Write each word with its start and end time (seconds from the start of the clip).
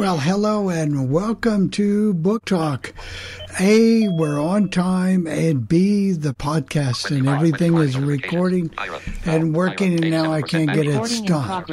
Well, 0.00 0.16
hello 0.16 0.70
and 0.70 1.10
welcome 1.10 1.68
to 1.72 2.14
Book 2.14 2.46
Talk. 2.46 2.94
A, 3.60 4.08
we're 4.08 4.40
on 4.40 4.70
time, 4.70 5.26
and 5.26 5.68
B, 5.68 6.12
the 6.12 6.32
podcast 6.32 7.14
and 7.14 7.28
everything 7.28 7.76
is 7.76 7.98
recording 7.98 8.70
and 9.26 9.54
working, 9.54 10.02
and 10.02 10.10
now 10.10 10.32
I 10.32 10.40
can't 10.40 10.72
get 10.72 10.86
it 10.86 11.04
stopped. 11.04 11.70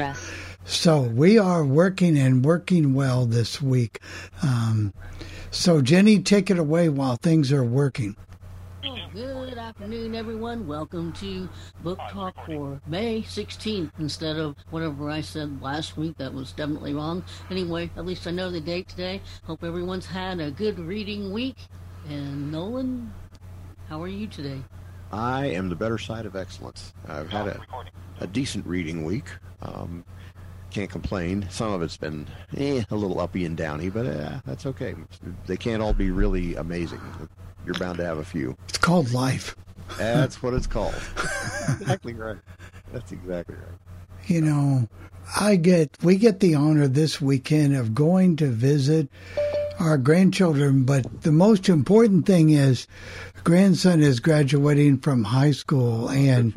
So 0.65 1.03
we 1.03 1.39
are 1.39 1.63
working 1.63 2.17
and 2.17 2.43
working 2.43 2.93
well 2.93 3.25
this 3.25 3.61
week. 3.61 4.01
Um, 4.43 4.93
so, 5.49 5.81
Jenny, 5.81 6.19
take 6.19 6.51
it 6.51 6.59
away 6.59 6.89
while 6.89 7.15
things 7.15 7.53
are 7.53 7.63
working. 7.63 8.17
Good 8.87 9.57
afternoon, 9.57 10.15
everyone. 10.15 10.65
Welcome 10.65 11.11
to 11.13 11.49
Book 11.83 11.99
Talk 12.09 12.33
for 12.45 12.79
May 12.87 13.21
16th 13.21 13.91
instead 13.99 14.37
of 14.37 14.55
whatever 14.69 15.09
I 15.09 15.19
said 15.19 15.61
last 15.61 15.97
week. 15.97 16.17
That 16.17 16.33
was 16.33 16.53
definitely 16.53 16.93
wrong. 16.93 17.25
Anyway, 17.49 17.89
at 17.97 18.05
least 18.05 18.27
I 18.27 18.31
know 18.31 18.49
the 18.49 18.61
date 18.61 18.87
today. 18.87 19.21
Hope 19.43 19.65
everyone's 19.65 20.05
had 20.05 20.39
a 20.39 20.51
good 20.51 20.79
reading 20.79 21.33
week. 21.33 21.57
And 22.07 22.49
Nolan, 22.49 23.13
how 23.89 24.01
are 24.01 24.07
you 24.07 24.25
today? 24.25 24.61
I 25.11 25.47
am 25.47 25.67
the 25.67 25.75
better 25.75 25.97
side 25.97 26.25
of 26.25 26.37
excellence. 26.37 26.93
I've 27.09 27.29
had 27.29 27.47
a, 27.47 27.59
a 28.21 28.27
decent 28.27 28.65
reading 28.65 29.03
week. 29.03 29.25
Um, 29.63 30.05
can't 30.71 30.89
complain. 30.89 31.45
Some 31.49 31.73
of 31.73 31.81
it's 31.81 31.97
been 31.97 32.25
eh, 32.55 32.83
a 32.89 32.95
little 32.95 33.19
uppy 33.19 33.43
and 33.43 33.57
downy, 33.57 33.89
but 33.89 34.05
uh, 34.05 34.39
that's 34.45 34.65
okay. 34.65 34.95
They 35.45 35.57
can't 35.57 35.81
all 35.81 35.93
be 35.93 36.09
really 36.11 36.55
amazing 36.55 37.01
you're 37.67 37.75
bound 37.75 37.97
to 37.97 38.05
have 38.05 38.17
a 38.17 38.23
few. 38.23 38.57
It's 38.69 38.77
called 38.77 39.11
life. 39.11 39.55
That's 39.97 40.41
what 40.41 40.53
it's 40.53 40.67
called. 40.67 40.95
exactly 41.79 42.13
right. 42.13 42.37
That's 42.91 43.11
exactly 43.11 43.55
right. 43.55 43.79
You 44.27 44.41
know, 44.41 44.87
I 45.39 45.57
get 45.57 45.97
we 46.01 46.15
get 46.15 46.39
the 46.39 46.55
honor 46.55 46.87
this 46.87 47.21
weekend 47.21 47.75
of 47.75 47.93
going 47.93 48.37
to 48.37 48.47
visit 48.47 49.09
our 49.79 49.97
grandchildren, 49.97 50.83
but 50.83 51.21
the 51.21 51.31
most 51.31 51.69
important 51.69 52.25
thing 52.25 52.49
is 52.49 52.87
grandson 53.43 54.01
is 54.01 54.19
graduating 54.19 54.99
from 54.99 55.25
high 55.25 55.51
school 55.51 56.09
and 56.09 56.55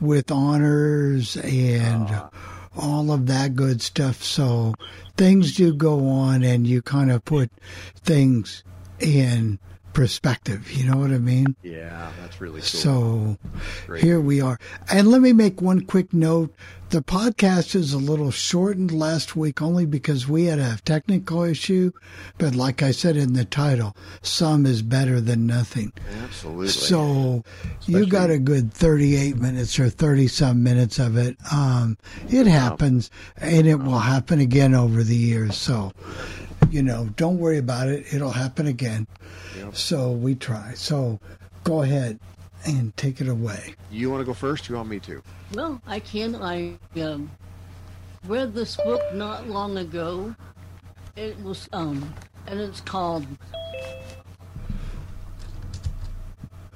with 0.00 0.30
honors 0.30 1.36
and 1.36 2.08
uh. 2.08 2.28
all 2.76 3.12
of 3.12 3.26
that 3.26 3.54
good 3.54 3.82
stuff. 3.82 4.22
So 4.22 4.74
things 5.16 5.54
do 5.56 5.74
go 5.74 6.08
on 6.08 6.42
and 6.42 6.66
you 6.66 6.82
kind 6.82 7.10
of 7.10 7.24
put 7.24 7.50
things 7.96 8.64
in 9.00 9.58
perspective. 9.92 10.70
You 10.72 10.90
know 10.90 10.96
what 10.98 11.10
I 11.10 11.18
mean? 11.18 11.56
Yeah, 11.62 12.10
that's 12.20 12.40
really 12.40 12.60
cool. 12.60 12.68
So 12.68 13.38
Great. 13.86 14.02
here 14.02 14.20
we 14.20 14.40
are. 14.40 14.58
And 14.90 15.08
let 15.08 15.20
me 15.20 15.32
make 15.32 15.60
one 15.60 15.82
quick 15.82 16.12
note. 16.12 16.54
The 16.90 17.00
podcast 17.02 17.74
is 17.74 17.94
a 17.94 17.98
little 17.98 18.30
shortened 18.30 18.92
last 18.92 19.34
week 19.34 19.62
only 19.62 19.86
because 19.86 20.28
we 20.28 20.44
had 20.44 20.58
a 20.58 20.76
technical 20.84 21.42
issue. 21.42 21.90
But 22.36 22.54
like 22.54 22.82
I 22.82 22.90
said 22.90 23.16
in 23.16 23.32
the 23.32 23.46
title, 23.46 23.96
some 24.20 24.66
is 24.66 24.82
better 24.82 25.18
than 25.18 25.46
nothing. 25.46 25.94
Absolutely. 26.22 26.68
So 26.68 27.44
Especially, 27.80 28.00
you 28.00 28.06
got 28.06 28.28
a 28.28 28.38
good 28.38 28.74
38 28.74 29.36
minutes 29.36 29.78
or 29.78 29.88
30 29.88 30.28
some 30.28 30.62
minutes 30.62 30.98
of 30.98 31.16
it. 31.16 31.38
Um, 31.50 31.96
it 32.28 32.46
happens 32.46 33.10
and 33.38 33.66
it 33.66 33.76
will 33.76 34.00
happen 34.00 34.40
again 34.40 34.74
over 34.74 35.02
the 35.02 35.16
years. 35.16 35.56
So, 35.56 35.92
you 36.72 36.82
know, 36.82 37.10
don't 37.16 37.38
worry 37.38 37.58
about 37.58 37.88
it. 37.88 38.06
It'll 38.14 38.30
happen 38.30 38.66
again. 38.66 39.06
Yep. 39.58 39.76
So 39.76 40.12
we 40.12 40.34
try. 40.34 40.72
So 40.74 41.20
go 41.64 41.82
ahead 41.82 42.18
and 42.64 42.96
take 42.96 43.20
it 43.20 43.28
away. 43.28 43.74
You 43.90 44.10
want 44.10 44.22
to 44.22 44.24
go 44.24 44.32
first? 44.32 44.70
You 44.70 44.76
want 44.76 44.88
me 44.88 44.98
to? 45.00 45.22
Well, 45.52 45.82
I 45.86 46.00
can. 46.00 46.34
I 46.34 46.78
um, 46.98 47.30
read 48.26 48.54
this 48.54 48.76
book 48.76 49.02
not 49.12 49.48
long 49.48 49.76
ago. 49.76 50.34
It 51.14 51.38
was 51.42 51.68
um, 51.74 52.14
and 52.46 52.58
it's 52.58 52.80
called 52.80 53.26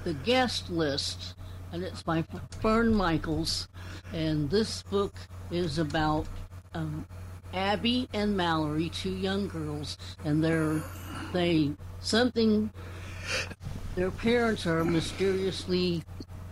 The 0.03 0.13
Guest 0.13 0.69
List, 0.69 1.33
and 1.71 1.81
it's 1.83 2.03
by 2.03 2.23
Fern 2.61 2.93
Michaels. 2.93 3.67
And 4.13 4.47
this 4.51 4.83
book 4.83 5.15
is 5.49 5.79
about 5.79 6.27
um, 6.75 7.07
Abby 7.57 8.07
and 8.13 8.37
Mallory, 8.37 8.89
two 8.89 9.15
young 9.15 9.47
girls, 9.47 9.97
and 10.23 10.43
they're 10.43 10.81
they 11.33 11.71
something 11.99 12.69
their 13.95 14.11
parents 14.11 14.67
are 14.67 14.85
mysteriously 14.85 16.03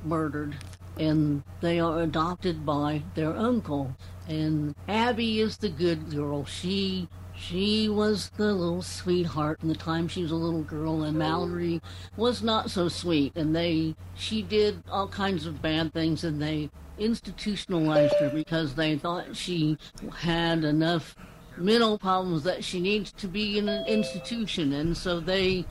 murdered 0.04 0.56
and 0.98 1.44
they 1.62 1.80
are 1.80 2.02
adopted 2.02 2.66
by 2.66 3.04
their 3.14 3.36
uncle. 3.36 3.96
And 4.28 4.74
abby 4.88 5.42
is 5.42 5.58
the 5.58 5.70
good 5.70 6.10
girl. 6.10 6.44
She 6.46 7.08
she 7.36 7.88
was 7.88 8.32
the 8.38 8.54
little 8.54 8.82
sweetheart 8.82 9.60
in 9.62 9.68
the 9.68 9.76
time 9.76 10.08
she 10.08 10.24
was 10.24 10.32
a 10.32 10.36
little 10.36 10.64
girl 10.64 11.04
and 11.04 11.18
mallory 11.18 11.82
was 12.18 12.42
not 12.42 12.72
so 12.72 12.90
sweet. 12.90 13.34
And 13.36 13.56
they 13.56 13.96
she 14.16 14.42
did 14.42 14.82
all 14.90 15.08
kinds 15.08 15.46
of 15.46 15.62
bad 15.62 15.94
things 15.94 16.24
and 16.24 16.42
they 16.42 16.72
institutionalized 16.98 18.16
her 18.20 18.30
because 18.30 18.76
they 18.76 18.98
thought 18.98 19.36
she 19.36 19.78
had 20.18 20.64
enough 20.64 21.16
mental 21.58 21.98
problems 21.98 22.44
that 22.44 22.64
she 22.64 22.80
needs 22.80 23.12
to 23.14 23.28
be 23.28 23.58
in 23.58 23.70
an 23.70 23.86
institution, 23.86 24.74
and 24.74 24.96
so 24.96 25.20
they 25.20 25.66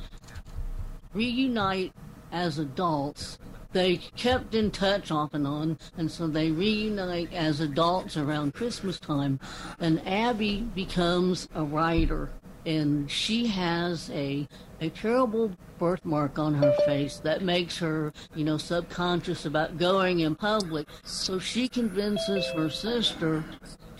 reunite 1.12 1.92
as 2.32 2.58
adults. 2.58 3.38
They 3.72 3.96
kept 3.96 4.54
in 4.54 4.70
touch 4.70 5.10
off 5.10 5.34
and 5.34 5.46
on, 5.46 5.78
and 5.96 6.10
so 6.10 6.26
they 6.28 6.50
reunite 6.50 7.32
as 7.32 7.60
adults 7.60 8.16
around 8.16 8.54
Christmas 8.54 9.00
time. 9.00 9.40
And 9.80 10.06
Abby 10.06 10.60
becomes 10.74 11.48
a 11.54 11.64
writer, 11.64 12.30
and 12.64 13.10
she 13.10 13.48
has 13.48 14.10
a 14.10 14.46
a 14.84 14.90
terrible 14.90 15.50
birthmark 15.78 16.38
on 16.38 16.54
her 16.54 16.74
face 16.84 17.16
that 17.18 17.42
makes 17.42 17.78
her, 17.78 18.12
you 18.34 18.44
know, 18.44 18.58
subconscious 18.58 19.46
about 19.46 19.78
going 19.78 20.20
in 20.20 20.34
public. 20.34 20.86
So 21.04 21.38
she 21.38 21.68
convinces 21.68 22.46
her 22.50 22.68
sister 22.68 23.42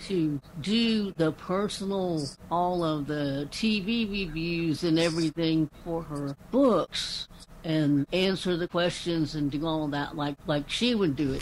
to 0.07 0.39
do 0.61 1.11
the 1.13 1.31
personal, 1.31 2.23
all 2.51 2.83
of 2.83 3.07
the 3.07 3.47
TV 3.51 4.09
reviews 4.09 4.83
and 4.83 4.99
everything 4.99 5.69
for 5.83 6.03
her 6.03 6.37
books 6.51 7.27
and 7.63 8.05
answer 8.13 8.55
the 8.55 8.67
questions 8.67 9.33
and 9.33 9.49
do 9.49 9.65
all 9.65 9.87
that 9.87 10.15
like 10.15 10.35
like 10.45 10.69
she 10.69 10.93
would 10.93 11.15
do 11.15 11.33
it. 11.33 11.41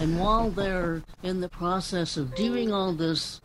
And 0.00 0.18
while 0.18 0.48
they're 0.48 1.02
in 1.22 1.42
the 1.42 1.48
process 1.50 2.16
of 2.16 2.34
doing 2.34 2.72
all 2.72 2.94
this 2.94 3.42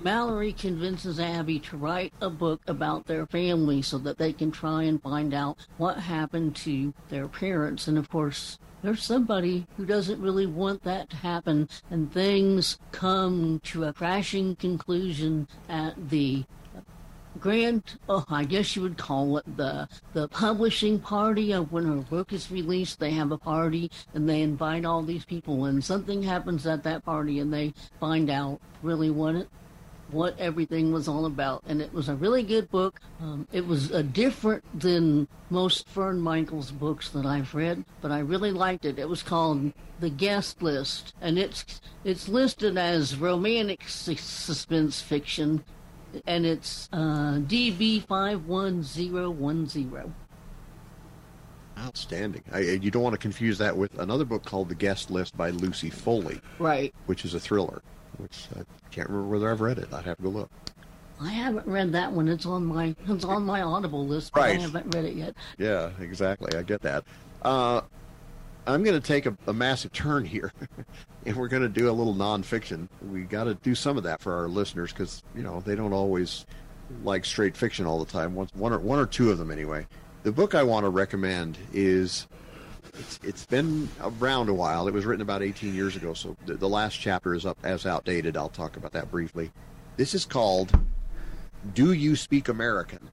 Mallory 0.00 0.52
convinces 0.52 1.18
Abby 1.18 1.58
to 1.58 1.76
write 1.76 2.12
a 2.20 2.30
book 2.30 2.62
about 2.68 3.06
their 3.06 3.26
family 3.26 3.82
so 3.82 3.98
that 3.98 4.16
they 4.16 4.32
can 4.32 4.52
try 4.52 4.84
and 4.84 5.02
find 5.02 5.34
out 5.34 5.58
what 5.76 5.98
happened 5.98 6.54
to 6.54 6.94
their 7.08 7.26
parents. 7.26 7.88
And 7.88 7.98
of 7.98 8.08
course, 8.08 8.60
there's 8.80 9.02
somebody 9.02 9.66
who 9.76 9.84
doesn't 9.84 10.22
really 10.22 10.46
want 10.46 10.84
that 10.84 11.10
to 11.10 11.16
happen, 11.16 11.68
and 11.90 12.12
things 12.12 12.78
come 12.92 13.60
to 13.64 13.84
a 13.84 13.92
crashing 13.92 14.54
conclusion 14.54 15.48
at 15.68 16.10
the 16.10 16.44
grand 17.40 17.98
oh 18.08 18.24
i 18.30 18.42
guess 18.42 18.74
you 18.74 18.82
would 18.82 18.98
call 18.98 19.38
it 19.38 19.56
the 19.56 19.86
the 20.12 20.26
publishing 20.28 20.98
party 20.98 21.52
of 21.52 21.70
when 21.70 21.86
her 21.86 22.02
book 22.10 22.32
is 22.32 22.50
released 22.50 22.98
they 22.98 23.12
have 23.12 23.30
a 23.30 23.38
party 23.38 23.88
and 24.14 24.28
they 24.28 24.42
invite 24.42 24.84
all 24.84 25.02
these 25.02 25.24
people 25.24 25.66
and 25.66 25.84
something 25.84 26.20
happens 26.20 26.66
at 26.66 26.82
that 26.82 27.04
party 27.04 27.38
and 27.38 27.52
they 27.52 27.72
find 28.00 28.28
out 28.28 28.60
really 28.82 29.10
what 29.10 29.36
it 29.36 29.48
what 30.10 30.38
everything 30.38 30.92
was 30.92 31.08
all 31.08 31.26
about. 31.26 31.62
And 31.66 31.80
it 31.80 31.92
was 31.92 32.08
a 32.08 32.14
really 32.14 32.42
good 32.42 32.70
book. 32.70 33.00
Um, 33.20 33.46
it 33.52 33.66
was 33.66 33.90
a 33.90 34.02
different 34.02 34.64
than 34.78 35.28
most 35.50 35.88
Fern 35.88 36.20
Michaels 36.20 36.70
books 36.70 37.10
that 37.10 37.26
I've 37.26 37.54
read, 37.54 37.84
but 38.00 38.10
I 38.10 38.20
really 38.20 38.50
liked 38.50 38.84
it. 38.84 38.98
It 38.98 39.08
was 39.08 39.22
called 39.22 39.72
The 40.00 40.10
Guest 40.10 40.62
List, 40.62 41.14
and 41.20 41.38
it's 41.38 41.80
it's 42.04 42.28
listed 42.28 42.78
as 42.78 43.16
romantic 43.16 43.88
suspense 43.88 45.00
fiction, 45.00 45.64
and 46.26 46.46
it's 46.46 46.88
uh, 46.92 47.40
DB 47.46 48.06
five 48.06 48.46
one 48.46 48.82
zero 48.82 49.30
one 49.30 49.66
zero. 49.66 50.12
Outstanding. 51.78 52.42
I, 52.52 52.58
you 52.58 52.90
don't 52.90 53.04
want 53.04 53.14
to 53.14 53.18
confuse 53.18 53.56
that 53.58 53.76
with 53.76 53.96
another 54.00 54.24
book 54.24 54.44
called 54.44 54.68
The 54.68 54.74
Guest 54.74 55.12
List 55.12 55.36
by 55.36 55.50
Lucy 55.50 55.90
Foley. 55.90 56.40
Right. 56.58 56.92
Which 57.06 57.24
is 57.24 57.34
a 57.34 57.40
thriller 57.40 57.82
which 58.18 58.48
I 58.54 58.62
can't 58.90 59.08
remember 59.08 59.28
whether 59.28 59.50
I've 59.50 59.60
read 59.60 59.78
it. 59.78 59.92
I'd 59.92 60.04
have 60.04 60.16
to 60.18 60.22
go 60.22 60.28
look. 60.28 60.50
I 61.20 61.30
haven't 61.30 61.66
read 61.66 61.92
that 61.92 62.12
one. 62.12 62.28
It's 62.28 62.46
on 62.46 62.64
my 62.66 62.94
it's 63.08 63.24
on 63.24 63.44
my 63.44 63.62
Audible 63.62 64.06
list, 64.06 64.32
but 64.32 64.40
right. 64.40 64.58
I 64.58 64.60
haven't 64.60 64.94
read 64.94 65.04
it 65.04 65.14
yet. 65.14 65.34
Yeah, 65.58 65.90
exactly. 66.00 66.56
I 66.56 66.62
get 66.62 66.82
that. 66.82 67.04
Uh, 67.42 67.80
I'm 68.66 68.82
going 68.84 69.00
to 69.00 69.06
take 69.06 69.26
a, 69.26 69.36
a, 69.46 69.52
massive 69.52 69.92
turn 69.92 70.24
here, 70.24 70.52
and 71.26 71.36
we're 71.36 71.48
going 71.48 71.62
to 71.62 71.68
do 71.68 71.88
a 71.88 71.92
little 71.92 72.14
nonfiction. 72.14 72.88
We 73.10 73.22
got 73.22 73.44
to 73.44 73.54
do 73.54 73.74
some 73.74 73.96
of 73.96 74.02
that 74.04 74.20
for 74.20 74.34
our 74.34 74.48
listeners 74.48 74.92
because 74.92 75.22
you 75.34 75.42
know 75.42 75.60
they 75.60 75.74
don't 75.74 75.92
always 75.92 76.46
like 77.02 77.24
straight 77.24 77.56
fiction 77.56 77.86
all 77.86 77.98
the 77.98 78.10
time. 78.10 78.34
One, 78.34 78.48
one 78.54 78.72
or 78.72 78.78
one 78.78 78.98
or 78.98 79.06
two 79.06 79.30
of 79.30 79.38
them 79.38 79.50
anyway. 79.50 79.86
The 80.22 80.32
book 80.32 80.54
I 80.54 80.62
want 80.62 80.84
to 80.84 80.90
recommend 80.90 81.58
is 81.72 82.28
it's, 82.98 83.20
it's 83.22 83.46
been 83.46 83.88
around 84.00 84.48
a 84.48 84.54
while. 84.54 84.88
It 84.88 84.94
was 84.94 85.04
written 85.04 85.22
about 85.22 85.42
18 85.42 85.74
years 85.74 85.96
ago, 85.96 86.14
so 86.14 86.36
the, 86.46 86.54
the 86.54 86.68
last 86.68 86.96
chapter 86.96 87.34
is 87.34 87.46
up 87.46 87.58
as 87.62 87.86
outdated. 87.86 88.36
I'll 88.36 88.48
talk 88.48 88.76
about 88.76 88.92
that 88.92 89.10
briefly. 89.10 89.50
This 89.96 90.14
is 90.14 90.24
called 90.24 90.78
Do 91.74 91.92
You 91.92 92.16
Speak 92.16 92.48
American? 92.48 93.10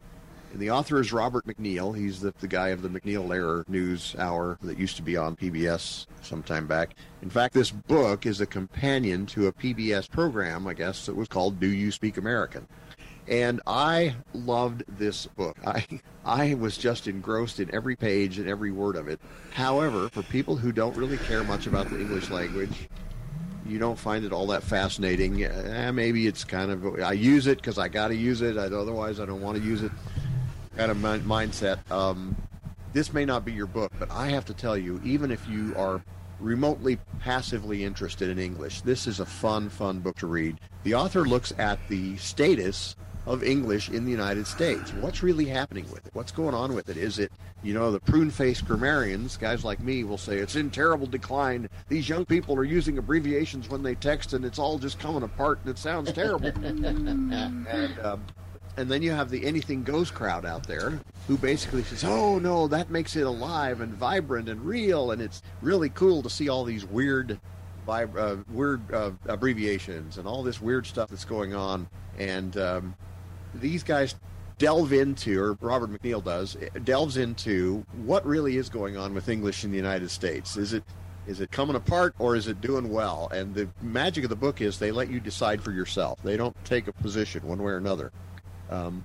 And 0.53 0.61
the 0.61 0.71
author 0.71 1.01
is 1.01 1.11
Robert 1.11 1.45
MacNeil. 1.45 1.97
He's 1.97 2.21
the, 2.21 2.33
the 2.39 2.47
guy 2.47 2.69
of 2.69 2.81
the 2.81 2.87
MacNeil 2.87 3.27
Lehrer 3.27 3.67
News 3.67 4.15
Hour 4.17 4.57
that 4.61 4.79
used 4.79 4.95
to 4.95 5.01
be 5.01 5.17
on 5.17 5.35
PBS 5.35 6.05
some 6.21 6.41
time 6.43 6.65
back. 6.65 6.95
In 7.21 7.29
fact, 7.29 7.53
this 7.53 7.71
book 7.71 8.25
is 8.25 8.39
a 8.39 8.45
companion 8.45 9.25
to 9.27 9.47
a 9.47 9.51
PBS 9.51 10.09
program, 10.09 10.65
I 10.65 10.73
guess, 10.73 11.07
that 11.07 11.15
was 11.15 11.27
called 11.27 11.59
Do 11.59 11.67
You 11.67 11.91
Speak 11.91 12.15
American? 12.15 12.67
And 13.27 13.61
I 13.65 14.15
loved 14.33 14.83
this 14.87 15.25
book. 15.25 15.57
I 15.65 15.85
I 16.23 16.53
was 16.55 16.77
just 16.77 17.07
engrossed 17.07 17.59
in 17.59 17.73
every 17.73 17.95
page 17.95 18.39
and 18.39 18.47
every 18.47 18.71
word 18.71 18.95
of 18.95 19.07
it. 19.07 19.19
However, 19.53 20.09
for 20.09 20.23
people 20.23 20.55
who 20.55 20.71
don't 20.71 20.95
really 20.95 21.17
care 21.17 21.43
much 21.43 21.67
about 21.67 21.89
the 21.89 21.99
English 21.99 22.29
language, 22.29 22.87
you 23.65 23.79
don't 23.79 23.97
find 23.97 24.25
it 24.25 24.31
all 24.31 24.47
that 24.47 24.63
fascinating. 24.63 25.43
Eh, 25.43 25.91
maybe 25.91 26.27
it's 26.27 26.43
kind 26.43 26.71
of 26.71 26.99
I 27.01 27.13
use 27.13 27.47
it 27.47 27.57
because 27.57 27.79
I 27.79 27.87
got 27.87 28.09
to 28.09 28.15
use 28.15 28.41
it. 28.41 28.57
I, 28.57 28.65
otherwise, 28.65 29.19
I 29.19 29.25
don't 29.25 29.41
want 29.41 29.57
to 29.57 29.63
use 29.63 29.81
it. 29.81 29.91
Kind 30.77 30.91
of 30.91 30.97
mindset. 30.97 31.89
Um, 31.89 32.35
this 32.93 33.11
may 33.11 33.25
not 33.25 33.43
be 33.43 33.51
your 33.51 33.67
book, 33.67 33.91
but 33.97 34.11
I 34.11 34.27
have 34.27 34.45
to 34.45 34.53
tell 34.53 34.77
you, 34.77 35.01
even 35.03 35.31
if 35.31 35.47
you 35.47 35.73
are 35.77 36.03
remotely 36.39 36.97
passively 37.19 37.83
interested 37.83 38.29
in 38.29 38.37
English, 38.37 38.81
this 38.81 39.07
is 39.07 39.19
a 39.19 39.25
fun, 39.25 39.69
fun 39.69 39.99
book 39.99 40.17
to 40.17 40.27
read. 40.27 40.59
The 40.83 40.93
author 40.93 41.25
looks 41.25 41.53
at 41.57 41.79
the 41.87 42.17
status 42.17 42.95
of 43.25 43.43
English 43.43 43.89
in 43.89 44.05
the 44.05 44.11
United 44.11 44.45
States. 44.45 44.93
What's 44.93 45.23
really 45.23 45.45
happening 45.45 45.89
with 45.91 46.05
it? 46.05 46.13
What's 46.13 46.31
going 46.31 46.53
on 46.53 46.73
with 46.73 46.89
it? 46.89 46.97
Is 46.97 47.19
it, 47.19 47.31
you 47.63 47.73
know, 47.73 47.91
the 47.91 47.99
prune 47.99 48.29
faced 48.29 48.65
grammarians, 48.65 49.37
guys 49.37 49.63
like 49.65 49.79
me, 49.79 50.03
will 50.03 50.17
say 50.17 50.37
it's 50.37 50.55
in 50.55 50.69
terrible 50.69 51.07
decline. 51.07 51.69
These 51.87 52.07
young 52.07 52.25
people 52.25 52.55
are 52.55 52.63
using 52.63 52.97
abbreviations 52.97 53.69
when 53.69 53.83
they 53.83 53.95
text 53.95 54.33
and 54.33 54.45
it's 54.45 54.59
all 54.59 54.77
just 54.77 54.99
coming 54.99 55.23
apart 55.23 55.59
and 55.61 55.69
it 55.69 55.77
sounds 55.77 56.11
terrible. 56.11 56.47
and, 56.63 57.99
um, 58.03 58.23
and 58.77 58.91
then 58.91 59.01
you 59.01 59.11
have 59.11 59.29
the 59.29 59.45
anything 59.45 59.83
goes 59.83 60.11
crowd 60.11 60.45
out 60.45 60.67
there 60.67 60.99
who 61.27 61.37
basically 61.37 61.83
says, 61.83 62.03
oh 62.03 62.37
no, 62.39 62.67
that 62.67 62.89
makes 62.89 63.15
it 63.15 63.25
alive 63.25 63.81
and 63.81 63.93
vibrant 63.93 64.49
and 64.49 64.61
real 64.61 65.11
and 65.11 65.21
it's 65.21 65.41
really 65.61 65.89
cool 65.89 66.21
to 66.21 66.29
see 66.29 66.49
all 66.49 66.63
these 66.63 66.85
weird 66.85 67.39
uh, 67.87 68.35
weird 68.49 68.93
uh, 68.93 69.11
abbreviations 69.27 70.17
and 70.17 70.27
all 70.27 70.43
this 70.43 70.61
weird 70.61 70.85
stuff 70.85 71.09
that's 71.09 71.25
going 71.25 71.53
on. 71.53 71.87
And 72.17 72.57
um, 72.57 72.95
these 73.59 73.83
guys 73.83 74.15
delve 74.57 74.93
into, 74.93 75.39
or 75.39 75.53
Robert 75.61 75.91
MacNeil 75.91 76.23
does, 76.23 76.57
delves 76.83 77.17
into 77.17 77.85
what 78.05 78.25
really 78.25 78.57
is 78.57 78.69
going 78.69 78.97
on 78.97 79.13
with 79.13 79.29
English 79.29 79.63
in 79.63 79.71
the 79.71 79.77
United 79.77 80.09
States. 80.09 80.57
Is 80.57 80.73
it 80.73 80.83
is 81.27 81.41
it 81.41 81.49
coming 81.49 81.75
apart 81.75 82.13
or 82.19 82.35
is 82.35 82.47
it 82.47 82.61
doing 82.61 82.91
well? 82.91 83.29
And 83.33 83.55
the 83.55 83.67
magic 83.81 84.23
of 84.23 84.29
the 84.29 84.35
book 84.35 84.61
is 84.61 84.77
they 84.77 84.91
let 84.91 85.09
you 85.09 85.19
decide 85.19 85.59
for 85.59 85.71
yourself. 85.71 86.21
They 86.21 86.37
don't 86.37 86.55
take 86.65 86.87
a 86.87 86.93
position 86.93 87.47
one 87.47 87.57
way 87.57 87.71
or 87.71 87.77
another. 87.77 88.11
Um, 88.69 89.03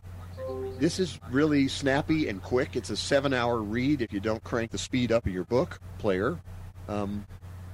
this 0.78 0.98
is 0.98 1.18
really 1.30 1.66
snappy 1.66 2.28
and 2.28 2.42
quick. 2.42 2.76
It's 2.76 2.90
a 2.90 2.96
seven-hour 2.96 3.62
read 3.62 4.02
if 4.02 4.12
you 4.12 4.20
don't 4.20 4.42
crank 4.44 4.70
the 4.70 4.78
speed 4.78 5.12
up 5.12 5.26
of 5.26 5.32
your 5.32 5.44
book 5.44 5.80
player. 5.98 6.38
Um, 6.88 7.26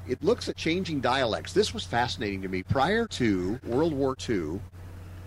it 0.09 0.23
looks 0.23 0.49
at 0.49 0.57
changing 0.57 1.01
dialects. 1.01 1.53
This 1.53 1.75
was 1.75 1.85
fascinating 1.85 2.43
to 2.43 2.49
me. 2.49 2.63
Prior 2.63 3.07
to 3.09 3.59
World 3.65 3.93
War 3.93 4.17
II, 4.29 4.61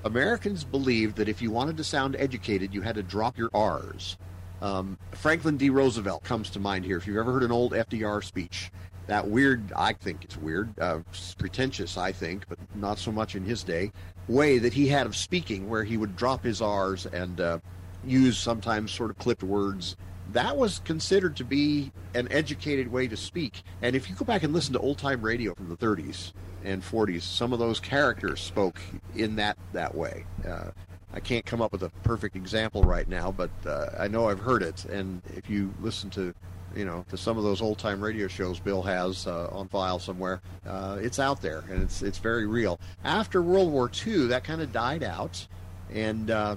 Americans 0.05 0.63
believed 0.63 1.17
that 1.17 1.27
if 1.27 1.41
you 1.41 1.51
wanted 1.51 1.77
to 1.77 1.83
sound 1.83 2.15
educated, 2.17 2.73
you 2.73 2.81
had 2.81 2.95
to 2.95 3.03
drop 3.03 3.37
your 3.37 3.49
R's. 3.53 4.17
Um, 4.61 4.97
Franklin 5.11 5.57
D. 5.57 5.69
Roosevelt 5.69 6.23
comes 6.23 6.49
to 6.51 6.59
mind 6.59 6.85
here. 6.85 6.97
If 6.97 7.07
you've 7.07 7.17
ever 7.17 7.33
heard 7.33 7.43
an 7.43 7.51
old 7.51 7.73
FDR 7.73 8.23
speech, 8.23 8.71
that 9.07 9.27
weird, 9.27 9.73
I 9.75 9.93
think 9.93 10.23
it's 10.23 10.37
weird, 10.37 10.77
uh, 10.79 10.99
pretentious, 11.37 11.97
I 11.97 12.11
think, 12.11 12.47
but 12.47 12.59
not 12.75 12.99
so 12.99 13.11
much 13.11 13.35
in 13.35 13.43
his 13.43 13.63
day, 13.63 13.91
way 14.27 14.59
that 14.59 14.73
he 14.73 14.87
had 14.87 15.05
of 15.05 15.15
speaking, 15.15 15.67
where 15.67 15.83
he 15.83 15.97
would 15.97 16.15
drop 16.15 16.43
his 16.43 16.61
R's 16.61 17.05
and 17.07 17.41
uh, 17.41 17.59
use 18.05 18.37
sometimes 18.37 18.91
sort 18.91 19.09
of 19.09 19.17
clipped 19.17 19.43
words. 19.43 19.97
That 20.31 20.55
was 20.55 20.79
considered 20.79 21.35
to 21.37 21.43
be 21.43 21.91
an 22.13 22.31
educated 22.31 22.89
way 22.89 23.07
to 23.07 23.17
speak. 23.17 23.63
And 23.81 23.95
if 23.95 24.09
you 24.09 24.15
go 24.15 24.25
back 24.25 24.43
and 24.43 24.53
listen 24.53 24.73
to 24.73 24.79
old 24.79 24.99
time 24.99 25.21
radio 25.21 25.55
from 25.55 25.69
the 25.69 25.77
30s, 25.77 26.33
and 26.63 26.83
40s, 26.83 27.21
some 27.21 27.53
of 27.53 27.59
those 27.59 27.79
characters 27.79 28.41
spoke 28.41 28.79
in 29.15 29.35
that 29.37 29.57
that 29.73 29.93
way. 29.93 30.25
Uh, 30.47 30.71
I 31.13 31.19
can't 31.19 31.45
come 31.45 31.61
up 31.61 31.71
with 31.71 31.83
a 31.83 31.89
perfect 32.03 32.35
example 32.35 32.83
right 32.83 33.07
now, 33.07 33.31
but 33.31 33.49
uh, 33.65 33.89
I 33.97 34.07
know 34.07 34.29
I've 34.29 34.39
heard 34.39 34.61
it. 34.61 34.85
And 34.85 35.21
if 35.35 35.49
you 35.49 35.73
listen 35.81 36.09
to, 36.11 36.33
you 36.75 36.85
know, 36.85 37.03
to 37.09 37.17
some 37.17 37.37
of 37.37 37.43
those 37.43 37.61
old 37.61 37.79
time 37.79 37.99
radio 37.99 38.27
shows 38.27 38.59
Bill 38.59 38.83
has 38.83 39.25
uh, 39.25 39.47
on 39.51 39.67
file 39.69 39.97
somewhere, 39.97 40.41
uh, 40.67 40.97
it's 41.01 41.17
out 41.17 41.41
there 41.41 41.63
and 41.71 41.81
it's 41.81 42.01
it's 42.03 42.19
very 42.19 42.45
real. 42.45 42.79
After 43.03 43.41
World 43.41 43.71
War 43.71 43.89
II, 44.05 44.27
that 44.27 44.43
kind 44.43 44.61
of 44.61 44.71
died 44.71 45.01
out, 45.01 45.47
and 45.91 46.29
uh, 46.29 46.55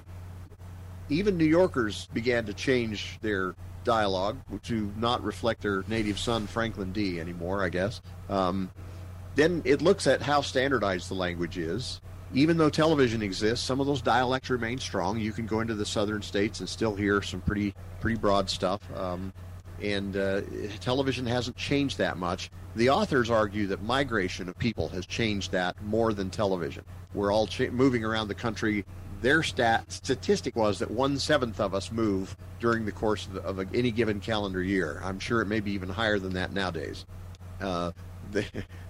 even 1.09 1.35
New 1.35 1.45
Yorkers 1.45 2.07
began 2.13 2.45
to 2.45 2.53
change 2.53 3.17
their 3.21 3.55
dialogue 3.83 4.37
to 4.63 4.93
not 4.97 5.23
reflect 5.23 5.61
their 5.63 5.83
native 5.87 6.19
son 6.19 6.45
Franklin 6.45 6.91
D 6.91 7.19
anymore. 7.19 7.63
I 7.63 7.69
guess. 7.69 8.01
Um, 8.29 8.69
then 9.35 9.61
it 9.65 9.81
looks 9.81 10.07
at 10.07 10.21
how 10.21 10.41
standardized 10.41 11.09
the 11.09 11.15
language 11.15 11.57
is. 11.57 12.01
Even 12.35 12.57
though 12.57 12.69
television 12.69 13.21
exists, 13.21 13.63
some 13.63 13.79
of 13.79 13.85
those 13.85 14.01
dialects 14.01 14.49
remain 14.49 14.79
strong. 14.79 15.19
You 15.19 15.31
can 15.31 15.45
go 15.45 15.59
into 15.59 15.75
the 15.75 15.85
southern 15.85 16.23
states 16.23 16.61
and 16.61 16.67
still 16.67 16.95
hear 16.95 17.21
some 17.21 17.41
pretty 17.41 17.75
pretty 17.99 18.17
broad 18.17 18.49
stuff. 18.49 18.81
Um, 18.97 19.31
and 19.81 20.17
uh, 20.17 20.41
television 20.79 21.25
hasn't 21.25 21.57
changed 21.57 21.97
that 21.99 22.17
much. 22.17 22.49
The 22.75 22.89
authors 22.89 23.29
argue 23.29 23.67
that 23.67 23.83
migration 23.83 24.49
of 24.49 24.57
people 24.57 24.89
has 24.89 25.05
changed 25.05 25.51
that 25.51 25.79
more 25.83 26.13
than 26.13 26.29
television. 26.29 26.83
We're 27.13 27.31
all 27.31 27.45
cha- 27.45 27.69
moving 27.69 28.03
around 28.03 28.29
the 28.29 28.35
country. 28.35 28.83
Their 29.21 29.43
stat 29.43 29.91
statistic 29.91 30.55
was 30.55 30.79
that 30.79 30.89
one 30.89 31.19
seventh 31.19 31.59
of 31.59 31.75
us 31.75 31.91
move 31.91 32.35
during 32.59 32.85
the 32.85 32.91
course 32.91 33.27
of, 33.27 33.37
of 33.37 33.59
a, 33.59 33.67
any 33.73 33.91
given 33.91 34.19
calendar 34.19 34.63
year. 34.63 35.01
I'm 35.03 35.19
sure 35.19 35.41
it 35.41 35.45
may 35.45 35.59
be 35.59 35.71
even 35.71 35.89
higher 35.89 36.17
than 36.17 36.33
that 36.33 36.51
nowadays. 36.51 37.05
Uh, 37.61 37.91
the, 38.33 38.45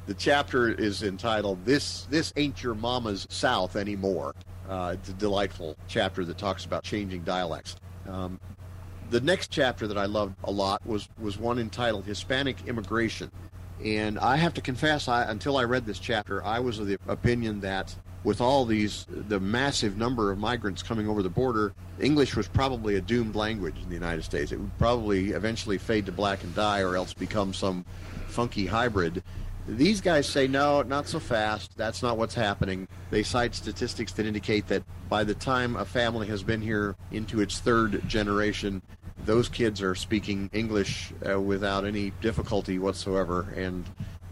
the 0.08 0.14
chapter 0.14 0.70
is 0.70 1.04
entitled 1.04 1.64
"This 1.66 2.08
This 2.10 2.34
Ain't 2.36 2.64
Your 2.64 2.76
Mama's 2.76 3.28
South 3.30 3.76
Anymore." 3.76 4.34
Uh, 4.68 4.96
it's 4.98 5.10
a 5.10 5.14
delightful 5.14 5.76
chapter 5.88 6.26
that 6.26 6.38
talks 6.38 6.66
about 6.66 6.84
changing 6.84 7.24
dialects. 7.24 7.76
Um, 8.08 8.40
the 9.10 9.22
next 9.22 9.52
chapter 9.52 9.88
that 9.88 9.98
I 9.98 10.06
loved 10.06 10.36
a 10.44 10.52
lot 10.52 10.86
was 10.86 11.08
was 11.20 11.38
one 11.38 11.60
entitled 11.60 12.06
"Hispanic 12.06 12.58
Immigration," 12.66 13.30
and 13.84 14.18
I 14.18 14.38
have 14.38 14.54
to 14.56 14.62
confess, 14.62 15.08
I, 15.08 15.30
until 15.30 15.58
I 15.58 15.64
read 15.64 15.86
this 15.86 16.00
chapter, 16.00 16.44
I 16.44 16.60
was 16.60 16.80
of 16.80 16.88
the 16.88 16.98
opinion 17.08 17.60
that 17.62 17.96
with 18.24 18.40
all 18.40 18.66
these 18.66 19.06
the 19.10 19.40
massive 19.40 19.98
number 19.98 20.32
of 20.32 20.40
migrants 20.40 20.82
coming 20.82 21.10
over 21.10 21.22
the 21.22 21.30
border, 21.30 21.74
English 22.00 22.36
was 22.36 22.48
probably 22.48 22.96
a 22.96 23.02
doomed 23.02 23.36
language 23.36 23.76
in 23.84 23.90
the 23.90 23.94
United 23.94 24.24
States. 24.24 24.52
It 24.52 24.60
would 24.60 24.78
probably 24.78 25.32
eventually 25.32 25.78
fade 25.78 26.06
to 26.06 26.12
black 26.12 26.44
and 26.44 26.56
die, 26.56 26.82
or 26.82 26.96
else 26.96 27.14
become 27.14 27.54
some 27.54 27.84
funky 28.34 28.66
hybrid. 28.66 29.24
These 29.68 30.02
guys 30.02 30.28
say, 30.28 30.48
no, 30.48 30.82
not 30.82 31.08
so 31.08 31.20
fast. 31.20 31.78
That's 31.78 32.04
not 32.04 32.18
what's 32.18 32.36
happening. 32.36 32.88
They 33.12 33.24
cite 33.24 33.56
statistics 33.56 34.12
that 34.14 34.26
indicate 34.26 34.68
that 34.68 34.84
by 35.08 35.24
the 35.24 35.36
time 35.36 35.78
a 35.78 35.86
family 35.86 36.28
has 36.28 36.44
been 36.44 36.62
here 36.62 36.96
into 37.12 37.40
its 37.40 37.60
third 37.60 38.08
generation, 38.10 38.82
those 39.26 39.48
kids 39.48 39.82
are 39.82 39.96
speaking 39.96 40.50
English 40.52 41.14
uh, 41.30 41.40
without 41.40 41.86
any 41.86 42.12
difficulty 42.22 42.80
whatsoever 42.80 43.54
and 43.56 43.86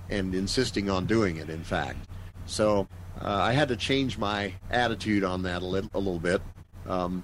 and 0.10 0.36
insisting 0.36 0.90
on 0.90 1.06
doing 1.06 1.38
it, 1.38 1.50
in 1.50 1.64
fact. 1.64 2.10
So 2.46 2.90
uh, 3.22 3.30
I 3.34 3.54
had 3.54 3.70
to 3.70 3.78
change 3.78 4.18
my 4.18 4.54
attitude 4.70 5.24
on 5.24 5.44
that 5.44 5.62
a, 5.62 5.66
little, 5.66 5.90
a 5.94 6.00
little 6.00 6.20
bit. 6.20 6.42
Um, 6.86 7.24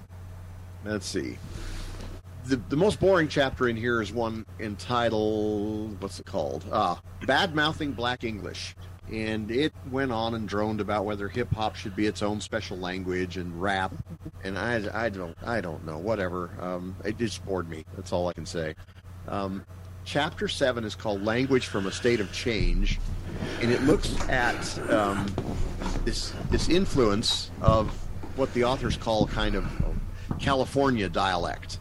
let's 0.86 1.04
see 1.04 1.36
the, 2.48 2.56
the 2.56 2.76
most 2.76 2.98
boring 2.98 3.28
chapter 3.28 3.68
in 3.68 3.76
here 3.76 4.00
is 4.00 4.12
one 4.12 4.46
entitled 4.58 6.00
what's 6.02 6.18
it 6.18 6.26
called? 6.26 6.64
Ah, 6.72 7.00
bad 7.26 7.54
mouthing 7.54 7.92
black 7.92 8.24
English, 8.24 8.74
and 9.12 9.50
it 9.50 9.72
went 9.90 10.12
on 10.12 10.34
and 10.34 10.48
droned 10.48 10.80
about 10.80 11.04
whether 11.04 11.28
hip 11.28 11.50
hop 11.52 11.76
should 11.76 11.94
be 11.94 12.06
its 12.06 12.22
own 12.22 12.40
special 12.40 12.78
language 12.78 13.36
and 13.36 13.60
rap, 13.60 13.92
and 14.44 14.58
I, 14.58 15.06
I 15.06 15.08
don't 15.10 15.36
I 15.46 15.60
don't 15.60 15.84
know 15.84 15.98
whatever. 15.98 16.50
Um, 16.60 16.96
it 17.04 17.18
just 17.18 17.44
bored 17.44 17.68
me. 17.68 17.84
That's 17.94 18.12
all 18.12 18.28
I 18.28 18.32
can 18.32 18.46
say. 18.46 18.74
Um, 19.28 19.64
chapter 20.04 20.48
seven 20.48 20.84
is 20.84 20.94
called 20.94 21.22
"Language 21.22 21.66
from 21.66 21.86
a 21.86 21.92
State 21.92 22.20
of 22.20 22.32
Change," 22.32 22.98
and 23.60 23.70
it 23.70 23.82
looks 23.82 24.18
at 24.30 24.78
um, 24.90 25.26
this 26.06 26.32
this 26.50 26.70
influence 26.70 27.50
of 27.60 27.90
what 28.36 28.52
the 28.54 28.64
authors 28.64 28.96
call 28.96 29.26
kind 29.26 29.54
of 29.54 29.66
California 30.38 31.10
dialect 31.10 31.78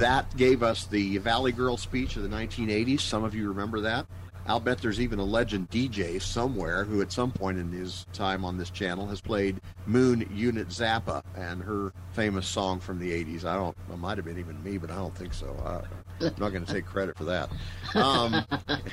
that 0.00 0.34
gave 0.36 0.62
us 0.62 0.86
the 0.86 1.18
Valley 1.18 1.52
Girl 1.52 1.76
speech 1.76 2.16
of 2.16 2.22
the 2.22 2.28
1980s. 2.28 3.00
Some 3.00 3.22
of 3.22 3.34
you 3.34 3.48
remember 3.48 3.80
that. 3.80 4.06
I'll 4.46 4.58
bet 4.58 4.78
there's 4.78 5.00
even 5.00 5.18
a 5.18 5.24
legend 5.24 5.70
DJ 5.70 6.20
somewhere 6.20 6.84
who, 6.84 7.02
at 7.02 7.12
some 7.12 7.30
point 7.30 7.58
in 7.58 7.70
his 7.70 8.06
time 8.12 8.44
on 8.44 8.56
this 8.56 8.70
channel, 8.70 9.06
has 9.06 9.20
played 9.20 9.60
Moon 9.86 10.28
Unit 10.34 10.68
Zappa 10.68 11.22
and 11.36 11.62
her 11.62 11.92
famous 12.12 12.46
song 12.46 12.80
from 12.80 12.98
the 12.98 13.12
80s. 13.12 13.44
I 13.44 13.54
don't, 13.54 13.76
it 13.92 13.98
might 13.98 14.16
have 14.16 14.24
been 14.24 14.38
even 14.38 14.60
me, 14.64 14.78
but 14.78 14.90
I 14.90 14.96
don't 14.96 15.14
think 15.14 15.34
so. 15.34 15.54
I, 15.64 16.26
I'm 16.26 16.34
not 16.38 16.50
going 16.50 16.64
to 16.64 16.72
take 16.72 16.86
credit 16.86 17.16
for 17.16 17.24
that. 17.24 17.50
Um, 17.94 18.44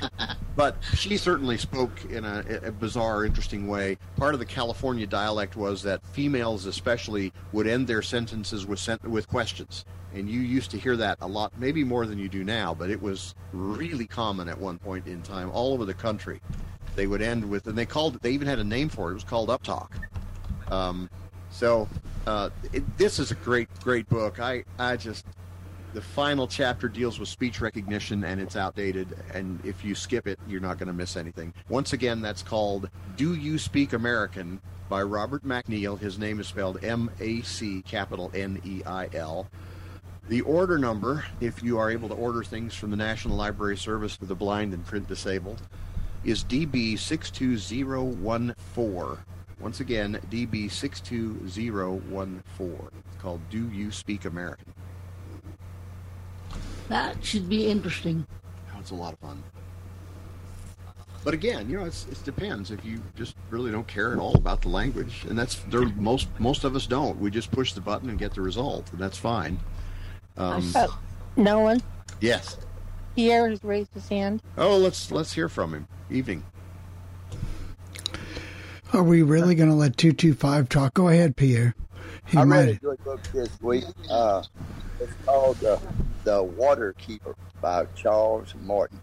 but 0.56 0.76
she 0.94 1.16
certainly 1.16 1.56
spoke 1.56 2.04
in 2.04 2.24
a, 2.24 2.44
a, 2.64 2.70
bizarre, 2.72 3.24
interesting 3.24 3.66
way. 3.66 3.98
Part 4.16 4.34
of 4.34 4.40
the 4.40 4.46
California 4.46 5.06
dialect 5.06 5.56
was 5.56 5.82
that 5.82 6.06
females, 6.06 6.66
especially, 6.66 7.32
would 7.52 7.66
end 7.66 7.86
their 7.86 8.02
sentences 8.02 8.66
with 8.66 8.86
with 9.04 9.28
questions, 9.28 9.84
and 10.14 10.28
you 10.28 10.40
used 10.40 10.70
to 10.70 10.78
hear 10.78 10.96
that 10.96 11.18
a 11.20 11.26
lot, 11.26 11.52
maybe 11.58 11.84
more 11.84 12.06
than 12.06 12.18
you 12.18 12.28
do 12.28 12.44
now. 12.44 12.74
But 12.74 12.90
it 12.90 13.00
was 13.00 13.34
really 13.52 14.06
common 14.06 14.48
at 14.48 14.58
one 14.58 14.78
point 14.78 15.06
in 15.06 15.22
time, 15.22 15.50
all 15.52 15.72
over 15.72 15.84
the 15.84 15.94
country. 15.94 16.40
They 16.96 17.06
would 17.06 17.22
end 17.22 17.48
with, 17.48 17.66
and 17.66 17.76
they 17.76 17.86
called 17.86 18.16
it. 18.16 18.22
They 18.22 18.32
even 18.32 18.48
had 18.48 18.58
a 18.58 18.64
name 18.64 18.88
for 18.88 19.08
it. 19.08 19.12
It 19.12 19.14
was 19.14 19.24
called 19.24 19.48
uptalk. 19.50 19.90
Um, 20.70 21.08
so 21.50 21.88
uh, 22.26 22.50
it, 22.72 22.98
this 22.98 23.18
is 23.18 23.30
a 23.30 23.34
great, 23.36 23.68
great 23.80 24.08
book. 24.08 24.40
I, 24.40 24.64
I 24.78 24.96
just 24.96 25.24
the 25.94 26.02
final 26.02 26.46
chapter 26.46 26.88
deals 26.88 27.18
with 27.18 27.28
speech 27.28 27.60
recognition 27.60 28.22
and 28.24 28.40
it's 28.40 28.56
outdated 28.56 29.16
and 29.32 29.58
if 29.64 29.84
you 29.84 29.94
skip 29.94 30.26
it 30.26 30.38
you're 30.46 30.60
not 30.60 30.78
going 30.78 30.86
to 30.86 30.92
miss 30.92 31.16
anything 31.16 31.52
once 31.68 31.94
again 31.94 32.20
that's 32.20 32.42
called 32.42 32.90
do 33.16 33.34
you 33.34 33.58
speak 33.58 33.94
american 33.94 34.60
by 34.88 35.02
robert 35.02 35.44
MacNeil. 35.44 35.98
his 35.98 36.18
name 36.18 36.40
is 36.40 36.46
spelled 36.46 36.84
m-a-c 36.84 37.82
capital 37.82 38.30
n-e-i-l 38.34 39.48
the 40.28 40.40
order 40.42 40.78
number 40.78 41.24
if 41.40 41.62
you 41.62 41.78
are 41.78 41.90
able 41.90 42.08
to 42.08 42.14
order 42.14 42.42
things 42.42 42.74
from 42.74 42.90
the 42.90 42.96
national 42.96 43.36
library 43.36 43.76
service 43.76 44.16
for 44.16 44.26
the 44.26 44.34
blind 44.34 44.74
and 44.74 44.84
print 44.86 45.08
disabled 45.08 45.62
is 46.24 46.44
db62014 46.44 49.18
once 49.60 49.80
again 49.80 50.18
db62014 50.30 52.40
it's 52.58 53.22
called 53.22 53.40
do 53.50 53.68
you 53.70 53.90
speak 53.90 54.24
american 54.24 54.72
that 56.88 57.22
should 57.22 57.48
be 57.48 57.66
interesting. 57.66 58.26
It's 58.78 58.92
a 58.92 58.94
lot 58.94 59.12
of 59.12 59.18
fun. 59.18 59.42
But 61.24 61.34
again, 61.34 61.68
you 61.68 61.78
know, 61.78 61.84
it 61.84 62.20
depends. 62.24 62.70
If 62.70 62.84
you 62.84 63.02
just 63.16 63.34
really 63.50 63.70
don't 63.70 63.86
care 63.86 64.12
at 64.12 64.18
all 64.18 64.34
about 64.36 64.62
the 64.62 64.68
language, 64.68 65.26
and 65.28 65.38
that's 65.38 65.56
there, 65.68 65.86
most 65.96 66.28
most 66.38 66.64
of 66.64 66.74
us 66.74 66.86
don't. 66.86 67.18
We 67.18 67.30
just 67.30 67.50
push 67.50 67.72
the 67.72 67.80
button 67.80 68.08
and 68.08 68.18
get 68.18 68.34
the 68.34 68.40
result, 68.40 68.90
and 68.92 69.00
that's 69.00 69.18
fine. 69.18 69.58
Um, 70.38 70.72
uh, 70.74 70.86
no 71.36 71.60
one. 71.60 71.82
Yes. 72.20 72.56
Pierre 73.16 73.50
has 73.50 73.62
raised 73.64 73.92
his 73.92 74.08
hand. 74.08 74.40
Oh, 74.56 74.76
let's 74.76 75.10
let's 75.10 75.32
hear 75.32 75.48
from 75.48 75.74
him. 75.74 75.88
Evening. 76.10 76.44
Are 78.92 79.02
we 79.02 79.22
really 79.22 79.54
going 79.54 79.68
to 79.68 79.74
let 79.74 79.96
two 79.96 80.12
two 80.12 80.34
five 80.34 80.68
talk? 80.68 80.94
Go 80.94 81.08
ahead, 81.08 81.36
Pierre. 81.36 81.74
He 82.26 82.38
I 82.38 82.44
might... 82.44 82.64
read 82.64 82.68
a 82.68 82.74
good 82.76 83.04
book 83.04 83.22
this 83.32 83.50
week. 83.60 83.84
Uh, 84.08 84.42
it's 85.00 85.12
called 85.26 85.62
uh, 85.64 85.78
The 86.24 86.42
Water 86.42 86.94
Keeper 86.94 87.34
by 87.60 87.86
Charles 87.94 88.54
Martin. 88.62 89.00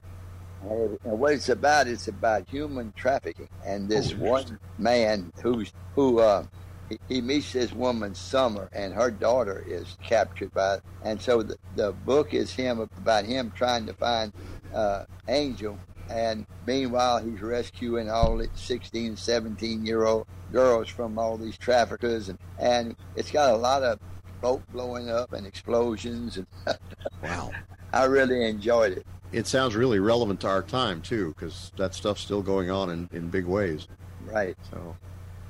And 0.64 0.98
what 1.04 1.34
it's 1.34 1.50
about, 1.50 1.88
it's 1.88 2.08
about 2.08 2.50
human 2.50 2.92
trafficking. 2.96 3.50
And 3.66 3.88
this 3.88 4.14
oh, 4.14 4.24
one 4.24 4.60
man 4.78 5.32
who's 5.44 5.74
who 5.94 6.20
uh, 6.20 6.46
he, 6.90 7.00
he, 7.08 7.22
meets 7.22 7.54
this 7.54 7.72
woman 7.74 8.14
Summer, 8.16 8.70
and 8.74 8.94
her 8.94 9.12
daughter 9.12 9.64
is 9.68 9.98
captured 10.04 10.54
by. 10.54 10.76
It. 10.76 10.84
And 11.04 11.22
so 11.22 11.44
the, 11.44 11.58
the 11.76 11.92
book 11.92 12.34
is 12.34 12.52
him 12.52 12.80
about 12.80 13.26
him 13.26 13.52
trying 13.56 13.86
to 13.88 13.94
find 13.94 14.34
uh, 14.74 15.06
Angel, 15.28 15.80
and 16.10 16.46
meanwhile 16.66 17.24
he's 17.24 17.42
rescuing 17.42 18.10
all 18.10 18.38
the 18.38 18.50
16, 18.54 19.18
17 19.18 19.86
year 19.86 20.06
old 20.06 20.28
girls 20.52 20.90
from 20.90 21.18
all 21.18 21.38
these 21.38 21.58
traffickers, 21.58 22.30
and 22.30 22.40
and 22.60 22.96
it's 23.16 23.32
got 23.32 23.54
a 23.54 23.58
lot 23.58 23.84
of 23.84 24.00
boat 24.42 24.62
blowing 24.72 25.10
up 25.10 25.34
and 25.34 25.48
explosions. 25.48 26.38
And 26.38 26.48
wow, 27.24 27.52
I 27.94 28.06
really 28.06 28.48
enjoyed 28.48 28.94
it. 28.94 29.08
It 29.32 29.48
sounds 29.48 29.76
really 29.76 30.00
relevant 30.00 30.42
to 30.42 30.48
our 30.48 30.62
time 30.62 31.02
too, 31.02 31.34
because 31.36 31.72
that 31.78 31.96
stuff's 31.96 32.22
still 32.22 32.42
going 32.42 32.70
on 32.70 32.90
in, 32.90 33.10
in 33.12 33.30
big 33.30 33.46
ways. 33.46 33.88
Right. 34.26 34.56
So, 34.72 34.96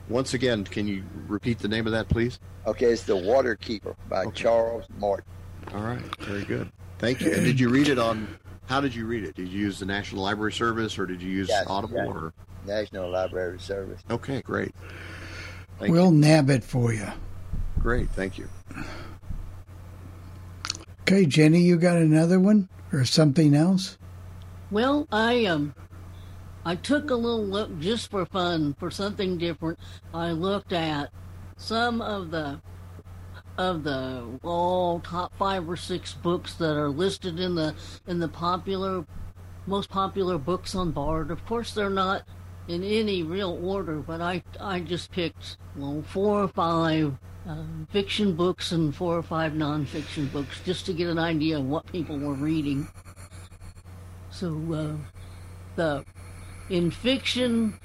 once 0.10 0.34
again, 0.34 0.64
can 0.64 0.88
you 0.88 1.04
repeat 1.28 1.60
the 1.60 1.68
name 1.68 1.86
of 1.86 1.94
that, 1.94 2.10
please? 2.10 2.40
Okay, 2.68 2.88
it's 2.88 3.04
The 3.04 3.16
Water 3.16 3.56
Keeper 3.56 3.96
by 4.10 4.24
okay. 4.24 4.44
Charles 4.44 4.86
Martin. 4.98 5.26
All 5.74 5.82
right, 5.82 6.02
very 6.22 6.44
good. 6.44 6.72
Thank 7.00 7.22
you. 7.22 7.32
And 7.32 7.44
did 7.44 7.60
you 7.60 7.70
read 7.70 7.88
it 7.88 8.00
on? 8.00 8.28
How 8.68 8.82
did 8.82 8.96
you 8.96 9.06
read 9.06 9.24
it? 9.24 9.36
Did 9.36 9.50
you 9.50 9.60
use 9.60 9.80
the 9.80 9.86
National 9.86 10.24
Library 10.24 10.54
Service 10.54 10.98
or 10.98 11.06
did 11.06 11.22
you 11.22 11.30
use 11.30 11.50
yes, 11.50 11.66
Audible 11.68 11.98
yes. 11.98 12.08
or 12.08 12.34
National 12.66 13.12
Library 13.12 13.60
Service? 13.60 14.02
Okay, 14.10 14.42
great. 14.42 14.74
Thank 15.80 15.92
we'll 15.92 16.12
you. 16.12 16.20
nab 16.20 16.50
it 16.50 16.64
for 16.64 16.94
you. 16.94 17.08
Great, 17.80 18.10
thank 18.12 18.38
you. 18.38 18.48
Okay, 21.02 21.26
Jenny, 21.26 21.60
you 21.60 21.78
got 21.78 21.98
another 21.98 22.40
one 22.40 22.70
or 22.92 23.06
something 23.06 23.54
else? 23.54 23.98
Well, 24.72 25.08
I 25.12 25.46
um 25.46 25.76
I 26.68 26.76
took 26.76 27.12
a 27.12 27.16
little 27.16 27.46
look 27.46 27.80
just 27.80 28.10
for 28.10 28.26
fun, 28.26 28.74
for 28.80 28.90
something 28.90 29.38
different. 29.38 29.78
I 30.14 30.32
looked 30.32 30.74
at 30.74 31.12
some 31.58 32.02
of 32.02 32.32
the 32.32 32.60
of 33.58 33.84
the 33.84 34.40
all 34.44 35.00
top 35.00 35.34
five 35.38 35.70
or 35.70 35.78
six 35.78 36.14
books 36.14 36.56
that 36.56 36.76
are 36.76 36.90
listed 36.90 37.40
in 37.40 37.56
the 37.56 37.76
in 38.08 38.20
the 38.20 38.28
popular 38.28 39.06
most 39.68 39.90
popular 39.90 40.38
books 40.38 40.76
on 40.76 40.92
Bard. 40.92 41.32
Of 41.32 41.46
course, 41.46 41.72
they're 41.72 41.90
not 41.90 42.24
in 42.68 42.84
any 42.84 43.24
real 43.24 43.60
order, 43.64 43.98
but 43.98 44.20
I 44.20 44.44
I 44.60 44.80
just 44.80 45.12
picked 45.12 45.58
well 45.76 46.04
four 46.08 46.44
or 46.44 46.48
five 46.48 47.14
um, 47.46 47.88
fiction 47.92 48.36
books 48.36 48.72
and 48.72 48.94
four 48.96 49.16
or 49.16 49.24
five 49.24 49.54
nonfiction 49.54 50.32
books 50.32 50.60
just 50.66 50.88
to 50.88 50.94
get 50.94 51.10
an 51.10 51.20
idea 51.20 51.60
of 51.60 51.66
what 51.66 51.86
people 51.92 52.18
were 52.18 52.34
reading. 52.34 52.88
So 54.32 54.48
uh, 54.74 54.98
the 55.76 56.04
in 56.70 56.90
fiction 56.90 57.78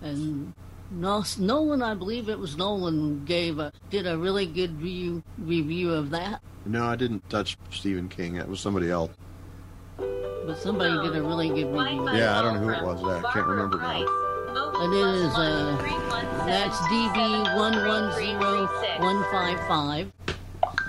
and 0.00 0.54
Nolan, 0.92 1.82
I 1.82 1.94
believe 1.94 2.28
it 2.28 2.38
was 2.38 2.56
Nolan, 2.56 3.24
gave 3.24 3.58
a 3.58 3.72
did 3.90 4.06
a 4.06 4.16
really 4.16 4.46
good 4.46 4.80
review 4.80 5.24
review 5.38 5.92
of 5.92 6.10
that. 6.10 6.40
No, 6.64 6.84
I 6.84 6.94
didn't 6.94 7.28
touch 7.28 7.56
Stephen 7.72 8.08
King. 8.08 8.34
That 8.34 8.48
was 8.48 8.60
somebody 8.60 8.92
else. 8.92 9.10
But 9.96 10.58
somebody 10.58 10.92
did 11.08 11.16
a 11.16 11.22
really 11.22 11.48
good 11.48 11.66
review. 11.66 12.16
Yeah, 12.16 12.38
I 12.38 12.42
don't 12.42 12.54
know 12.54 12.60
who 12.60 12.70
it 12.70 12.84
was. 12.84 13.02
I 13.02 13.32
can't 13.32 13.48
remember 13.48 13.78
now. 13.78 14.25
And 14.56 14.92
it 14.94 15.14
is 15.22 15.34
uh, 15.34 15.76
that's 16.46 16.76
DB 16.78 17.56
one 17.56 17.86
one 17.86 18.12
zero 18.14 18.66
one 18.98 19.24
five 19.30 19.58
five. 19.68 20.12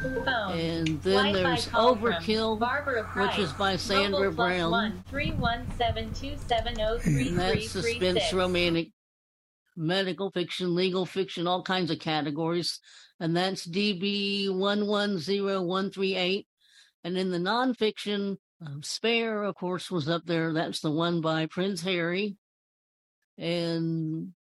And 0.04 1.02
then 1.02 1.34
there's 1.34 1.68
Overkill, 1.70 2.60
which 3.16 3.40
is 3.40 3.52
by 3.54 3.76
Sandra 3.76 4.32
Brown. 4.32 4.72
one, 4.72 5.04
three 5.10 5.32
one 5.32 5.66
seven 5.78 6.14
two 6.14 6.36
seven 6.48 6.76
zero 6.76 6.98
three 7.00 7.30
and 7.30 7.40
that's 7.40 7.72
suspense, 7.72 8.32
romantic, 8.32 8.90
medical 9.76 10.32
fiction, 10.32 10.76
legal 10.76 11.06
fiction, 11.06 11.48
all 11.48 11.64
kinds 11.64 11.92
of 11.92 12.00
categories. 12.00 12.80
And 13.20 13.36
that's 13.36 13.68
DB 13.68 14.54
one 14.56 14.88
one 14.88 15.18
zero 15.18 15.62
one 15.62 15.92
three 15.92 16.16
eight. 16.16 16.48
And 17.04 17.18
in 17.18 17.32
the 17.32 17.38
nonfiction, 17.38 18.38
um, 18.66 18.84
Spare, 18.84 19.44
of 19.44 19.56
course, 19.56 19.90
was 19.90 20.08
up 20.10 20.24
there. 20.26 20.54
That's 20.54 20.80
the 20.80 20.92
one 20.92 21.22
by 21.22 21.46
Prince 21.48 21.82
Harry, 21.82 22.38
and 23.38 24.34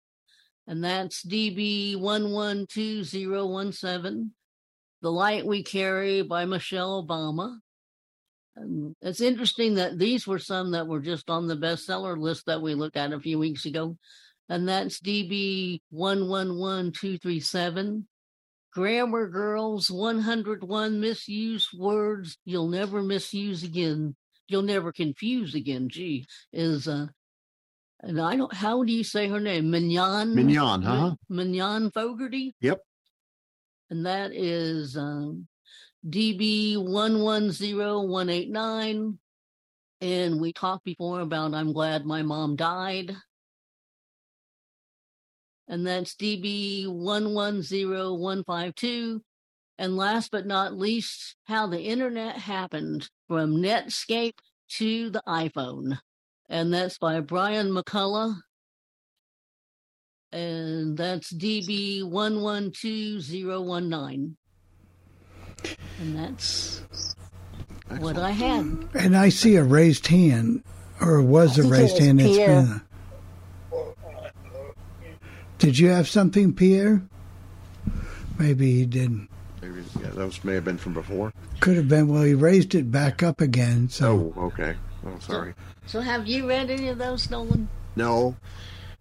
and 0.66 0.84
that's 0.84 1.24
DB 1.24 1.98
one 1.98 2.32
one 2.32 2.66
two 2.68 3.04
zero 3.04 3.46
one 3.46 3.72
seven. 3.72 4.32
The 5.02 5.12
Light 5.12 5.46
We 5.46 5.62
Carry 5.62 6.22
by 6.22 6.46
Michelle 6.46 7.06
Obama. 7.06 7.58
And 8.56 8.96
it's 9.02 9.20
interesting 9.20 9.74
that 9.74 9.98
these 9.98 10.26
were 10.26 10.38
some 10.38 10.72
that 10.72 10.86
were 10.86 11.00
just 11.00 11.28
on 11.28 11.46
the 11.46 11.56
bestseller 11.56 12.16
list 12.16 12.46
that 12.46 12.62
we 12.62 12.74
looked 12.74 12.96
at 12.96 13.12
a 13.12 13.20
few 13.20 13.38
weeks 13.38 13.66
ago. 13.66 13.96
And 14.48 14.68
that's 14.68 15.00
DB 15.00 15.80
111237. 15.90 18.06
Grammar 18.72 19.28
Girls 19.28 19.90
101 19.90 21.00
Misused 21.00 21.68
Words 21.76 22.38
You'll 22.44 22.68
Never 22.68 23.02
Misuse 23.02 23.62
Again. 23.62 24.14
You'll 24.48 24.62
Never 24.62 24.92
Confuse 24.92 25.54
Again. 25.54 25.88
Gee, 25.88 26.26
is, 26.52 26.86
uh, 26.86 27.06
and 28.06 28.20
I 28.20 28.36
don't, 28.36 28.54
how 28.54 28.84
do 28.84 28.92
you 28.92 29.02
say 29.02 29.26
her 29.28 29.40
name? 29.40 29.70
Mignon? 29.70 30.34
Mignon, 30.34 30.82
huh? 30.82 31.14
Mignon 31.28 31.90
Fogarty? 31.90 32.54
Yep. 32.60 32.80
And 33.90 34.06
that 34.06 34.32
is 34.32 34.96
um, 34.96 35.48
DB 36.08 36.76
110189. 36.76 39.18
And 40.00 40.40
we 40.40 40.52
talked 40.52 40.84
before 40.84 41.18
about 41.20 41.54
I'm 41.54 41.72
glad 41.72 42.06
my 42.06 42.22
mom 42.22 42.54
died. 42.54 43.16
And 45.66 45.84
that's 45.84 46.14
DB 46.14 46.86
110152. 46.86 49.20
And 49.78 49.96
last 49.96 50.30
but 50.30 50.46
not 50.46 50.78
least, 50.78 51.34
how 51.44 51.66
the 51.66 51.80
internet 51.80 52.36
happened 52.36 53.10
from 53.26 53.56
Netscape 53.56 54.38
to 54.78 55.10
the 55.10 55.22
iPhone. 55.26 55.98
And 56.48 56.72
that's 56.72 56.96
by 56.98 57.18
Brian 57.20 57.70
McCullough. 57.70 58.36
And 60.32 60.96
that's 60.96 61.32
DB 61.32 62.02
112019. 62.04 64.36
And 66.00 66.18
that's 66.18 66.82
what 67.98 68.18
I 68.18 68.30
had. 68.30 68.88
And 68.94 69.16
I 69.16 69.30
see 69.30 69.56
a 69.56 69.64
raised 69.64 70.06
hand, 70.06 70.62
or 71.00 71.20
was 71.22 71.58
I 71.58 71.62
a 71.62 71.64
think 71.64 71.74
it 71.74 71.78
raised 71.78 71.94
was 71.94 72.04
hand. 72.04 72.20
It's 72.20 72.36
Pierre. 72.36 72.62
been. 72.62 72.80
Did 75.58 75.78
you 75.78 75.88
have 75.88 76.06
something, 76.06 76.52
Pierre? 76.52 77.00
Maybe 78.38 78.72
he 78.72 78.84
didn't. 78.84 79.28
Maybe 79.62 79.82
yeah, 80.00 80.10
those 80.10 80.44
may 80.44 80.52
have 80.54 80.64
been 80.64 80.76
from 80.76 80.92
before. 80.92 81.32
Could 81.60 81.76
have 81.76 81.88
been. 81.88 82.08
Well, 82.08 82.22
he 82.22 82.34
raised 82.34 82.74
it 82.74 82.92
back 82.92 83.22
up 83.22 83.40
again. 83.40 83.88
So 83.88 84.34
Oh, 84.36 84.42
okay. 84.46 84.76
Oh, 85.06 85.18
sorry. 85.20 85.54
So 85.86 86.00
have 86.00 86.26
you 86.26 86.48
read 86.48 86.70
any 86.70 86.88
of 86.88 86.98
those, 86.98 87.30
Nolan? 87.30 87.68
No, 87.94 88.34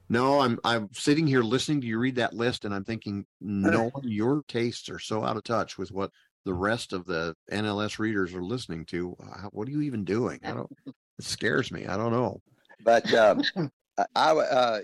no. 0.09 0.39
I'm 0.39 0.59
I'm 0.63 0.89
sitting 0.93 1.25
here 1.25 1.41
listening 1.41 1.81
to 1.81 1.87
you 1.87 1.97
read 1.97 2.15
that 2.15 2.33
list, 2.33 2.65
and 2.65 2.73
I'm 2.73 2.83
thinking, 2.83 3.25
no, 3.41 3.91
your 4.03 4.43
tastes 4.47 4.89
are 4.89 4.99
so 4.99 5.23
out 5.23 5.37
of 5.37 5.43
touch 5.43 5.77
with 5.77 5.91
what 5.91 6.11
the 6.45 6.53
rest 6.53 6.93
of 6.93 7.05
the 7.05 7.35
NLS 7.51 7.97
readers 7.97 8.33
are 8.35 8.43
listening 8.43 8.85
to. 8.85 9.15
What 9.51 9.67
are 9.67 9.71
you 9.71 9.81
even 9.81 10.03
doing? 10.05 10.39
I 10.43 10.51
don't. 10.51 10.71
It 10.85 11.25
scares 11.25 11.71
me. 11.71 11.87
I 11.87 11.97
don't 11.97 12.11
know. 12.11 12.41
But 12.83 13.11
um, 13.13 13.41
I, 13.97 14.05
I 14.15 14.31
uh, 14.31 14.81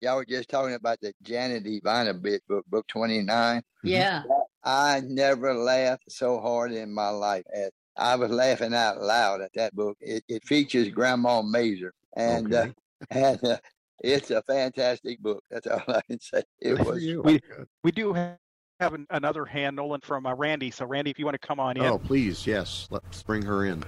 y'all 0.00 0.16
were 0.16 0.24
just 0.24 0.48
talking 0.48 0.74
about 0.74 1.00
the 1.00 1.12
Janet 1.22 1.66
Evanovich 1.66 2.42
book, 2.48 2.64
book 2.66 2.86
29. 2.88 3.62
Yeah. 3.82 4.22
I 4.64 5.00
never 5.04 5.54
laughed 5.54 6.04
so 6.08 6.40
hard 6.40 6.72
in 6.72 6.92
my 6.92 7.08
life. 7.08 7.44
As 7.52 7.70
I 7.96 8.16
was 8.16 8.30
laughing 8.30 8.74
out 8.74 9.00
loud 9.02 9.40
at 9.42 9.52
that 9.54 9.74
book. 9.74 9.96
It, 10.00 10.24
it 10.28 10.44
features 10.44 10.88
Grandma 10.88 11.42
Mazur, 11.42 11.92
and 12.16 12.52
Okay. 12.54 12.70
uh, 12.70 12.72
and 13.10 13.44
uh, 13.44 13.56
it's 14.02 14.30
a 14.30 14.42
fantastic 14.42 15.20
book. 15.20 15.42
That's 15.50 15.66
all 15.66 15.82
I 15.88 16.00
can 16.08 16.20
say. 16.20 16.42
It 16.60 16.76
Good 16.76 16.86
was. 16.86 16.96
we- 17.24 17.40
We 17.84 17.92
do 17.92 18.14
ha- 18.14 18.36
have 18.80 18.94
an, 18.94 19.06
another 19.10 19.44
hand, 19.44 19.76
Nolan, 19.76 20.00
from 20.00 20.24
uh, 20.26 20.34
Randy. 20.34 20.70
So, 20.70 20.86
Randy, 20.86 21.10
if 21.10 21.18
you 21.18 21.24
want 21.24 21.40
to 21.40 21.46
come 21.46 21.60
on 21.60 21.76
in. 21.76 21.84
Oh, 21.84 21.98
please, 21.98 22.46
yes. 22.46 22.88
Let's 22.90 23.22
bring 23.22 23.42
her 23.42 23.64
in. 23.66 23.84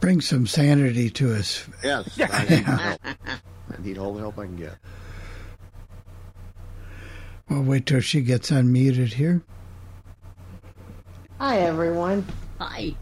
bring 0.00 0.20
some 0.20 0.46
sanity 0.46 1.08
to 1.10 1.34
us. 1.34 1.66
Yes. 1.84 2.16
Yeah. 2.18 2.28
I 2.32 2.44
need 2.48 2.64
help. 2.64 3.00
I 3.04 3.82
need 3.82 3.98
all 3.98 4.12
the 4.14 4.20
help 4.20 4.38
I 4.38 4.46
can 4.46 4.56
get. 4.56 4.74
We'll 7.48 7.62
wait 7.62 7.86
till 7.86 8.00
she 8.00 8.20
gets 8.20 8.50
unmuted 8.50 9.12
here. 9.14 9.42
Hi, 11.38 11.58
everyone. 11.60 12.24
Hi. 12.60 12.94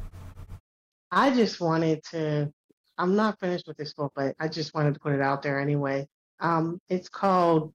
I 1.10 1.30
just 1.30 1.58
wanted 1.60 2.02
to, 2.10 2.52
I'm 2.98 3.16
not 3.16 3.40
finished 3.40 3.66
with 3.66 3.78
this 3.78 3.94
book, 3.94 4.12
but 4.14 4.36
I 4.38 4.48
just 4.48 4.74
wanted 4.74 4.92
to 4.94 5.00
put 5.00 5.14
it 5.14 5.22
out 5.22 5.42
there 5.42 5.60
anyway. 5.60 6.06
Um, 6.40 6.80
it's 6.88 7.08
called 7.08 7.74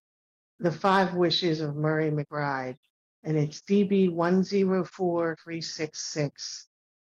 The 0.60 0.72
Five 0.72 1.16
Wishes 1.16 1.60
of 1.60 1.76
Murray 1.76 2.12
McBride, 2.12 2.78
and 3.24 3.36
it's 3.38 3.62
DB 3.62 4.12
104366. 4.12 6.68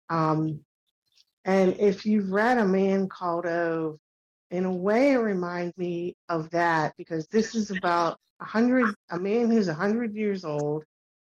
Um, 0.10 0.62
and 1.46 1.76
if 1.80 2.06
you've 2.06 2.32
read 2.32 2.58
A 2.58 2.66
Man 2.66 3.10
Called 3.10 3.46
Ove, 3.46 4.00
in 4.52 4.66
a 4.66 4.72
way, 4.72 5.14
it 5.14 5.18
reminds 5.18 5.76
me 5.78 6.16
of 6.30 6.50
that 6.52 6.94
because 6.98 7.28
this 7.28 7.56
is 7.56 7.72
about 7.72 8.20
a 8.40 8.46
hundred, 8.46 8.94
a 9.10 9.20
man 9.20 9.50
who's 9.50 9.68
a 9.68 9.74
hundred 9.74 10.16
years 10.16 10.46
old 10.46 10.84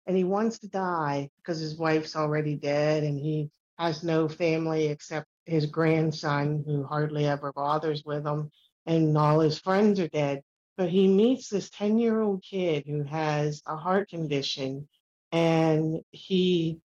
and 0.06 0.16
he 0.16 0.24
wants 0.24 0.61
to 0.61 0.68
die 0.68 1.28
because 1.37 1.59
his 1.59 1.76
wife's 1.76 2.14
already 2.14 2.54
dead 2.54 3.02
and 3.02 3.18
he 3.18 3.50
has 3.79 4.03
no 4.03 4.29
family 4.29 4.87
except 4.87 5.27
his 5.45 5.67
grandson 5.67 6.65
who 6.67 6.85
hardly 6.85 7.27
ever 7.27 7.53
bothers 7.53 8.05
with 8.05 8.27
him 8.27 8.51
and 8.87 9.17
all 9.17 9.41
his 9.41 9.59
friends 9.59 10.01
are 10.01 10.09
dead. 10.09 10.43
But 10.77 10.89
he 10.91 11.09
meets 11.09 11.49
this 11.49 11.71
10 11.71 11.99
year 11.99 12.21
old 12.21 12.43
kid 12.43 12.85
who 12.87 13.03
has 13.05 13.62
a 13.67 13.77
heart 13.77 14.09
condition 14.09 14.89
and 15.33 16.01
he 16.11 16.79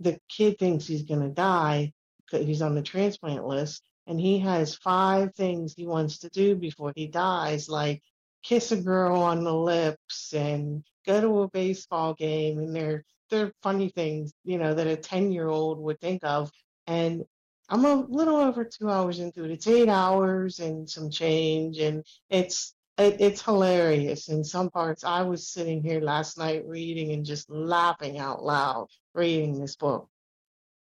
the 0.00 0.18
kid 0.28 0.58
thinks 0.58 0.86
he's 0.86 1.02
going 1.04 1.20
to 1.20 1.28
die 1.28 1.92
because 2.24 2.46
he's 2.46 2.62
on 2.62 2.74
the 2.74 2.82
transplant 2.82 3.46
list 3.46 3.82
and 4.06 4.20
he 4.20 4.40
has 4.40 4.74
five 4.74 5.34
things 5.34 5.72
he 5.74 5.86
wants 5.86 6.18
to 6.18 6.28
do 6.30 6.56
before 6.56 6.92
he 6.96 7.06
dies 7.06 7.68
like 7.68 8.02
kiss 8.42 8.72
a 8.72 8.76
girl 8.76 9.20
on 9.20 9.44
the 9.44 9.54
lips 9.54 10.32
and 10.34 10.84
go 11.06 11.20
to 11.20 11.42
a 11.42 11.50
baseball 11.50 12.14
game 12.14 12.58
and 12.58 12.74
they're 12.74 13.04
they're 13.34 13.52
funny 13.62 13.88
things 13.88 14.32
you 14.44 14.58
know 14.58 14.72
that 14.74 14.86
a 14.86 14.96
10 14.96 15.32
year 15.32 15.48
old 15.48 15.78
would 15.80 16.00
think 16.00 16.22
of 16.24 16.50
and 16.86 17.24
i'm 17.68 17.84
a 17.84 17.94
little 18.08 18.36
over 18.36 18.64
two 18.64 18.88
hours 18.88 19.18
into 19.18 19.44
it 19.44 19.50
it's 19.50 19.66
eight 19.66 19.88
hours 19.88 20.60
and 20.60 20.88
some 20.88 21.10
change 21.10 21.78
and 21.78 22.04
it's 22.30 22.74
it, 22.96 23.20
it's 23.20 23.42
hilarious 23.42 24.28
in 24.28 24.44
some 24.44 24.70
parts 24.70 25.02
i 25.04 25.22
was 25.22 25.48
sitting 25.48 25.82
here 25.82 26.00
last 26.00 26.38
night 26.38 26.62
reading 26.66 27.12
and 27.12 27.24
just 27.24 27.50
laughing 27.50 28.18
out 28.18 28.42
loud 28.44 28.86
reading 29.14 29.58
this 29.58 29.76
book 29.76 30.08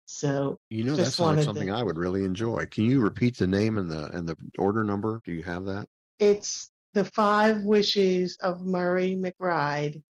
so 0.06 0.58
You 0.70 0.84
know, 0.84 0.96
that's 0.96 1.18
like 1.18 1.42
something 1.42 1.68
to- 1.68 1.74
I 1.74 1.82
would 1.82 1.98
really 1.98 2.24
enjoy. 2.24 2.64
Can 2.70 2.84
you 2.84 3.00
repeat 3.00 3.36
the 3.36 3.46
name 3.46 3.76
and 3.76 3.90
the 3.90 4.06
and 4.16 4.26
the 4.26 4.36
order 4.58 4.82
number? 4.82 5.20
Do 5.22 5.32
you 5.32 5.42
have 5.42 5.66
that? 5.66 5.86
It's 6.18 6.70
the 6.94 7.04
five 7.04 7.62
wishes 7.62 8.38
of 8.40 8.64
Murray 8.64 9.14
McBride, 9.16 10.02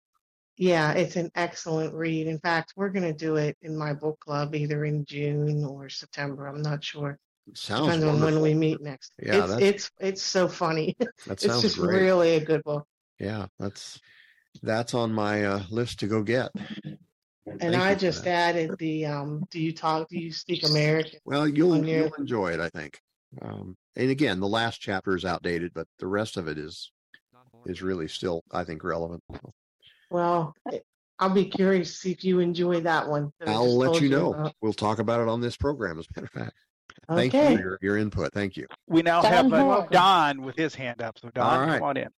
Yeah, 0.60 0.92
it's 0.94 1.16
an 1.18 1.30
excellent 1.36 1.94
read. 1.94 2.26
In 2.28 2.40
fact, 2.40 2.74
we're 2.76 2.90
going 2.90 3.06
to 3.06 3.14
do 3.14 3.36
it 3.36 3.56
in 3.62 3.78
my 3.78 3.94
book 3.94 4.20
club 4.20 4.56
either 4.56 4.86
in 4.86 5.06
June 5.06 5.64
or 5.64 5.88
September. 5.88 6.48
I'm 6.48 6.64
not 6.64 6.84
sure. 6.84 7.20
Sounds 7.54 7.86
Depends 7.86 8.04
on 8.04 8.10
wonderful. 8.20 8.34
when 8.34 8.42
we 8.42 8.54
meet 8.54 8.82
next. 8.82 9.14
Yeah, 9.22 9.36
it's 9.38 9.48
that's- 9.48 9.62
it's 9.70 9.92
it's 10.00 10.22
so 10.22 10.48
funny. 10.48 10.96
That 11.00 11.10
it's 11.34 11.46
sounds 11.46 11.62
just 11.62 11.78
great. 11.78 12.02
really 12.02 12.36
a 12.36 12.44
good 12.46 12.64
book. 12.64 12.86
Yeah, 13.20 13.48
that's 13.60 14.00
that's 14.62 14.94
on 14.94 15.14
my 15.14 15.46
uh, 15.46 15.64
list 15.70 16.00
to 16.02 16.08
go 16.08 16.24
get. 16.24 16.52
And 17.50 17.60
Thank 17.62 17.76
I 17.76 17.94
for 17.94 18.00
just 18.02 18.26
that. 18.26 18.56
added 18.56 18.78
the 18.78 19.06
um, 19.06 19.46
do 19.50 19.62
you 19.62 19.72
talk, 19.72 20.10
do 20.10 20.20
you 20.20 20.32
speak 20.34 20.68
American? 20.68 21.20
Well, 21.26 21.48
you'll 21.48 21.74
on 21.74 21.86
your- 21.88 22.06
you'll 22.06 22.14
enjoy 22.16 22.52
it, 22.54 22.60
I 22.60 22.70
think. 22.70 23.00
Um, 23.42 23.76
and 23.96 24.10
again, 24.10 24.40
the 24.40 24.48
last 24.48 24.80
chapter 24.82 25.16
is 25.16 25.24
outdated, 25.26 25.72
but 25.74 25.88
the 26.00 26.08
rest 26.08 26.38
of 26.38 26.48
it 26.48 26.58
is 26.58 26.92
is 27.66 27.82
really 27.82 28.08
still, 28.08 28.44
I 28.52 28.64
think, 28.66 28.84
relevant. 28.84 29.24
Well, 30.10 30.54
I'll 31.20 31.30
be 31.34 31.46
curious 31.46 31.92
to 31.92 31.98
see 31.98 32.12
if 32.12 32.24
you 32.24 32.40
enjoy 32.40 32.82
that 32.82 33.08
one. 33.08 33.32
that 33.40 33.50
I 33.50 33.54
I'll 33.54 33.66
just 33.66 33.76
let 33.78 33.86
told 33.88 34.02
you 34.02 34.10
know. 34.10 34.34
about. 34.34 34.56
We'll 34.62 34.74
talk 34.74 35.00
about 35.00 35.22
it 35.22 35.28
on 35.28 35.42
this 35.42 35.58
program, 35.58 36.00
as 36.00 36.06
a 36.06 36.20
matter 36.22 36.30
of 36.34 36.42
fact. 36.44 36.58
Thank 37.10 37.34
you 37.34 37.42
for 37.42 37.52
your, 37.52 37.80
your 37.82 37.98
input. 37.98 38.34
Thank 38.34 38.58
you. 38.58 38.68
We 38.88 39.02
now 39.02 39.22
Don's 39.22 39.52
have 39.52 39.54
uh. 39.54 39.88
Don 39.92 40.42
with 40.42 40.56
his 40.58 40.76
hand 40.76 41.02
up. 41.02 41.18
So 41.20 41.30
Don, 41.30 41.46
All 41.46 41.66
right. 41.66 41.80
come 41.80 41.90
on 41.90 41.98
in. 41.98 42.10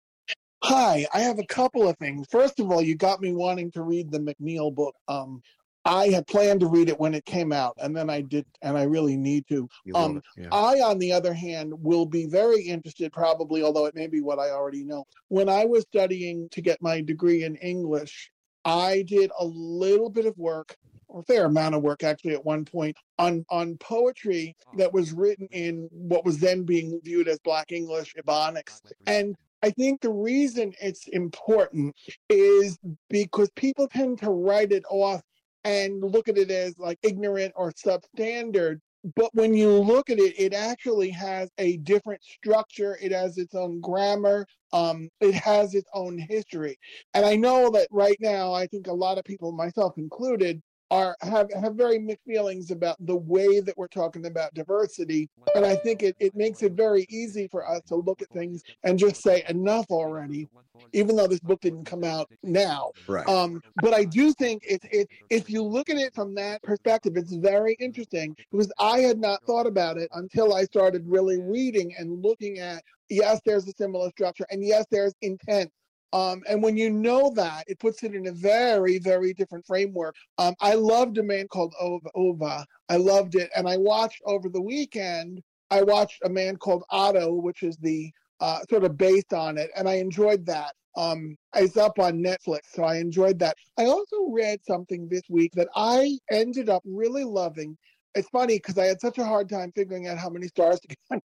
Hi, 0.64 1.06
I 1.14 1.20
have 1.22 1.40
a 1.40 1.46
couple 1.46 1.88
of 1.88 1.98
things. 1.98 2.28
First 2.30 2.60
of 2.60 2.70
all, 2.70 2.82
you 2.82 2.96
got 2.96 3.22
me 3.22 3.32
wanting 3.32 3.72
to 3.72 3.82
read 3.82 4.12
the 4.12 4.20
MacNeil 4.20 4.76
book. 4.76 4.96
Um, 5.08 5.42
I 5.86 6.10
had 6.10 6.28
planned 6.28 6.60
to 6.60 6.68
read 6.68 6.90
it 6.90 7.00
when 7.00 7.16
it 7.16 7.24
came 7.24 7.54
out, 7.54 7.76
and 7.78 7.96
then 7.96 8.10
I 8.10 8.22
did, 8.22 8.46
and 8.62 8.78
I 8.78 8.84
really 8.84 9.16
need 9.16 9.48
to. 9.48 9.70
Um. 9.96 10.22
Yeah. 10.36 10.50
I, 10.52 10.82
on 10.82 11.00
the 11.00 11.14
other 11.14 11.34
hand, 11.34 11.74
will 11.74 12.06
be 12.06 12.26
very 12.26 12.62
interested, 12.62 13.14
probably, 13.14 13.64
although 13.64 13.86
it 13.86 13.96
may 13.96 14.08
be 14.08 14.22
what 14.22 14.40
I 14.40 14.50
already 14.50 14.84
know. 14.84 15.06
When 15.30 15.48
I 15.48 15.66
was 15.66 15.84
studying 15.84 16.50
to 16.50 16.62
get 16.62 16.82
my 16.82 17.00
degree 17.02 17.44
in 17.44 17.56
English, 17.56 18.30
I 18.66 19.04
did 19.04 19.32
a 19.40 19.46
little 19.46 20.10
bit 20.10 20.26
of 20.26 20.38
work, 20.38 20.76
or 20.76 20.89
a 21.14 21.24
fair 21.24 21.46
amount 21.46 21.76
of 21.76 21.82
work 21.82 22.04
actually, 22.04 22.34
at 22.34 22.46
one 22.46 22.66
point 22.66 22.96
on 23.18 23.46
on 23.50 23.78
poetry 23.78 24.56
that 24.78 24.94
was 24.94 25.12
written 25.12 25.48
in 25.52 25.90
what 25.92 26.26
was 26.26 26.40
then 26.40 26.64
being 26.64 27.00
viewed 27.04 27.28
as 27.28 27.40
Black 27.40 27.72
English 27.72 28.16
Ebonics, 28.16 28.82
and 29.08 29.36
I 29.62 29.72
think 29.72 30.02
the 30.02 30.12
reason 30.12 30.74
it's 30.82 31.08
important 31.10 31.96
is 32.30 32.78
because 33.10 33.50
people 33.56 33.88
tend 33.88 34.20
to 34.20 34.30
write 34.30 34.72
it 34.72 34.84
off 34.90 35.22
and 35.66 36.02
look 36.02 36.30
at 36.30 36.38
it 36.38 36.50
as 36.52 36.80
like 36.80 36.98
ignorant 37.04 37.54
or 37.56 37.72
substandard. 37.72 38.80
But 39.16 39.34
when 39.34 39.54
you 39.54 39.72
look 39.72 40.10
at 40.10 40.20
it, 40.20 40.38
it 40.40 40.54
actually 40.54 41.10
has 41.12 41.50
a 41.58 41.78
different 41.78 42.22
structure. 42.24 42.98
It 43.02 43.12
has 43.12 43.38
its 43.38 43.56
own 43.56 43.80
grammar. 43.80 44.46
Um, 44.74 45.10
it 45.22 45.34
has 45.36 45.74
its 45.74 45.90
own 45.94 46.18
history. 46.18 46.78
And 47.14 47.26
I 47.26 47.36
know 47.36 47.70
that 47.72 47.88
right 47.92 48.18
now, 48.20 48.54
I 48.54 48.68
think 48.68 48.88
a 48.88 48.94
lot 48.94 49.18
of 49.18 49.24
people, 49.24 49.52
myself 49.52 49.98
included, 49.98 50.62
are 50.92 51.16
have, 51.22 51.52
have 51.54 51.76
very 51.76 52.00
mixed 52.00 52.26
feelings 52.26 52.72
about 52.72 52.98
the 53.06 53.16
way 53.16 53.60
that 53.60 53.78
we're 53.78 53.88
talking 53.88 54.26
about 54.26 54.54
diversity. 54.54 55.30
And 55.56 55.66
I 55.66 55.76
think 55.76 56.04
it, 56.04 56.16
it 56.20 56.36
makes 56.36 56.64
it 56.64 56.74
very 56.74 57.06
easy 57.10 57.48
for 57.48 57.68
us 57.70 57.82
to 57.88 57.96
look 57.96 58.22
at 58.22 58.30
things 58.30 58.64
and 58.84 58.98
just 58.98 59.22
say 59.22 59.44
enough 59.50 59.86
already, 59.90 60.48
even 60.94 61.16
though 61.16 61.28
this 61.28 61.40
book 61.40 61.62
didn't 61.62 61.86
come 61.86 62.04
out 62.04 62.30
now. 62.44 62.92
Right. 63.08 63.28
Um, 63.28 63.62
but 63.82 63.94
I 63.94 64.04
do 64.06 64.34
think 64.34 64.64
it, 64.68 64.82
it 64.92 65.08
if 65.30 65.50
you 65.50 65.64
look 65.64 65.90
at 65.90 65.98
it 65.98 66.14
from 66.14 66.34
that 66.36 66.62
perspective, 66.64 67.18
it's 67.18 67.34
very 67.34 67.74
interesting 67.80 68.36
because 68.52 68.72
I 68.80 69.00
had 69.00 69.20
not 69.20 69.44
thought 69.44 69.68
about 69.68 69.98
it 69.98 70.10
until 70.14 70.54
I 70.54 70.64
started 70.64 71.04
really 71.06 71.40
reading 71.40 71.94
and 71.98 72.24
looking 72.24 72.60
at 72.60 72.84
yes, 73.10 73.42
there's 73.46 73.68
a 73.68 73.74
similar 73.74 74.10
structure, 74.12 74.46
and 74.50 74.64
yes, 74.64 74.86
there's 74.90 75.14
intent. 75.22 75.72
Um, 76.12 76.42
and 76.50 76.64
when 76.64 76.76
you 76.76 76.90
know 76.90 77.32
that, 77.36 77.66
it 77.68 77.80
puts 77.80 78.04
it 78.04 78.16
in 78.16 78.28
a 78.28 78.32
very, 78.32 78.98
very 78.98 79.34
different 79.34 79.66
framework. 79.66 80.16
Um, 80.38 80.56
I 80.60 80.74
loved 80.74 81.18
a 81.18 81.24
man 81.24 81.48
called 81.48 81.74
Ova. 81.80 82.10
Ova. 82.16 82.66
I 82.90 82.98
loved 82.98 83.36
it, 83.36 83.50
and 83.56 83.68
I 83.68 83.78
watched 83.78 84.22
over 84.26 84.50
the 84.50 84.62
weekend. 84.62 85.42
I 85.70 85.84
watched 85.84 86.22
a 86.24 86.30
man 86.30 86.58
called 86.58 86.84
Otto, 86.90 87.34
which 87.34 87.62
is 87.62 87.78
the 87.78 88.12
uh, 88.40 88.60
sort 88.70 88.84
of 88.84 88.98
based 88.98 89.34
on 89.34 89.58
it, 89.58 89.70
and 89.76 89.88
I 89.88 89.96
enjoyed 89.96 90.46
that. 90.48 90.74
Um, 90.98 91.38
it's 91.56 91.78
up 91.78 92.00
on 92.00 92.24
Netflix, 92.24 92.62
so 92.74 92.84
I 92.84 92.96
enjoyed 92.96 93.40
that. 93.40 93.56
I 93.78 93.86
also 93.86 94.30
read 94.32 94.60
something 94.66 95.08
this 95.08 95.22
week 95.30 95.52
that 95.54 95.70
I 95.76 96.18
ended 96.32 96.70
up 96.70 96.82
really 96.86 97.24
loving. 97.24 97.78
It's 98.16 98.30
funny 98.30 98.56
because 98.56 98.78
I 98.78 98.86
had 98.86 99.00
such 99.00 99.18
a 99.18 99.26
hard 99.26 99.50
time 99.50 99.72
figuring 99.72 100.08
out 100.08 100.18
how 100.18 100.30
many 100.30 100.48
stars 100.48 100.80
to 100.80 100.88
give 100.88 100.98
on, 101.12 101.22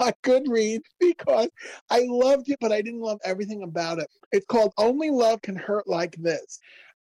on 0.00 0.12
Goodreads 0.22 0.82
because 1.00 1.48
I 1.90 2.06
loved 2.08 2.50
it, 2.50 2.58
but 2.60 2.72
I 2.72 2.82
didn't 2.82 3.00
love 3.00 3.20
everything 3.24 3.62
about 3.62 3.98
it. 3.98 4.08
It's 4.32 4.46
called 4.46 4.72
Only 4.76 5.10
Love 5.10 5.40
Can 5.42 5.56
Hurt 5.56 5.88
Like 5.88 6.14
This. 6.16 6.58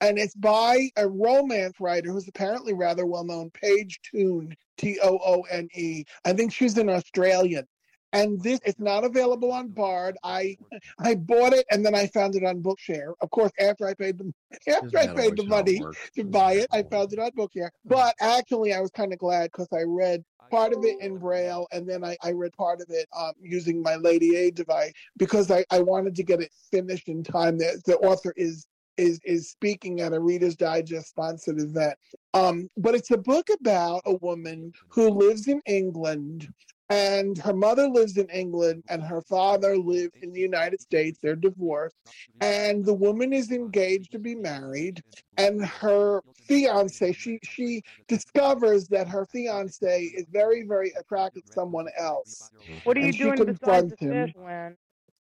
And 0.01 0.19
it's 0.19 0.35
by 0.35 0.91
a 0.97 1.09
romance 1.09 1.81
writer 1.81 2.13
who's 2.13 2.29
apparently 2.29 2.75
rather 2.75 3.07
well 3.07 3.25
known, 3.25 3.51
Paige 3.51 3.99
Toon, 4.03 4.55
T 4.77 4.99
O 5.03 5.19
O 5.25 5.43
N 5.51 5.69
E. 5.75 6.05
I 6.25 6.33
think 6.35 6.53
she's 6.53 6.77
an 6.77 6.91
Australian. 6.91 7.67
And 8.13 8.41
this 8.43 8.61
it's 8.65 8.79
not 8.79 9.05
available 9.05 9.53
on 9.53 9.69
Bard. 9.69 10.17
I 10.23 10.57
I 10.99 11.15
bought 11.15 11.53
it 11.53 11.67
and 11.71 11.85
then 11.85 11.95
I 11.95 12.07
found 12.09 12.35
it 12.35 12.45
on 12.45 12.63
Bookshare. 12.63 13.15
Of 13.21 13.31
course, 13.31 13.53
after 13.61 13.87
I 13.87 13.95
paid 13.95 14.19
the 14.19 14.33
after 14.73 14.99
I 14.99 15.07
paid 15.09 15.37
the 15.37 15.43
always 15.43 15.51
how 15.51 15.59
it 15.59 15.81
money 15.81 15.83
to 16.17 16.25
buy 16.25 16.53
it, 16.55 16.69
I 16.73 16.83
found 16.83 17.13
it 17.13 17.19
on 17.19 17.31
Bookshare. 17.33 17.71
But 17.85 18.15
actually, 18.21 18.73
I 18.73 18.81
was 18.81 18.91
kind 18.91 19.13
of 19.13 19.19
glad 19.19 19.51
because 19.53 19.69
I 19.73 19.83
read 19.83 20.25
part 20.51 20.73
of 20.73 20.85
it 20.85 21.01
in 21.01 21.19
Braille 21.19 21.67
and 21.73 21.89
then 21.89 22.05
I, 22.05 22.17
I 22.23 22.33
read 22.33 22.53
part 22.53 22.81
of 22.81 22.87
it 22.91 23.09
um, 23.17 23.33
using 23.41 23.83
my 23.83 23.97
Lady 23.97 24.37
A 24.37 24.51
device 24.51 24.93
because 25.17 25.51
I, 25.51 25.65
I 25.71 25.81
wanted 25.81 26.15
to 26.17 26.23
get 26.23 26.41
it 26.41 26.53
finished 26.71 27.09
in 27.09 27.23
time. 27.23 27.59
The, 27.59 27.81
the 27.85 27.97
author 27.99 28.33
is 28.37 28.67
is 28.97 29.21
is 29.25 29.51
speaking 29.51 30.01
at 30.01 30.15
a 30.15 30.21
Reader's 30.21 30.57
Digest 30.57 31.09
sponsored 31.09 31.61
event. 31.61 31.99
Um, 32.35 32.71
but 32.77 32.95
it's 32.95 33.11
a 33.11 33.19
book 33.19 33.49
about 33.61 34.03
a 34.07 34.15
woman 34.17 34.73
who 34.89 35.11
lives 35.11 35.49
in 35.49 35.61
England 35.67 36.49
and 36.89 37.37
her 37.39 37.53
mother 37.53 37.89
lives 37.89 38.17
in 38.17 38.29
England 38.29 38.85
and 38.89 39.03
her 39.03 39.21
father 39.21 39.77
lived 39.77 40.17
in 40.23 40.33
the 40.33 40.41
United 40.41 40.81
States. 40.81 41.19
They're 41.21 41.35
divorced. 41.35 41.97
And 42.41 42.85
the 42.85 42.95
woman 42.95 43.33
is 43.33 43.51
engaged 43.51 44.13
to 44.13 44.19
be 44.19 44.35
married. 44.35 45.03
And 45.37 45.65
her 45.65 46.23
fiance, 46.47 47.13
she 47.13 47.41
she 47.43 47.83
discovers 48.07 48.87
that 48.89 49.09
her 49.09 49.27
fiance 49.27 50.05
is 50.05 50.27
very, 50.31 50.63
very 50.63 50.93
attracted 50.99 51.45
to 51.47 51.53
someone 51.53 51.89
else. 51.99 52.51
What 52.85 52.97
are 52.97 53.01
you 53.01 53.07
And 53.07 53.15
she 53.17 53.23
doing 53.25 53.37
besides 53.37 53.93
confronts 53.99 54.01
him 54.01 54.33
one? 54.37 54.77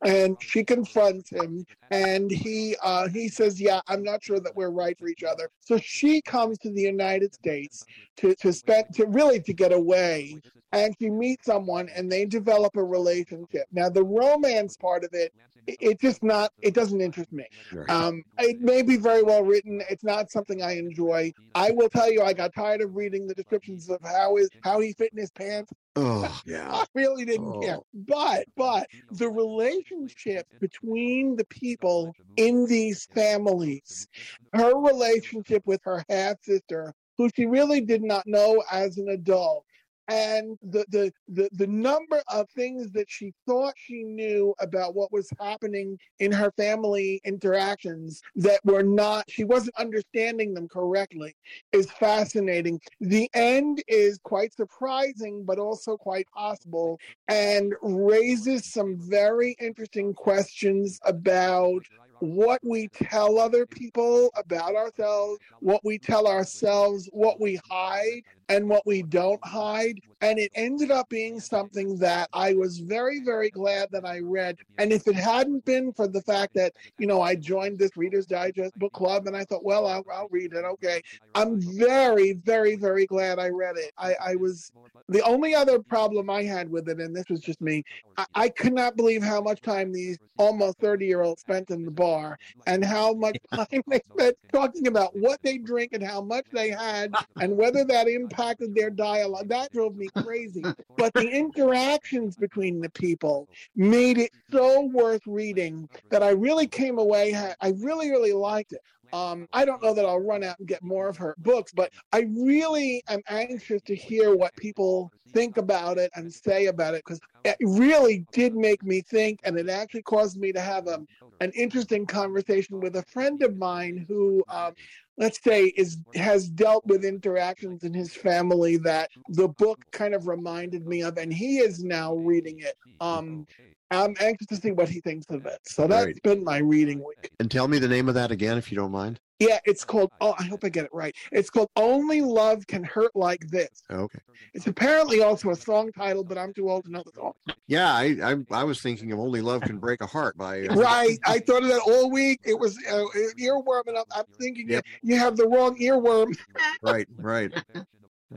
and 0.02 0.36
she 0.40 0.64
confronts 0.64 1.30
him 1.30 1.64
and 1.90 2.30
he 2.30 2.74
uh 2.82 3.06
he 3.08 3.28
says 3.28 3.60
yeah 3.60 3.80
i'm 3.86 4.02
not 4.02 4.22
sure 4.24 4.40
that 4.40 4.54
we're 4.56 4.70
right 4.70 4.98
for 4.98 5.08
each 5.08 5.22
other 5.22 5.50
so 5.60 5.76
she 5.76 6.22
comes 6.22 6.56
to 6.58 6.70
the 6.70 6.80
united 6.80 7.34
states 7.34 7.84
to 8.16 8.34
to 8.36 8.52
spend 8.52 8.86
to 8.94 9.04
really 9.06 9.40
to 9.40 9.52
get 9.52 9.72
away 9.72 10.38
and 10.72 10.94
she 10.98 11.10
meets 11.10 11.46
someone 11.46 11.88
and 11.94 12.10
they 12.10 12.24
develop 12.24 12.76
a 12.76 12.84
relationship 12.84 13.66
now 13.72 13.88
the 13.88 14.04
romance 14.04 14.76
part 14.76 15.04
of 15.04 15.10
it 15.12 15.32
it, 15.66 15.76
it 15.80 16.00
just 16.00 16.22
not 16.22 16.52
it 16.62 16.74
doesn't 16.74 17.00
interest 17.00 17.32
me 17.32 17.44
um 17.88 18.22
it 18.38 18.60
may 18.60 18.82
be 18.82 18.96
very 18.96 19.22
well 19.22 19.44
written 19.44 19.82
it's 19.90 20.04
not 20.04 20.30
something 20.30 20.62
i 20.62 20.72
enjoy 20.72 21.32
i 21.54 21.70
will 21.70 21.88
tell 21.88 22.10
you 22.10 22.22
i 22.22 22.32
got 22.32 22.54
tired 22.54 22.80
of 22.80 22.94
reading 22.94 23.26
the 23.26 23.34
descriptions 23.34 23.88
of 23.88 24.00
how 24.02 24.36
is 24.36 24.48
how 24.62 24.80
he 24.80 24.92
fit 24.92 25.12
in 25.12 25.18
his 25.18 25.30
pants 25.30 25.72
oh, 25.96 26.40
yeah. 26.46 26.70
I 26.72 26.84
really 26.94 27.24
didn't 27.24 27.62
care. 27.62 27.76
Oh. 27.78 27.86
But 27.94 28.46
but 28.56 28.86
the 29.10 29.28
relationship 29.28 30.46
between 30.60 31.36
the 31.36 31.44
people 31.46 32.14
in 32.36 32.66
these 32.66 33.06
families, 33.06 34.08
her 34.54 34.76
relationship 34.76 35.62
with 35.66 35.80
her 35.84 36.04
half 36.08 36.42
sister, 36.42 36.94
who 37.18 37.28
she 37.34 37.46
really 37.46 37.80
did 37.80 38.02
not 38.02 38.26
know 38.26 38.62
as 38.70 38.98
an 38.98 39.08
adult, 39.08 39.64
and 40.08 40.58
the, 40.62 40.84
the 40.88 41.12
the 41.28 41.48
the 41.52 41.66
number 41.66 42.22
of 42.32 42.48
things 42.50 42.90
that 42.92 43.06
she 43.08 43.32
thought 43.46 43.74
she 43.76 44.02
knew 44.02 44.54
about 44.60 44.94
what 44.94 45.12
was 45.12 45.30
happening 45.38 45.98
in 46.18 46.32
her 46.32 46.50
family 46.52 47.20
interactions 47.24 48.20
that 48.34 48.60
were 48.64 48.82
not 48.82 49.24
she 49.30 49.44
wasn't 49.44 49.74
understanding 49.78 50.54
them 50.54 50.68
correctly 50.68 51.34
is 51.72 51.90
fascinating. 51.92 52.80
The 53.00 53.30
end 53.34 53.82
is 53.88 54.18
quite 54.18 54.52
surprising 54.54 55.44
but 55.44 55.58
also 55.58 55.96
quite 55.96 56.28
possible 56.30 56.98
and 57.28 57.72
raises 57.82 58.64
some 58.64 58.98
very 58.98 59.56
interesting 59.60 60.14
questions 60.14 60.98
about 61.04 61.82
what 62.20 62.60
we 62.62 62.88
tell 62.88 63.38
other 63.38 63.66
people 63.66 64.30
about 64.36 64.76
ourselves, 64.76 65.38
what 65.60 65.80
we 65.84 65.98
tell 65.98 66.26
ourselves, 66.26 67.08
what 67.12 67.40
we 67.40 67.58
hide, 67.68 68.22
and 68.50 68.68
what 68.68 68.84
we 68.84 69.02
don't 69.02 69.42
hide. 69.46 70.00
And 70.22 70.38
it 70.38 70.50
ended 70.54 70.90
up 70.90 71.08
being 71.08 71.40
something 71.40 71.96
that 71.98 72.28
I 72.34 72.52
was 72.52 72.78
very, 72.78 73.20
very 73.20 73.48
glad 73.48 73.88
that 73.92 74.04
I 74.04 74.18
read. 74.18 74.58
And 74.76 74.92
if 74.92 75.06
it 75.06 75.14
hadn't 75.14 75.64
been 75.64 75.92
for 75.92 76.08
the 76.08 76.20
fact 76.20 76.52
that, 76.54 76.74
you 76.98 77.06
know, 77.06 77.22
I 77.22 77.36
joined 77.36 77.78
this 77.78 77.96
Reader's 77.96 78.26
Digest 78.26 78.76
book 78.78 78.92
club 78.92 79.28
and 79.28 79.36
I 79.36 79.44
thought, 79.44 79.64
well, 79.64 79.86
I'll, 79.86 80.04
I'll 80.12 80.28
read 80.30 80.52
it. 80.52 80.64
Okay. 80.64 81.00
I'm 81.34 81.60
very, 81.60 82.32
very, 82.32 82.74
very 82.74 83.06
glad 83.06 83.38
I 83.38 83.48
read 83.48 83.76
it. 83.78 83.92
I, 83.96 84.14
I 84.20 84.34
was 84.34 84.72
the 85.08 85.22
only 85.22 85.54
other 85.54 85.78
problem 85.78 86.28
I 86.28 86.42
had 86.42 86.70
with 86.70 86.88
it, 86.88 87.00
and 87.00 87.16
this 87.16 87.24
was 87.30 87.40
just 87.40 87.60
me, 87.60 87.82
I, 88.16 88.26
I 88.34 88.48
could 88.48 88.72
not 88.72 88.96
believe 88.96 89.22
how 89.22 89.40
much 89.40 89.60
time 89.60 89.92
these 89.92 90.18
almost 90.36 90.78
30 90.78 91.06
year 91.06 91.22
olds 91.22 91.40
spent 91.40 91.70
in 91.70 91.84
the 91.84 91.90
bar 91.90 92.38
and 92.66 92.84
how 92.84 93.12
much 93.14 93.36
time 93.54 93.82
they 93.88 94.00
spent 94.12 94.36
talking 94.52 94.86
about 94.86 95.16
what 95.16 95.40
they 95.42 95.58
drink 95.58 95.92
and 95.94 96.02
how 96.02 96.20
much 96.20 96.46
they 96.52 96.70
had 96.70 97.12
and 97.40 97.56
whether 97.56 97.84
that 97.84 98.06
impacted 98.06 98.39
their 98.74 98.90
dialogue. 98.90 99.48
That 99.48 99.72
drove 99.72 99.96
me 99.96 100.08
crazy. 100.16 100.62
But 100.96 101.14
the 101.14 101.28
interactions 101.28 102.36
between 102.36 102.80
the 102.80 102.90
people 102.90 103.48
made 103.74 104.18
it 104.18 104.32
so 104.50 104.82
worth 104.82 105.22
reading 105.26 105.88
that 106.10 106.22
I 106.22 106.30
really 106.30 106.66
came 106.66 106.98
away, 106.98 107.34
I 107.34 107.72
really, 107.78 108.10
really 108.10 108.34
liked 108.34 108.72
it. 108.72 108.82
Um, 109.12 109.48
I 109.52 109.64
don't 109.64 109.82
know 109.82 109.94
that 109.94 110.04
I'll 110.04 110.20
run 110.20 110.44
out 110.44 110.58
and 110.58 110.68
get 110.68 110.82
more 110.82 111.08
of 111.08 111.16
her 111.16 111.34
books, 111.38 111.72
but 111.72 111.92
I 112.12 112.26
really 112.30 113.02
am 113.08 113.20
anxious 113.28 113.82
to 113.82 113.94
hear 113.94 114.36
what 114.36 114.54
people 114.56 115.12
think 115.32 115.56
about 115.56 115.98
it 115.98 116.10
and 116.14 116.32
say 116.32 116.66
about 116.66 116.94
it 116.94 117.02
because 117.04 117.20
it 117.44 117.56
really 117.60 118.24
did 118.32 118.54
make 118.54 118.82
me 118.82 119.00
think, 119.00 119.40
and 119.44 119.58
it 119.58 119.68
actually 119.68 120.02
caused 120.02 120.38
me 120.38 120.52
to 120.52 120.60
have 120.60 120.86
a, 120.86 121.00
an 121.40 121.50
interesting 121.52 122.06
conversation 122.06 122.80
with 122.80 122.96
a 122.96 123.02
friend 123.02 123.42
of 123.42 123.56
mine 123.56 124.04
who. 124.08 124.44
Um, 124.48 124.74
let's 125.20 125.40
say 125.44 125.66
is 125.76 125.98
has 126.16 126.48
dealt 126.48 126.84
with 126.86 127.04
interactions 127.04 127.84
in 127.84 127.94
his 127.94 128.12
family 128.12 128.78
that 128.78 129.10
the 129.28 129.48
book 129.48 129.78
kind 129.92 130.14
of 130.14 130.26
reminded 130.26 130.86
me 130.86 131.02
of 131.02 131.16
and 131.18 131.32
he 131.32 131.58
is 131.58 131.84
now 131.84 132.14
reading 132.16 132.58
it 132.60 132.74
um 133.00 133.46
I'm 133.90 134.14
anxious 134.20 134.46
to 134.48 134.56
see 134.56 134.70
what 134.70 134.88
he 134.88 135.00
thinks 135.00 135.26
of 135.30 135.46
it. 135.46 135.58
So 135.66 135.86
that's 135.86 136.06
Right. 136.06 136.22
been 136.22 136.44
my 136.44 136.58
reading 136.58 136.98
week. 136.98 137.30
And 137.40 137.50
tell 137.50 137.68
me 137.68 137.78
the 137.78 137.88
name 137.88 138.08
of 138.08 138.14
that 138.14 138.30
again, 138.30 138.56
if 138.58 138.70
you 138.70 138.76
don't 138.76 138.92
mind. 138.92 139.18
Yeah, 139.38 139.58
it's 139.64 139.84
called. 139.84 140.10
Oh, 140.20 140.34
I 140.38 140.44
hope 140.44 140.64
I 140.64 140.68
get 140.68 140.84
it 140.84 140.90
right. 140.92 141.14
It's 141.32 141.48
called 141.48 141.68
"Only 141.74 142.20
Love 142.20 142.66
Can 142.66 142.84
Hurt 142.84 143.10
Like 143.14 143.40
This." 143.48 143.70
Okay. 143.90 144.18
It's 144.52 144.66
apparently 144.66 145.22
also 145.22 145.50
a 145.50 145.56
song 145.56 145.90
title, 145.92 146.22
but 146.24 146.36
I'm 146.36 146.52
too 146.52 146.70
old 146.70 146.84
to 146.84 146.90
know 146.90 147.02
the 147.04 147.12
song. 147.14 147.32
Yeah, 147.66 147.90
I, 147.90 148.16
I 148.22 148.36
I 148.50 148.64
was 148.64 148.82
thinking 148.82 149.12
of 149.12 149.18
"Only 149.18 149.40
Love 149.40 149.62
Can 149.62 149.78
Break 149.78 150.02
a 150.02 150.06
Heart" 150.06 150.36
by 150.36 150.66
uh, 150.66 150.74
Right, 150.74 151.18
I 151.24 151.38
thought 151.38 151.62
of 151.62 151.70
that 151.70 151.80
all 151.80 152.10
week. 152.10 152.40
It 152.44 152.58
was 152.58 152.76
uh, 152.90 153.04
earworm, 153.40 153.86
and 153.86 153.96
I'm, 153.96 154.04
I'm 154.14 154.24
thinking 154.38 154.68
Yep. 154.68 154.84
you, 155.00 155.14
you 155.14 155.18
have 155.18 155.36
the 155.38 155.48
wrong 155.48 155.78
earworm. 155.78 156.36
right, 156.82 157.08
right. 157.18 157.50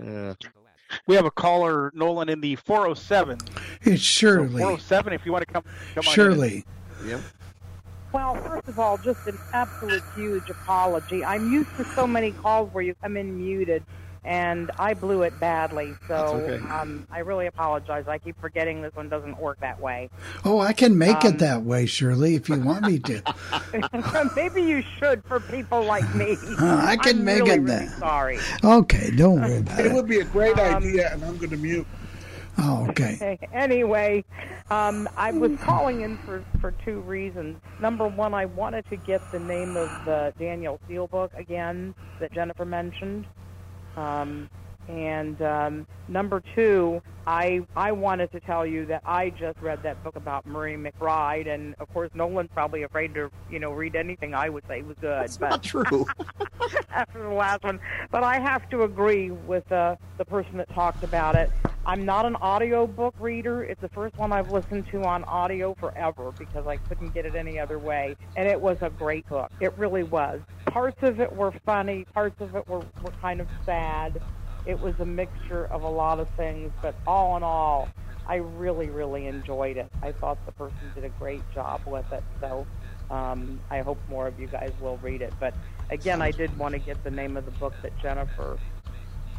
Yeah. 0.01 0.33
We 1.07 1.15
have 1.15 1.25
a 1.25 1.31
caller, 1.31 1.91
Nolan, 1.93 2.29
in 2.29 2.41
the 2.41 2.55
407. 2.55 3.39
It's 3.81 4.03
So 4.03 4.47
407, 4.47 5.13
if 5.13 5.25
you 5.25 5.31
want 5.31 5.47
to 5.47 5.53
come, 5.53 5.63
come 5.95 6.03
on 6.05 6.05
in. 6.05 6.13
Shirley. 6.13 6.65
Yep. 7.05 7.21
Well, 8.11 8.35
first 8.35 8.67
of 8.67 8.77
all, 8.77 8.97
just 8.97 9.25
an 9.27 9.37
absolute 9.53 10.03
huge 10.15 10.49
apology. 10.49 11.25
I'm 11.25 11.51
used 11.51 11.75
to 11.77 11.85
so 11.95 12.05
many 12.05 12.31
calls 12.31 12.71
where 12.71 12.83
you 12.83 12.93
come 13.01 13.17
in 13.17 13.37
muted, 13.37 13.83
and 14.25 14.71
I 14.79 14.93
blew 14.93 15.23
it 15.23 15.37
badly. 15.39 15.93
So 16.07 16.15
okay. 16.15 16.63
um, 16.69 17.05
I 17.11 17.19
really 17.19 17.47
apologize. 17.47 18.05
I 18.07 18.17
keep 18.17 18.39
forgetting 18.39 18.81
this 18.81 18.95
one 18.95 19.09
doesn't 19.09 19.37
work 19.39 19.59
that 19.61 19.79
way. 19.79 20.09
Oh, 20.45 20.59
I 20.59 20.73
can 20.73 20.97
make 20.97 21.23
Um, 21.25 21.33
it 21.33 21.39
that 21.39 21.63
way, 21.63 21.85
Shirley, 21.85 22.35
if 22.35 22.47
you 22.49 22.59
want 22.59 22.85
me 22.85 22.99
to. 22.99 23.21
Maybe 24.35 24.61
you 24.61 24.81
should 24.99 25.23
for 25.25 25.39
people 25.39 25.83
like 25.83 26.13
me. 26.15 26.37
Uh, 26.59 26.81
I 26.85 26.97
can 26.97 27.19
I'm 27.19 27.25
make 27.25 27.39
really, 27.43 27.51
it 27.51 27.61
really 27.61 27.85
that. 27.85 27.99
Sorry. 27.99 28.39
Okay, 28.63 29.11
don't 29.15 29.41
worry 29.41 29.57
about 29.59 29.79
It 29.79 29.87
it. 29.87 29.93
would 29.93 30.07
be 30.07 30.19
a 30.19 30.25
great 30.25 30.57
Um, 30.59 30.75
idea, 30.83 31.11
and 31.13 31.23
I'm 31.23 31.37
going 31.37 31.49
to 31.51 31.57
mute. 31.57 31.87
Oh, 32.59 32.85
okay. 32.89 33.15
Okay. 33.15 33.47
Anyway, 33.51 34.23
um, 34.69 35.09
I 35.17 35.31
was 35.31 35.57
calling 35.61 36.01
in 36.01 36.17
for, 36.19 36.43
for 36.61 36.71
two 36.85 36.99
reasons. 37.01 37.57
Number 37.81 38.07
one, 38.07 38.35
I 38.35 38.45
wanted 38.45 38.87
to 38.91 38.95
get 38.95 39.21
the 39.31 39.39
name 39.39 39.75
of 39.75 39.89
the 40.05 40.33
Daniel 40.37 40.79
Steel 40.85 41.07
book 41.07 41.31
again 41.35 41.95
that 42.19 42.31
Jennifer 42.31 42.63
mentioned. 42.63 43.25
Um, 43.97 44.49
and 44.87 45.41
um, 45.41 45.87
number 46.07 46.43
two, 46.55 47.01
I 47.25 47.65
I 47.75 47.93
wanted 47.93 48.31
to 48.33 48.41
tell 48.41 48.65
you 48.65 48.85
that 48.87 49.01
I 49.05 49.29
just 49.29 49.59
read 49.61 49.81
that 49.83 50.03
book 50.03 50.17
about 50.17 50.45
Murray 50.45 50.75
McBride, 50.75 51.47
and 51.47 51.73
of 51.79 51.91
course, 51.93 52.09
Nolan's 52.13 52.49
probably 52.53 52.83
afraid 52.83 53.13
to 53.13 53.29
you 53.49 53.59
know 53.59 53.71
read 53.71 53.95
anything 53.95 54.33
I 54.33 54.49
would 54.49 54.65
say 54.67 54.81
was 54.81 54.97
good. 54.99 55.21
That's 55.21 55.37
but 55.37 55.49
not 55.49 55.63
true. 55.63 56.05
after 56.89 57.23
the 57.23 57.29
last 57.29 57.63
one. 57.63 57.79
But 58.11 58.23
I 58.23 58.39
have 58.39 58.69
to 58.71 58.83
agree 58.83 59.31
with 59.31 59.69
uh, 59.71 59.95
the 60.17 60.25
person 60.25 60.57
that 60.57 60.69
talked 60.73 61.03
about 61.03 61.35
it. 61.35 61.49
I'm 61.85 62.05
not 62.05 62.25
an 62.25 62.37
audio 62.37 62.87
book 62.87 63.13
reader. 63.19 63.61
It's 63.61 63.81
the 63.81 63.89
first 63.89 64.17
one 64.17 64.31
I've 64.31 64.49
listened 64.49 64.87
to 64.91 65.03
on 65.03 65.25
audio 65.25 65.75
forever 65.81 66.31
because 66.39 66.65
I 66.65 66.77
couldn't 66.77 67.13
get 67.13 67.25
it 67.25 67.35
any 67.35 67.59
other 67.59 67.77
way. 67.77 68.15
And 68.37 68.47
it 68.47 68.59
was 68.59 68.77
a 68.79 68.89
great 68.89 69.27
book. 69.27 69.51
It 69.59 69.77
really 69.77 70.03
was. 70.03 70.39
Parts 70.67 70.97
of 71.01 71.19
it 71.19 71.35
were 71.35 71.51
funny, 71.65 72.05
parts 72.13 72.39
of 72.39 72.55
it 72.55 72.65
were, 72.69 72.85
were 73.01 73.11
kind 73.21 73.41
of 73.41 73.47
sad. 73.65 74.21
It 74.65 74.79
was 74.79 74.93
a 74.99 75.05
mixture 75.05 75.65
of 75.65 75.83
a 75.83 75.89
lot 75.89 76.21
of 76.21 76.29
things, 76.37 76.71
but 76.81 76.95
all 77.05 77.35
in 77.35 77.43
all, 77.43 77.89
I 78.25 78.35
really, 78.35 78.89
really 78.89 79.27
enjoyed 79.27 79.75
it. 79.75 79.91
I 80.01 80.13
thought 80.13 80.37
the 80.45 80.53
person 80.53 80.77
did 80.95 81.03
a 81.03 81.09
great 81.09 81.41
job 81.53 81.81
with 81.85 82.09
it. 82.13 82.23
So 82.39 82.65
um, 83.11 83.59
I 83.69 83.81
hope 83.81 83.97
more 84.07 84.25
of 84.27 84.39
you 84.39 84.47
guys 84.47 84.71
will 84.79 84.97
read 84.97 85.21
it. 85.21 85.33
But 85.37 85.53
again, 85.89 86.21
I 86.21 86.31
did 86.31 86.57
want 86.57 86.75
to 86.75 86.79
get 86.79 87.03
the 87.03 87.11
name 87.11 87.35
of 87.35 87.43
the 87.43 87.51
book 87.51 87.73
that 87.81 87.91
Jennifer 88.01 88.57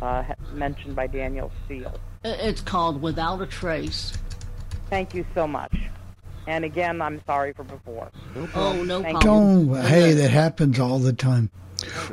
uh, 0.03 0.25
mentioned 0.53 0.95
by 0.95 1.07
Daniel 1.07 1.51
Steel. 1.65 1.99
It's 2.25 2.63
called 2.63 3.03
Without 3.03 3.43
a 3.43 3.47
Trace. 3.47 4.13
Thank 4.89 5.15
you 5.15 5.27
so 5.35 5.47
much. 5.47 5.77
And 6.47 6.65
again, 6.65 7.01
I'm 7.03 7.23
sorry 7.27 7.53
for 7.53 7.65
before. 7.65 8.11
Oh, 8.55 8.83
no 8.83 9.03
Thank 9.03 9.21
problem. 9.21 9.69
Don't. 9.69 9.85
Hey, 9.85 10.13
that 10.13 10.31
happens 10.31 10.79
all 10.79 10.99
the 10.99 11.13
time. 11.13 11.51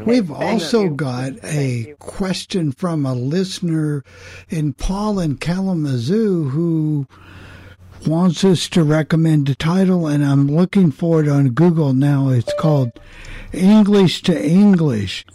We've 0.05 0.27
Thank 0.27 0.39
also 0.39 0.83
you. 0.83 0.89
got 0.91 1.33
a 1.43 1.95
question 1.99 2.71
from 2.71 3.05
a 3.05 3.13
listener 3.13 4.03
in 4.49 4.73
Paul 4.73 5.19
in 5.19 5.37
Kalamazoo 5.37 6.49
who 6.49 7.07
wants 8.05 8.43
us 8.43 8.67
to 8.69 8.83
recommend 8.83 9.49
a 9.49 9.55
title, 9.55 10.07
and 10.07 10.25
I'm 10.25 10.47
looking 10.47 10.91
for 10.91 11.21
it 11.21 11.29
on 11.29 11.49
Google 11.49 11.93
now. 11.93 12.29
It's 12.29 12.53
called 12.59 12.91
English 13.53 14.23
to 14.23 14.45
English. 14.45 15.25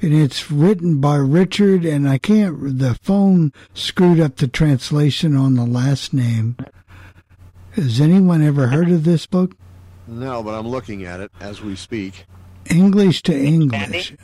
And 0.00 0.14
it's 0.14 0.50
written 0.50 1.00
by 1.00 1.16
Richard, 1.16 1.84
and 1.84 2.08
I 2.08 2.18
can't, 2.18 2.78
the 2.78 2.94
phone 3.02 3.52
screwed 3.74 4.20
up 4.20 4.36
the 4.36 4.46
translation 4.46 5.36
on 5.36 5.54
the 5.54 5.64
last 5.66 6.14
name. 6.14 6.56
Has 7.72 8.00
anyone 8.00 8.42
ever 8.42 8.68
heard 8.68 8.90
of 8.90 9.02
this 9.04 9.26
book? 9.26 9.56
No, 10.06 10.42
but 10.42 10.54
I'm 10.54 10.68
looking 10.68 11.04
at 11.04 11.20
it 11.20 11.32
as 11.40 11.60
we 11.60 11.74
speak. 11.76 12.26
English 12.70 13.22
to 13.22 13.36
English. 13.36 14.14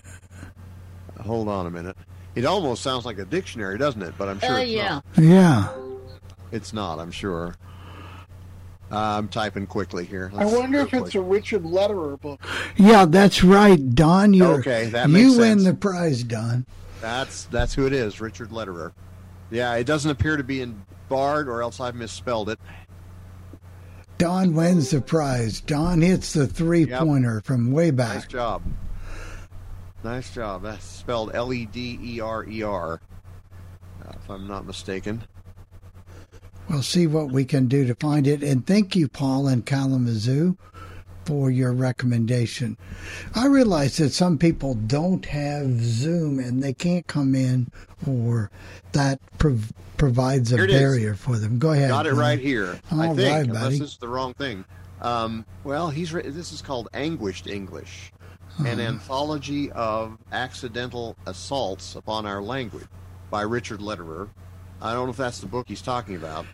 Hold 1.20 1.48
on 1.48 1.66
a 1.66 1.70
minute. 1.70 1.96
It 2.34 2.44
almost 2.44 2.82
sounds 2.82 3.04
like 3.04 3.18
a 3.18 3.24
dictionary, 3.24 3.76
doesn't 3.78 4.02
it? 4.02 4.14
But 4.16 4.28
I'm 4.28 4.40
sure 4.40 4.50
Uh, 4.54 4.58
it's 4.58 4.70
yeah. 4.70 4.88
not. 4.88 5.04
Yeah. 5.18 5.68
It's 6.52 6.72
not. 6.72 6.98
I'm 7.00 7.10
sure. 7.10 7.56
Uh, 8.94 9.18
I'm 9.18 9.28
typing 9.28 9.66
quickly 9.66 10.04
here. 10.04 10.30
I 10.34 10.44
Let's- 10.44 10.56
wonder 10.58 10.80
if 10.80 10.92
real 10.92 11.04
it's 11.04 11.14
a. 11.14 11.20
Richard 11.20 11.64
Lederer 11.64 12.16
book. 12.16 12.40
Yeah, 12.76 13.04
that's 13.06 13.42
right, 13.42 13.94
Don. 13.94 14.32
You're, 14.34 14.60
Okay, 14.60 14.86
that 14.86 15.10
makes 15.10 15.20
you 15.22 15.28
makes 15.28 15.38
win 15.38 15.64
the 15.64 15.74
prize, 15.74 16.22
Don. 16.22 16.64
That's 17.00 17.44
that's 17.46 17.74
who 17.74 17.86
it 17.86 17.92
is, 17.92 18.20
Richard 18.20 18.52
Lederer. 18.52 18.92
Yeah, 19.50 19.74
it 19.74 19.84
doesn't 19.84 20.10
appear 20.10 20.36
to 20.36 20.44
be 20.44 20.60
in 20.62 20.82
Bard, 21.08 21.48
or 21.48 21.60
else 21.62 21.80
I've 21.80 21.94
misspelled 21.94 22.48
it. 22.48 22.58
Don 24.16 24.54
wins 24.54 24.90
the 24.90 25.00
prize. 25.00 25.60
Don 25.60 26.00
hits 26.00 26.32
the 26.32 26.46
three 26.46 26.86
pointer 26.86 27.40
from 27.44 27.72
way 27.72 27.90
back. 27.90 28.14
Nice 28.14 28.26
job. 28.26 28.62
Nice 30.02 30.32
job. 30.32 30.62
That's 30.62 30.84
spelled 30.84 31.32
L 31.34 31.52
E 31.52 31.66
D 31.66 31.98
E 32.02 32.20
R 32.20 32.44
E 32.46 32.62
R, 32.62 33.00
uh, 34.04 34.12
if 34.14 34.30
I'm 34.30 34.46
not 34.46 34.66
mistaken. 34.66 35.24
We'll 36.68 36.82
see 36.82 37.06
what 37.06 37.30
we 37.30 37.44
can 37.44 37.66
do 37.68 37.86
to 37.86 37.94
find 37.94 38.26
it. 38.26 38.42
And 38.42 38.66
thank 38.66 38.96
you, 38.96 39.06
Paul 39.08 39.48
and 39.48 39.64
Kalamazoo, 39.66 40.56
for 41.24 41.50
your 41.50 41.72
recommendation. 41.72 42.76
I 43.34 43.46
realize 43.46 43.96
that 43.98 44.10
some 44.12 44.38
people 44.38 44.74
don't 44.74 45.24
have 45.26 45.80
Zoom 45.80 46.38
and 46.38 46.62
they 46.62 46.72
can't 46.72 47.06
come 47.06 47.34
in, 47.34 47.70
or 48.06 48.50
that 48.92 49.20
prov- 49.38 49.72
provides 49.96 50.52
a 50.52 50.62
it 50.62 50.70
is. 50.70 50.80
barrier 50.80 51.14
for 51.14 51.36
them. 51.38 51.58
Go 51.58 51.72
ahead. 51.72 51.90
Got 51.90 52.06
it 52.06 52.14
right 52.14 52.38
here. 52.38 52.80
I 52.90 53.08
think, 53.14 53.18
right, 53.18 53.44
unless 53.46 53.62
buddy. 53.62 53.78
this 53.78 53.92
is 53.92 53.98
the 53.98 54.08
wrong 54.08 54.34
thing. 54.34 54.64
Um, 55.02 55.44
well, 55.64 55.90
he's 55.90 56.12
written. 56.12 56.34
This 56.34 56.52
is 56.52 56.62
called 56.62 56.88
Anguished 56.94 57.46
English, 57.46 58.10
an 58.58 58.66
Uh-huh. 58.66 58.80
anthology 58.80 59.70
of 59.72 60.16
accidental 60.32 61.16
assaults 61.26 61.94
upon 61.94 62.24
our 62.26 62.42
language 62.42 62.86
by 63.30 63.42
Richard 63.42 63.80
Lederer. 63.82 64.28
I 64.84 64.92
don't 64.92 65.06
know 65.06 65.10
if 65.10 65.16
that's 65.16 65.40
the 65.40 65.46
book 65.46 65.66
he's 65.66 65.80
talking 65.80 66.14
about. 66.14 66.44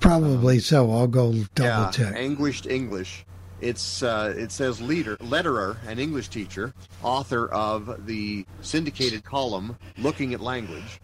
Probably 0.00 0.58
so. 0.58 0.90
I'll 0.90 1.06
go 1.06 1.32
double 1.54 1.68
yeah, 1.68 1.90
check. 1.90 2.16
Anguished 2.16 2.66
English. 2.66 3.26
It's 3.60 4.02
uh, 4.02 4.34
it 4.36 4.50
says 4.50 4.80
leader 4.80 5.16
letterer, 5.18 5.76
an 5.86 5.98
English 5.98 6.28
teacher, 6.28 6.72
author 7.02 7.48
of 7.48 8.06
the 8.06 8.46
syndicated 8.62 9.22
column 9.22 9.76
"Looking 9.98 10.32
at 10.32 10.40
Language," 10.40 11.00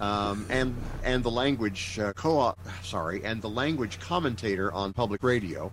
um, 0.00 0.44
and 0.50 0.76
and 1.04 1.22
the 1.22 1.30
language 1.30 1.98
uh, 2.00 2.12
co 2.12 2.54
sorry, 2.82 3.24
and 3.24 3.40
the 3.40 3.48
language 3.48 3.98
commentator 4.00 4.72
on 4.72 4.92
public 4.92 5.22
radio, 5.22 5.72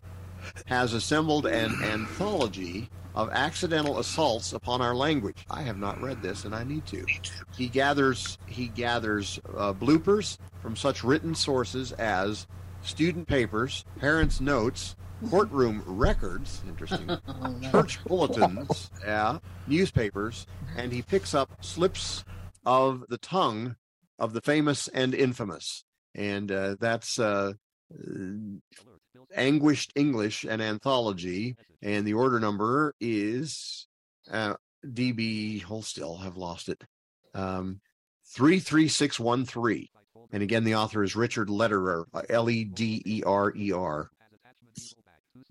has 0.66 0.94
assembled 0.94 1.48
an 1.48 1.74
anthology 1.84 2.89
of 3.15 3.30
accidental 3.32 3.99
assaults 3.99 4.54
upon 4.54 4.82
our 4.82 4.95
language. 4.95 5.45
I 5.49 5.62
have 5.62 5.78
not 5.78 6.02
read 6.02 6.21
this, 6.21 6.45
and 6.45 6.56
I 6.56 6.63
need 6.63 6.86
to. 6.88 7.06
He 7.56 7.67
gathers 7.67 8.38
he 8.47 8.67
gathers 8.67 9.39
uh, 9.56 9.73
bloopers 9.73 10.38
from 10.62 10.76
such 10.76 11.04
written 11.04 11.36
sources 11.36 11.91
as 11.93 12.47
student 12.82 13.28
papers, 13.28 13.86
parents' 13.99 14.41
notes, 14.41 14.95
courtroom 15.30 15.84
records, 15.86 16.62
interesting, 16.67 17.10
church 17.71 18.04
bulletins, 18.06 18.91
yeah, 19.04 19.39
newspapers, 19.67 20.47
and 20.78 20.91
he 20.91 21.02
picks 21.02 21.34
up 21.34 21.63
slips 21.63 22.23
of 22.65 23.06
the 23.10 23.17
tongue 23.17 23.76
of 24.19 24.34
the 24.34 24.41
famous 24.41 24.88
and 24.89 25.13
infamous. 25.13 25.84
And 26.15 26.52
uh, 26.52 26.76
that's 26.80 27.19
uh, 27.19 27.54
uh, 27.93 28.04
Anguished 29.36 29.91
English, 29.96 30.43
an 30.43 30.62
anthology, 30.62 31.56
and 31.82 32.06
the 32.06 32.13
order 32.13 32.39
number 32.39 32.93
is 33.00 33.88
uh, 34.32 34.56
DB, 34.86 35.62
hold 35.62 35.86
still, 35.86 36.19
I've 36.22 36.38
lost 36.38 36.69
it. 36.69 36.84
Um, 37.34 37.82
33613. 38.36 39.88
And 40.32 40.41
again, 40.41 40.63
the 40.63 40.76
author 40.76 41.04
is 41.04 41.15
Richard 41.15 41.50
Lederer, 41.50 42.08
L 42.30 42.50
E 42.50 42.63
D 42.63 43.02
E 43.06 43.24
R 43.26 43.54
E 43.56 43.72
R. 43.72 44.10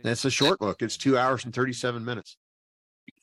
It's 0.05 0.25
a 0.25 0.31
short 0.31 0.59
book. 0.59 0.83
It's 0.83 0.97
two 0.97 1.17
hours 1.17 1.45
and 1.45 1.55
37 1.55 2.05
minutes. 2.05 2.37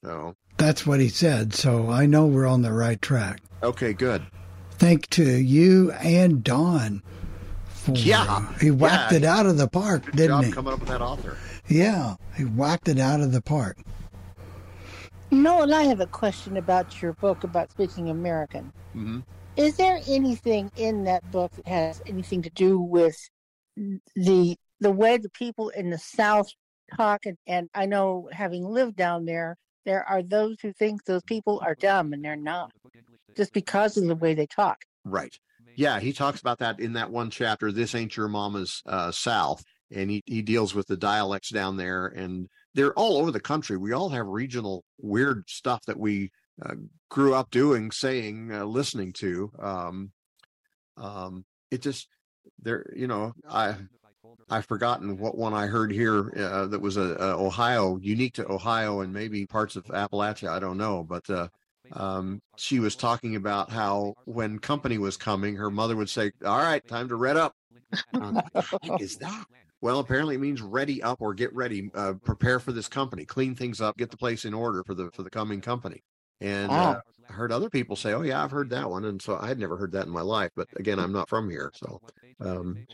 So 0.04 0.36
That's 0.58 0.88
what 0.88 1.02
he 1.02 1.10
said. 1.10 1.54
So 1.54 1.90
I 1.90 2.06
know 2.06 2.26
we're 2.26 2.48
on 2.48 2.62
the 2.62 2.72
right 2.72 3.02
track. 3.02 3.42
Okay, 3.62 3.92
good. 3.94 4.26
Thank 4.72 5.10
to 5.10 5.26
you 5.26 5.92
and 5.92 6.42
Don. 6.44 7.04
For, 7.96 8.02
Yeah, 8.02 8.54
He 8.60 8.72
whacked 8.72 9.12
yeah. 9.12 9.18
it 9.20 9.24
out 9.24 9.46
of 9.46 9.58
the 9.58 9.68
park, 9.68 10.06
Good 10.06 10.16
didn't 10.16 10.30
job 10.30 10.46
he? 10.46 10.52
coming 10.52 10.74
up 10.74 10.80
with 10.80 10.90
that 10.90 11.02
author. 11.02 11.38
Yeah, 11.68 12.16
he 12.36 12.44
whacked 12.44 12.88
it 12.88 13.00
out 13.00 13.22
of 13.22 13.32
the 13.32 13.42
park. 13.42 13.78
No, 15.32 15.62
and 15.62 15.74
I 15.74 15.84
have 15.84 16.00
a 16.00 16.08
question 16.08 16.58
about 16.58 17.02
your 17.02 17.14
book 17.14 17.44
about 17.44 17.70
speaking 17.72 18.10
American. 18.10 18.72
hmm 18.94 19.20
Is 19.56 19.78
there 19.78 20.00
anything 20.08 20.72
in 20.76 21.04
that 21.04 21.30
book 21.32 21.52
that 21.56 21.68
has 21.68 22.02
anything 22.08 22.42
to 22.44 22.50
do 22.50 22.80
with 22.80 23.18
the 24.16 24.56
the 24.80 24.92
way 24.92 25.18
the 25.18 25.30
people 25.30 25.70
in 25.70 25.90
the 25.90 25.98
South 25.98 26.48
talk? 26.96 27.26
And, 27.26 27.38
and 27.46 27.70
I 27.76 27.86
know, 27.86 28.30
having 28.32 28.64
lived 28.66 28.96
down 28.96 29.26
there, 29.26 29.56
there 29.86 30.04
are 30.08 30.24
those 30.24 30.58
who 30.62 30.72
think 30.74 31.04
those 31.04 31.24
people 31.24 31.62
are 31.64 31.76
dumb, 31.76 32.14
and 32.14 32.24
they're 32.24 32.36
not, 32.36 32.72
just 33.36 33.54
because 33.54 33.98
of 33.98 34.06
the 34.08 34.16
way 34.16 34.34
they 34.34 34.48
talk. 34.48 34.84
Right. 35.04 35.38
Yeah, 35.80 36.02
he 36.02 36.12
talks 36.12 36.42
about 36.42 36.60
that 36.60 36.82
in 36.82 36.92
that 36.94 37.10
one 37.10 37.30
chapter. 37.30 37.72
This 37.72 37.96
ain't 37.96 38.18
your 38.18 38.28
mama's 38.28 38.82
uh, 38.86 39.12
South, 39.12 39.64
and 39.90 40.10
he 40.10 40.22
he 40.26 40.42
deals 40.42 40.76
with 40.76 40.88
the 40.88 40.98
dialects 40.98 41.54
down 41.54 41.78
there, 41.78 42.08
and 42.08 42.50
they're 42.74 42.92
all 42.96 43.16
over 43.16 43.32
the 43.32 43.40
country. 43.40 43.78
We 43.78 43.94
all 43.94 44.10
have 44.10 44.28
regional 44.28 44.84
weird 44.98 45.46
stuff 45.48 45.80
that 45.88 45.98
we 45.98 46.32
uh, 46.62 46.74
grew 47.10 47.34
up 47.34 47.50
doing, 47.50 47.92
saying, 47.92 48.52
uh, 48.52 48.66
listening 48.66 49.14
to. 49.20 49.54
Um, 49.58 50.12
um, 50.98 51.46
it 51.72 51.82
just 51.82 52.10
there, 52.62 52.86
you 52.94 53.08
know, 53.08 53.32
I 53.50 53.76
I've 54.50 54.66
forgotten 54.66 55.18
what 55.18 55.38
one 55.38 55.54
I 55.54 55.68
heard 55.68 55.94
here 55.94 56.30
uh, 56.38 56.66
that 56.66 56.82
was 56.82 56.98
a, 56.98 57.16
a 57.16 57.42
Ohio, 57.42 57.98
unique 58.02 58.34
to 58.34 58.52
Ohio 58.52 59.00
and 59.00 59.14
maybe 59.14 59.46
parts 59.46 59.78
of 59.78 59.86
Appalachia. 59.86 60.50
I 60.50 60.60
don't 60.60 60.78
know, 60.78 61.06
but 61.06 61.30
uh, 61.30 61.48
um, 61.94 62.40
she 62.58 62.80
was 62.80 62.96
talking 62.96 63.36
about 63.36 63.72
how 63.72 64.16
when 64.26 64.60
company 64.60 64.98
was 64.98 65.18
coming, 65.18 65.56
her 65.56 65.72
mother 65.72 65.96
would 65.96 66.10
say, 66.10 66.32
"All 66.46 66.58
right, 66.58 66.86
time 66.88 67.08
to 67.10 67.16
red 67.16 67.38
up." 67.38 67.54
I'm 68.14 68.36
like, 68.36 68.46
"The 68.54 68.80
heck 68.84 69.02
is 69.02 69.18
that? 69.18 69.46
Well, 69.82 70.00
apparently 70.00 70.36
it 70.36 70.40
means 70.40 70.62
ready 70.62 71.02
up 71.02 71.22
or 71.22 71.34
get 71.34 71.54
ready, 71.56 71.90
uh, 71.94 72.14
prepare 72.24 72.60
for 72.60 72.72
this 72.74 72.88
company, 72.88 73.26
clean 73.26 73.56
things 73.56 73.80
up, 73.80 73.98
get 73.98 74.12
the 74.12 74.18
place 74.18 74.46
in 74.46 74.54
order 74.54 74.84
for 74.84 74.94
the 74.94 75.10
for 75.14 75.24
the 75.24 75.30
coming 75.30 75.62
company. 75.62 76.04
And 76.42 76.72
uh, 76.72 77.00
I 77.30 77.34
heard 77.34 77.52
other 77.52 77.70
people 77.70 77.96
say, 77.96 78.14
"Oh 78.14 78.22
yeah, 78.22 78.44
I've 78.44 78.52
heard 78.52 78.70
that 78.72 78.90
one," 78.90 79.06
and 79.06 79.22
so 79.22 79.38
I 79.38 79.48
had 79.48 79.60
never 79.60 79.78
heard 79.78 79.92
that 79.94 80.06
in 80.06 80.12
my 80.12 80.22
life. 80.22 80.52
But 80.56 80.68
again, 80.76 81.00
I'm 81.00 81.14
not 81.14 81.30
from 81.30 81.50
here, 81.50 81.72
so. 81.76 82.00
Um, 82.42 82.86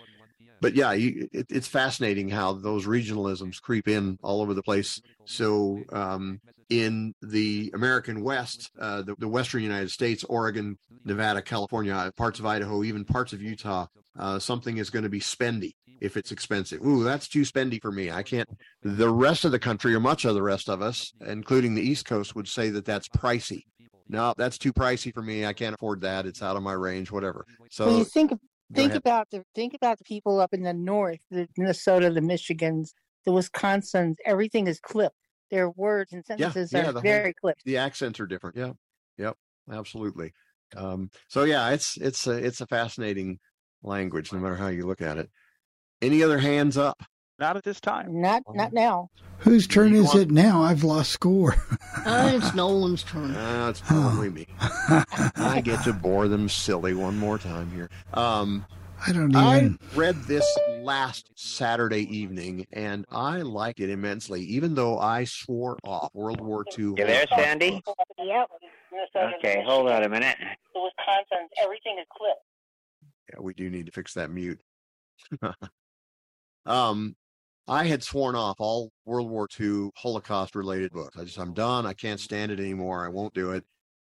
but 0.62 0.73
yeah, 0.73 0.93
you, 0.93 1.27
it, 1.31 1.47
it's 1.49 1.67
fascinating 1.67 2.29
how 2.29 2.53
those 2.53 2.88
regionalisms 2.88 3.62
creep 3.62 3.88
in 3.88 4.17
all 4.23 4.41
over 4.41 4.53
the 4.53 4.63
place. 4.63 5.01
So 5.25 5.84
um, 5.91 6.39
in 6.69 7.13
the 7.21 7.71
American 7.73 8.23
West, 8.23 8.71
uh, 8.80 9.01
the, 9.04 9.15
the 9.19 9.28
Western 9.28 9.62
United 9.62 9.91
States, 9.91 10.23
Oregon, 10.23 10.78
Nevada, 11.04 11.41
California, 11.41 12.12
parts 12.17 12.39
of 12.39 12.45
Idaho, 12.45 12.84
even 12.84 13.06
parts 13.06 13.34
of 13.34 13.41
Utah, 13.41 13.86
uh, 14.17 14.39
something 14.39 14.78
is 14.78 14.89
going 14.89 15.04
to 15.04 15.10
be 15.10 15.19
spendy 15.19 15.73
if 16.01 16.17
it's 16.17 16.32
expensive. 16.32 16.86
Ooh, 16.86 17.04
that's 17.04 17.28
too 17.28 17.41
spendy 17.41 17.82
for 17.82 17.91
me. 17.91 18.12
I 18.12 18.23
can't. 18.23 18.49
The 18.84 19.10
rest 19.10 19.45
of 19.45 19.51
the 19.51 19.60
country, 19.60 19.93
or 19.93 19.99
much 19.99 20.25
of 20.25 20.36
the 20.36 20.41
rest 20.41 20.69
of 20.69 20.82
us, 20.82 21.13
including 21.25 21.75
the 21.75 21.82
East 21.82 22.06
Coast, 22.06 22.36
would 22.36 22.47
say 22.47 22.69
that 22.71 22.86
that's 22.86 23.08
pricey. 23.08 23.63
No, 24.08 24.34
that's 24.38 24.58
too 24.58 24.71
pricey 24.71 25.13
for 25.13 25.21
me. 25.21 25.45
I 25.45 25.54
can't 25.54 25.73
afford 25.73 26.01
that. 26.01 26.25
It's 26.25 26.43
out 26.43 26.56
of 26.56 26.63
my 26.63 26.73
range. 26.73 27.12
Whatever. 27.12 27.45
So 27.71 27.97
you 27.97 28.04
think 28.04 28.34
think 28.73 28.93
about 28.93 29.30
the 29.32 29.43
think 29.56 29.73
about 29.73 29.97
the 29.97 30.04
people 30.04 30.39
up 30.39 30.54
in 30.54 30.62
the 30.62 30.73
north, 30.73 31.19
the 31.32 31.47
Minnesota, 31.58 32.12
the 32.12 32.21
Michigans, 32.21 32.89
the 33.25 33.32
Wisconsins. 33.32 34.15
Everything 34.25 34.67
is 34.67 34.80
clipped. 34.80 35.15
Their 35.51 35.69
words 35.69 36.12
and 36.13 36.25
sentences 36.25 36.71
yeah, 36.73 36.79
are 36.79 36.86
the 36.88 36.91
whole- 36.93 37.01
very 37.01 37.34
clipped. 37.34 37.63
The 37.65 37.77
accents 37.77 38.19
are 38.19 38.25
different. 38.27 38.55
Yeah, 38.58 38.73
yep, 39.17 39.36
absolutely. 39.71 40.34
Um, 40.75 41.10
so 41.29 41.43
yeah, 41.43 41.69
it's 41.69 41.97
it's 41.97 42.25
a 42.27 42.31
it's 42.31 42.62
a 42.62 42.67
fascinating 42.67 43.39
language, 43.84 44.34
no 44.34 44.39
matter 44.39 44.55
how 44.55 44.67
you 44.67 44.86
look 44.88 45.01
at 45.01 45.17
it. 45.17 45.29
Any 46.01 46.23
other 46.23 46.39
hands 46.39 46.77
up? 46.77 47.01
Not 47.38 47.58
at 47.58 47.63
this 47.63 47.79
time. 47.79 48.21
Not 48.21 48.41
not 48.53 48.73
now. 48.73 49.10
Whose 49.39 49.67
turn 49.67 49.93
is 49.93 50.05
want- 50.08 50.19
it 50.21 50.31
now? 50.31 50.63
I've 50.63 50.84
lost 50.84 51.12
score. 51.12 51.55
Uh, 52.05 52.31
it's 52.36 52.53
Nolan's 52.55 53.03
turn. 53.03 53.36
Uh, 53.36 53.67
it's 53.69 53.81
probably 53.81 54.29
me. 54.29 54.47
I 54.60 55.62
get 55.63 55.84
to 55.84 55.93
bore 56.01 56.27
them 56.27 56.47
silly 56.49 56.93
one 56.93 57.17
more 57.17 57.38
time 57.38 57.69
here. 57.71 57.89
Um, 58.13 58.65
I 59.05 59.12
don't 59.12 59.36
I 59.36 59.58
even. 59.58 59.79
read 59.93 60.15
this 60.23 60.45
last 60.86 61.32
Saturday 61.36 62.04
evening, 62.15 62.65
and 62.71 63.06
I 63.12 63.41
liked 63.41 63.80
it 63.80 63.89
immensely, 63.89 64.41
even 64.43 64.76
though 64.76 65.00
I 65.00 65.24
swore 65.26 65.78
off 65.84 66.12
World 66.13 66.39
War 66.39 66.63
II. 66.78 66.86
You 66.86 66.95
there, 66.95 67.26
Sandy? 67.36 67.82
Yep. 68.19 68.48
Okay, 69.38 69.63
hold 69.65 69.89
on 69.89 70.04
a 70.04 70.10
minute. 70.10 70.38
The 70.74 70.80
Wisconsins, 70.80 71.50
everything 71.62 71.98
is 72.00 72.06
clipped. 72.15 72.41
Yeah, 73.34 73.41
we 73.41 73.54
do 73.54 73.69
need 73.69 73.88
to 73.88 73.91
fix 73.91 74.13
that 74.13 74.30
mute. 74.30 74.62
um, 76.65 77.15
I 77.67 77.86
had 77.86 78.04
sworn 78.04 78.36
off 78.36 78.58
all 78.60 78.91
World 79.06 79.30
War 79.30 79.48
II 79.60 79.89
Holocaust 79.95 80.56
related 80.56 80.91
books. 80.91 81.17
I 81.17 81.24
just, 81.24 81.39
I'm 81.39 81.54
done. 81.54 81.86
I 81.86 81.93
can't 81.93 82.19
stand 82.19 82.52
it 82.52 82.60
anymore. 82.60 83.04
I 83.04 83.10
won't 83.10 83.34
do 83.34 83.52
it. 83.52 83.63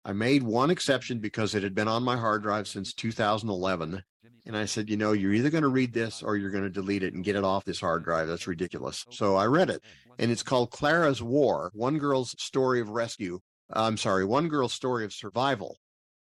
I 0.04 0.12
made 0.12 0.42
one 0.42 0.70
exception 0.70 1.18
because 1.18 1.54
it 1.54 1.62
had 1.62 1.74
been 1.74 1.86
on 1.86 2.02
my 2.02 2.16
hard 2.16 2.42
drive 2.42 2.66
since 2.66 2.92
2011. 2.94 4.02
And 4.46 4.56
I 4.56 4.64
said, 4.64 4.90
you 4.90 4.96
know, 4.96 5.12
you're 5.12 5.32
either 5.32 5.50
going 5.50 5.62
to 5.62 5.68
read 5.68 5.92
this 5.92 6.22
or 6.22 6.36
you're 6.36 6.50
going 6.50 6.64
to 6.64 6.70
delete 6.70 7.02
it 7.02 7.14
and 7.14 7.24
get 7.24 7.36
it 7.36 7.44
off 7.44 7.64
this 7.64 7.80
hard 7.80 8.04
drive. 8.04 8.28
That's 8.28 8.46
ridiculous. 8.46 9.04
So 9.10 9.36
I 9.36 9.46
read 9.46 9.70
it, 9.70 9.82
and 10.18 10.30
it's 10.30 10.42
called 10.42 10.70
Clara's 10.70 11.22
War 11.22 11.70
One 11.74 11.98
Girl's 11.98 12.34
Story 12.42 12.80
of 12.80 12.88
Rescue. 12.88 13.40
I'm 13.70 13.96
sorry, 13.96 14.24
One 14.24 14.48
Girl's 14.48 14.72
Story 14.72 15.04
of 15.04 15.12
Survival. 15.12 15.78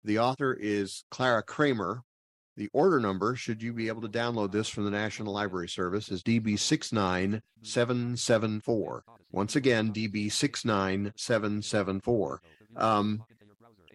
The 0.05 0.19
author 0.19 0.55
is 0.55 1.05
Clara 1.11 1.43
Kramer. 1.43 2.03
The 2.57 2.69
order 2.73 2.99
number, 2.99 3.37
should 3.37 3.63
you 3.63 3.73
be 3.73 3.87
able 3.87 4.03
to 4.03 4.09
download 4.09 4.51
this 4.51 4.69
from 4.69 4.85
the 4.85 4.91
National 4.91 5.33
Library 5.33 5.69
Service, 5.69 6.11
is 6.11 6.25
DB69774. 6.25 9.01
Once 9.31 9.55
again, 9.55 9.93
DB69774. 9.93 12.39
Um, 12.77 13.23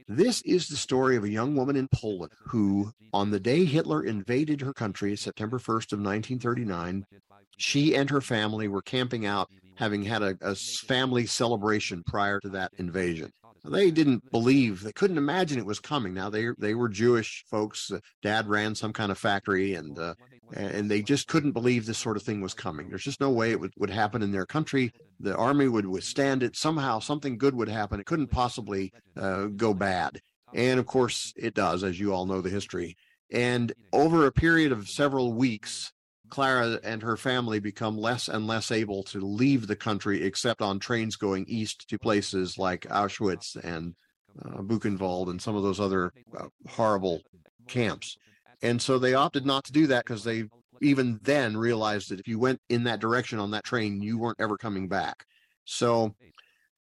this 0.07 0.41
is 0.43 0.67
the 0.67 0.75
story 0.75 1.15
of 1.15 1.23
a 1.23 1.29
young 1.29 1.55
woman 1.55 1.75
in 1.75 1.87
Poland 1.87 2.31
who, 2.47 2.91
on 3.13 3.31
the 3.31 3.39
day 3.39 3.65
Hitler 3.65 4.03
invaded 4.03 4.61
her 4.61 4.73
country, 4.73 5.15
September 5.15 5.57
1st 5.57 5.93
of 5.93 5.99
1939, 5.99 7.05
she 7.57 7.95
and 7.95 8.09
her 8.09 8.21
family 8.21 8.67
were 8.67 8.81
camping 8.81 9.25
out, 9.25 9.49
having 9.75 10.03
had 10.03 10.21
a 10.21 10.55
family 10.55 11.25
celebration 11.25 12.03
prior 12.05 12.39
to 12.39 12.49
that 12.49 12.71
invasion. 12.77 13.31
They 13.65 13.91
didn't 13.91 14.29
believe, 14.29 14.81
they 14.81 14.91
couldn't 14.91 15.17
imagine 15.17 15.57
it 15.57 15.65
was 15.65 15.79
coming. 15.79 16.13
Now 16.13 16.29
they 16.29 16.49
they 16.57 16.75
were 16.75 16.89
Jewish 16.89 17.45
folks. 17.49 17.91
Uh, 17.91 17.99
Dad 18.21 18.47
ran 18.49 18.75
some 18.75 18.91
kind 18.91 19.09
of 19.09 19.17
factory, 19.17 19.75
and 19.75 19.97
uh, 19.97 20.15
and 20.53 20.91
they 20.91 21.01
just 21.01 21.27
couldn't 21.27 21.53
believe 21.53 21.85
this 21.85 21.97
sort 21.97 22.17
of 22.17 22.23
thing 22.23 22.41
was 22.41 22.53
coming. 22.53 22.89
There's 22.89 23.03
just 23.03 23.21
no 23.21 23.29
way 23.29 23.51
it 23.51 23.59
would, 23.59 23.73
would 23.77 23.89
happen 23.89 24.21
in 24.21 24.31
their 24.31 24.45
country. 24.45 24.91
The 25.19 25.35
army 25.35 25.69
would 25.69 25.85
withstand 25.85 26.43
it. 26.43 26.57
Somehow, 26.57 26.99
something 26.99 27.37
good 27.37 27.55
would 27.55 27.69
happen. 27.69 27.99
It 27.99 28.05
couldn't 28.05 28.27
possibly 28.27 28.91
uh, 29.15 29.45
go 29.45 29.73
bad. 29.73 30.19
And 30.53 30.79
of 30.79 30.85
course, 30.85 31.33
it 31.37 31.53
does, 31.53 31.83
as 31.83 31.99
you 31.99 32.13
all 32.13 32.25
know 32.25 32.41
the 32.41 32.49
history. 32.49 32.97
And 33.31 33.73
over 33.93 34.25
a 34.25 34.31
period 34.31 34.71
of 34.71 34.89
several 34.89 35.33
weeks, 35.33 35.91
Clara 36.33 36.79
and 36.83 37.03
her 37.03 37.15
family 37.15 37.59
become 37.59 37.95
less 37.95 38.27
and 38.27 38.47
less 38.47 38.71
able 38.71 39.03
to 39.03 39.19
leave 39.19 39.67
the 39.67 39.75
country 39.75 40.23
except 40.23 40.63
on 40.63 40.79
trains 40.79 41.15
going 41.15 41.45
east 41.47 41.87
to 41.89 41.99
places 41.99 42.57
like 42.57 42.87
Auschwitz 42.87 43.55
and 43.55 43.93
uh, 44.43 44.63
Buchenwald 44.63 45.29
and 45.29 45.39
some 45.39 45.55
of 45.55 45.61
those 45.61 45.79
other 45.79 46.11
uh, 46.35 46.47
horrible 46.67 47.21
camps. 47.67 48.17
And 48.63 48.81
so 48.81 48.97
they 48.97 49.13
opted 49.13 49.45
not 49.45 49.63
to 49.65 49.71
do 49.71 49.85
that 49.87 50.05
because 50.05 50.23
they 50.23 50.45
even 50.81 51.19
then 51.21 51.55
realized 51.55 52.09
that 52.09 52.19
if 52.19 52.27
you 52.27 52.39
went 52.39 52.59
in 52.67 52.85
that 52.85 52.99
direction 52.99 53.37
on 53.37 53.51
that 53.51 53.63
train, 53.63 54.01
you 54.01 54.17
weren't 54.17 54.41
ever 54.41 54.57
coming 54.57 54.87
back. 54.87 55.25
So 55.65 56.15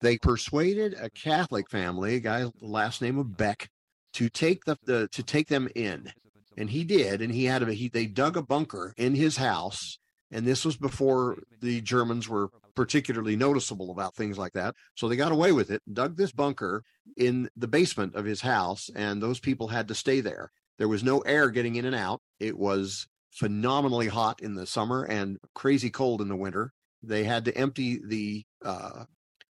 they 0.01 0.17
persuaded 0.17 0.95
a 0.99 1.09
Catholic 1.11 1.69
family, 1.69 2.15
a 2.15 2.19
guy 2.19 2.45
last 2.59 3.01
name 3.01 3.17
of 3.17 3.37
Beck, 3.37 3.69
to 4.15 4.27
take 4.27 4.65
the, 4.65 4.77
the 4.83 5.07
to 5.13 5.23
take 5.23 5.47
them 5.47 5.69
in, 5.75 6.11
and 6.59 6.69
he 6.69 6.83
did. 6.83 7.21
And 7.21 7.33
he 7.33 7.45
had 7.45 7.63
a 7.63 7.73
he 7.73 7.87
they 7.87 8.05
dug 8.05 8.37
a 8.37 8.43
bunker 8.43 8.93
in 8.97 9.15
his 9.15 9.37
house, 9.37 9.97
and 10.29 10.45
this 10.45 10.65
was 10.65 10.77
before 10.77 11.39
the 11.61 11.81
Germans 11.81 12.29
were 12.29 12.49
particularly 12.75 13.35
noticeable 13.35 13.91
about 13.91 14.15
things 14.15 14.37
like 14.37 14.53
that. 14.53 14.75
So 14.95 15.07
they 15.07 15.15
got 15.15 15.31
away 15.31 15.51
with 15.51 15.71
it, 15.71 15.81
dug 15.91 16.17
this 16.17 16.31
bunker 16.31 16.83
in 17.17 17.49
the 17.55 17.67
basement 17.67 18.15
of 18.15 18.25
his 18.25 18.41
house, 18.41 18.89
and 18.95 19.21
those 19.21 19.39
people 19.39 19.69
had 19.69 19.87
to 19.87 19.95
stay 19.95 20.21
there. 20.21 20.51
There 20.77 20.87
was 20.87 21.03
no 21.03 21.19
air 21.19 21.49
getting 21.49 21.75
in 21.75 21.85
and 21.85 21.95
out. 21.95 22.21
It 22.39 22.57
was 22.57 23.07
phenomenally 23.31 24.07
hot 24.07 24.41
in 24.41 24.55
the 24.55 24.65
summer 24.65 25.03
and 25.03 25.37
crazy 25.53 25.89
cold 25.89 26.21
in 26.21 26.29
the 26.29 26.35
winter. 26.35 26.71
They 27.01 27.23
had 27.23 27.45
to 27.45 27.57
empty 27.57 27.99
the 28.05 28.43
uh, 28.63 29.05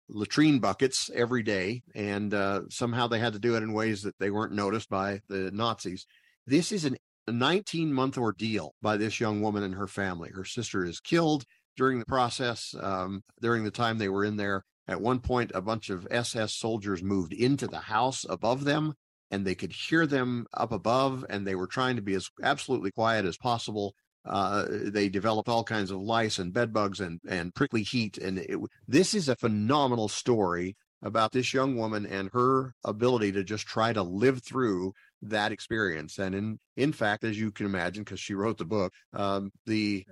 latrine 0.10 0.60
buckets 0.60 1.10
every 1.14 1.43
day, 1.43 1.84
and 1.93 2.34
uh, 2.34 2.62
somehow 2.70 3.08
they 3.08 3.20
had 3.20 3.34
to 3.34 3.39
do 3.39 3.56
it 3.56 3.64
in 3.64 3.74
ways 3.74 4.02
that 4.04 4.18
they 4.20 4.30
weren't 4.30 4.54
noticed 4.54 4.89
by 4.89 5.22
the 5.30 5.52
Nazis. 5.52 6.06
This 6.50 6.72
is 6.72 6.84
an, 6.84 6.97
a 7.28 7.32
19 7.32 7.93
month 7.93 8.18
ordeal 8.18 8.74
by 8.82 8.97
this 8.97 9.20
young 9.20 9.39
woman 9.39 9.62
and 9.62 9.76
her 9.76 9.86
family. 9.86 10.32
Her 10.34 10.43
sister 10.43 10.84
is 10.84 11.00
killed 11.00 11.45
during 11.78 12.00
the 12.00 12.08
process, 12.08 12.74
um, 12.82 13.22
during 13.39 13.64
the 13.64 13.70
time 13.70 14.00
they 14.00 14.10
were 14.10 14.26
in 14.26 14.36
there. 14.36 14.64
At 14.88 15.00
one 15.00 15.20
point, 15.20 15.52
a 15.54 15.62
bunch 15.62 15.91
of 15.91 16.08
SS 16.10 16.56
soldiers 16.56 17.04
moved 17.04 17.34
into 17.34 17.68
the 17.68 17.78
house 17.78 18.26
above 18.28 18.64
them, 18.64 18.95
and 19.30 19.45
they 19.45 19.54
could 19.54 19.72
hear 19.72 20.08
them 20.08 20.47
up 20.52 20.72
above, 20.72 21.24
and 21.30 21.45
they 21.45 21.54
were 21.54 21.68
trying 21.68 21.97
to 21.97 22.02
be 22.02 22.16
as 22.16 22.28
absolutely 22.41 22.89
quiet 22.89 23.26
as 23.26 23.38
possible. 23.38 23.93
Uh, 24.26 24.66
they 24.70 25.08
developed 25.08 25.50
all 25.50 25.64
kinds 25.64 25.91
of 25.91 26.02
lice 26.02 26.39
and 26.39 26.52
bed 26.52 26.74
bugs 26.74 27.00
and, 27.00 27.20
and 27.30 27.54
prickly 27.54 27.84
heat. 27.84 28.18
And 28.18 28.39
it, 28.39 28.58
this 28.88 29.14
is 29.14 29.30
a 29.30 29.36
phenomenal 29.36 30.08
story 30.08 30.76
about 31.02 31.32
this 31.32 31.54
young 31.54 31.76
woman 31.76 32.06
and 32.06 32.30
her 32.34 32.74
ability 32.84 33.32
to 33.32 33.43
just 33.43 33.66
try 33.66 33.93
to 33.93 34.04
live 34.04 34.43
through 34.43 34.93
that 35.22 35.52
experience. 35.52 36.18
And 36.18 36.34
in 36.36 36.60
in 36.78 36.93
fact, 36.93 37.24
as 37.24 37.39
you 37.39 37.52
can 37.52 37.66
imagine, 37.66 38.04
because 38.04 38.20
she 38.20 38.34
wrote 38.34 38.58
the 38.58 38.66
book, 38.66 38.93
um, 39.14 39.52
the 39.66 40.06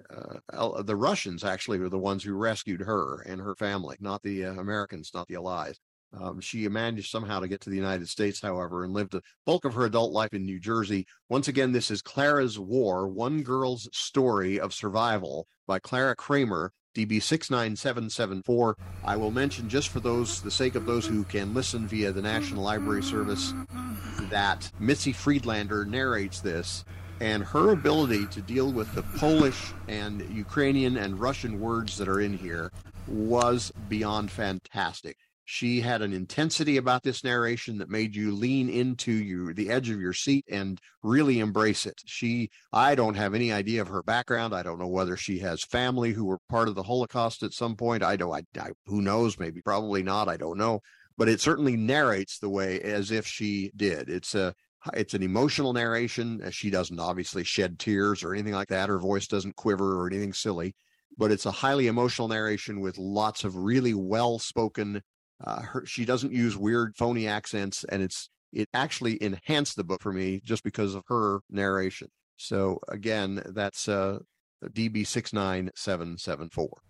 uh, 0.53 0.81
the 0.83 0.95
Russians 0.95 1.43
actually 1.43 1.79
were 1.79 1.89
the 1.89 1.97
ones 1.97 2.23
who 2.23 2.33
rescued 2.35 2.81
her 2.81 3.21
and 3.21 3.39
her 3.41 3.55
family, 3.55 3.97
not 3.99 4.21
the 4.23 4.45
uh, 4.45 4.53
Americans, 4.53 5.11
not 5.13 5.27
the 5.27 5.35
Allies. 5.35 5.79
Um, 6.13 6.39
she 6.39 6.67
managed 6.69 7.11
somehow 7.11 7.41
to 7.41 7.49
get 7.49 7.59
to 7.61 7.69
the 7.69 7.75
United 7.75 8.07
States, 8.07 8.41
however, 8.41 8.83
and 8.83 8.93
lived 8.93 9.11
the 9.11 9.21
bulk 9.45 9.65
of 9.65 9.73
her 9.73 9.85
adult 9.85 10.13
life 10.13 10.33
in 10.33 10.45
New 10.45 10.59
Jersey. 10.59 11.05
Once 11.29 11.49
again, 11.49 11.73
this 11.73 11.91
is 11.91 12.01
Clara's 12.01 12.57
War, 12.57 13.09
One 13.09 13.43
Girl's 13.43 13.89
Story 13.91 14.59
of 14.59 14.73
Survival 14.73 15.47
by 15.67 15.79
Clara 15.79 16.15
Kramer, 16.15 16.71
DB 16.95 17.21
69774. 17.21 18.75
I 19.03 19.15
will 19.15 19.31
mention, 19.31 19.69
just 19.69 19.89
for 19.89 19.99
those, 19.99 20.41
the 20.41 20.51
sake 20.51 20.75
of 20.75 20.85
those 20.85 21.05
who 21.05 21.23
can 21.23 21.53
listen 21.53 21.87
via 21.87 22.11
the 22.11 22.21
National 22.21 22.63
Library 22.63 23.03
Service, 23.03 23.53
that 24.29 24.71
Mitzi 24.79 25.13
Friedlander 25.13 25.85
narrates 25.85 26.41
this, 26.41 26.85
and 27.19 27.43
her 27.43 27.71
ability 27.71 28.27
to 28.27 28.41
deal 28.41 28.71
with 28.71 28.93
the 28.93 29.03
Polish 29.03 29.73
and 29.87 30.21
Ukrainian 30.35 30.97
and 30.97 31.19
Russian 31.19 31.59
words 31.59 31.97
that 31.97 32.07
are 32.07 32.21
in 32.21 32.37
here 32.37 32.71
was 33.07 33.71
beyond 33.89 34.31
fantastic 34.31 35.17
she 35.49 35.79
had 35.79 36.01
an 36.01 36.11
intensity 36.11 36.75
about 36.75 37.03
this 37.03 37.23
narration 37.23 37.77
that 37.77 37.89
made 37.89 38.13
you 38.13 38.35
lean 38.35 38.67
into 38.67 39.13
you 39.13 39.53
the 39.53 39.69
edge 39.69 39.89
of 39.89 40.01
your 40.01 40.11
seat 40.11 40.43
and 40.51 40.77
really 41.03 41.39
embrace 41.39 41.85
it. 41.85 42.01
She 42.05 42.49
i 42.73 42.95
don't 42.95 43.15
have 43.15 43.33
any 43.33 43.53
idea 43.53 43.81
of 43.81 43.87
her 43.87 44.03
background. 44.03 44.53
I 44.53 44.61
don't 44.61 44.77
know 44.77 44.89
whether 44.89 45.15
she 45.15 45.39
has 45.39 45.63
family 45.63 46.11
who 46.11 46.25
were 46.25 46.39
part 46.49 46.67
of 46.67 46.75
the 46.75 46.83
holocaust 46.83 47.43
at 47.43 47.53
some 47.53 47.77
point. 47.77 48.03
I 48.03 48.17
don't 48.17 48.33
I, 48.33 48.41
I 48.59 48.71
who 48.87 49.01
knows? 49.01 49.39
Maybe 49.39 49.61
probably 49.61 50.03
not. 50.03 50.27
I 50.27 50.35
don't 50.35 50.57
know. 50.57 50.81
But 51.17 51.29
it 51.29 51.39
certainly 51.39 51.77
narrates 51.77 52.39
the 52.39 52.49
way 52.49 52.81
as 52.81 53.11
if 53.11 53.25
she 53.25 53.71
did. 53.73 54.09
It's 54.09 54.35
a 54.35 54.53
it's 54.95 55.13
an 55.13 55.23
emotional 55.23 55.71
narration. 55.71 56.41
Uh, 56.43 56.49
she 56.49 56.69
doesn't 56.69 56.99
obviously 56.99 57.45
shed 57.45 57.79
tears 57.79 58.21
or 58.21 58.33
anything 58.33 58.53
like 58.53 58.67
that. 58.67 58.89
Her 58.89 58.99
voice 58.99 59.27
doesn't 59.27 59.55
quiver 59.55 59.97
or 60.01 60.07
anything 60.07 60.33
silly. 60.33 60.75
But 61.17 61.31
it's 61.31 61.45
a 61.45 61.51
highly 61.51 61.87
emotional 61.87 62.27
narration 62.27 62.81
with 62.81 62.97
lots 62.97 63.45
of 63.45 63.55
really 63.55 63.93
well 63.93 64.39
spoken 64.39 65.01
uh, 65.43 65.61
her, 65.61 65.85
she 65.85 66.05
doesn't 66.05 66.33
use 66.33 66.57
weird 66.57 66.95
phony 66.95 67.27
accents, 67.27 67.83
and 67.89 68.01
it's 68.01 68.29
it 68.53 68.69
actually 68.73 69.21
enhanced 69.21 69.75
the 69.75 69.83
book 69.83 70.01
for 70.01 70.13
me 70.13 70.41
just 70.43 70.63
because 70.63 70.95
of 70.95 71.03
her 71.07 71.41
narration. 71.49 72.09
So 72.37 72.79
again, 72.87 73.43
that's 73.45 73.87
uh, 73.87 74.19
DB 74.63 75.05
six 75.05 75.33
nine 75.33 75.71
seven 75.75 76.17
seven 76.17 76.49
four. 76.49 76.81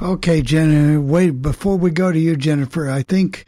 Okay, 0.00 0.42
Jenna. 0.42 1.00
Wait 1.00 1.42
before 1.42 1.76
we 1.76 1.90
go 1.90 2.12
to 2.12 2.18
you, 2.18 2.36
Jennifer. 2.36 2.88
I 2.88 3.02
think 3.02 3.44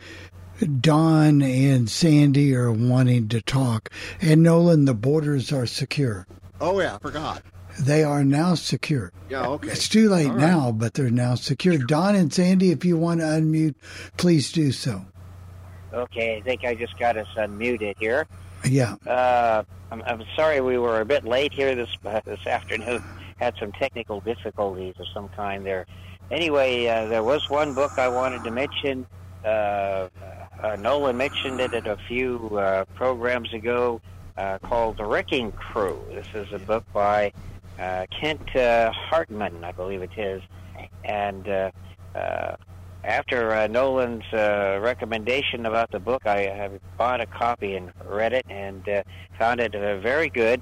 Don 0.81 1.43
and 1.43 1.89
Sandy 1.89 2.55
are 2.55 2.73
wanting 2.73 3.29
to 3.29 3.41
talk, 3.41 3.91
and 4.21 4.43
Nolan. 4.43 4.87
The 4.87 4.95
borders 4.95 5.53
are 5.53 5.67
secure. 5.67 6.27
Oh 6.61 6.81
yeah, 6.81 6.97
I 6.97 6.99
forgot. 6.99 7.43
They 7.81 8.03
are 8.03 8.25
now 8.25 8.55
secure. 8.55 9.13
Yeah, 9.29 9.47
okay. 9.47 9.69
It's 9.69 9.89
too 9.89 10.09
late 10.09 10.29
right. 10.29 10.37
now, 10.37 10.73
but 10.73 10.95
they're 10.95 11.11
now 11.11 11.35
secure. 11.35 11.79
Don 11.79 12.15
and 12.15 12.33
Sandy, 12.33 12.71
if 12.71 12.85
you 12.85 12.97
want 12.97 13.21
to 13.21 13.27
unmute, 13.27 13.75
please 14.17 14.51
do 14.53 14.73
so. 14.73 15.05
Okay, 15.93 16.37
I 16.37 16.41
think 16.41 16.65
I 16.65 16.75
just 16.75 16.99
got 16.99 17.17
us 17.17 17.29
unmuted 17.37 17.97
here. 17.99 18.27
Yeah. 18.65 18.97
Uh, 19.07 19.63
I'm, 19.91 20.03
I'm 20.03 20.25
sorry 20.37 20.61
we 20.61 20.79
were 20.79 21.01
a 21.01 21.05
bit 21.05 21.25
late 21.25 21.53
here 21.53 21.75
this 21.75 21.91
uh, 22.05 22.21
this 22.25 22.47
afternoon. 22.47 23.03
Had 23.39 23.55
some 23.59 23.73
technical 23.73 24.21
difficulties 24.21 24.95
of 24.99 25.07
some 25.15 25.29
kind 25.29 25.65
there. 25.65 25.87
Anyway, 26.31 26.87
uh, 26.87 27.07
there 27.07 27.23
was 27.23 27.49
one 27.49 27.73
book 27.73 27.93
I 27.99 28.09
wanted 28.09 28.45
to 28.45 28.51
mention. 28.51 29.07
Uh, 29.45 30.09
uh, 30.63 30.77
Nolan 30.81 31.17
mentioned 31.17 31.61
it 31.61 31.73
at 31.73 31.87
a 31.87 31.97
few 32.09 32.59
uh, 32.59 32.85
programs 32.95 33.53
ago 33.55 34.01
called 34.63 34.97
The 34.97 35.05
Wrecking 35.05 35.53
Crew. 35.53 36.01
This 36.11 36.27
is 36.35 36.53
a 36.53 36.59
book 36.59 36.85
by 36.93 37.33
uh, 37.79 38.07
Kent 38.21 38.55
uh, 38.57 38.93
Hartman, 38.93 39.65
I 39.65 39.73
believe 39.73 40.03
it 40.03 40.17
is. 40.17 40.43
And 41.05 41.49
uh, 41.49 41.71
uh, 42.15 42.57
after 43.05 43.53
uh, 43.53 43.67
Nolan's 43.69 44.25
uh, 44.33 44.79
recommendation 44.81 45.67
about 45.67 45.91
the 45.91 46.01
book, 46.01 46.27
I 46.27 46.43
have 46.43 46.73
bought 46.97 47.21
a 47.21 47.27
copy 47.27 47.75
and 47.77 47.93
read 48.05 48.33
it 48.33 48.47
and 48.49 48.87
uh, 48.89 49.03
found 49.39 49.61
it 49.61 49.75
uh, 49.75 50.01
very 50.01 50.29
good 50.29 50.61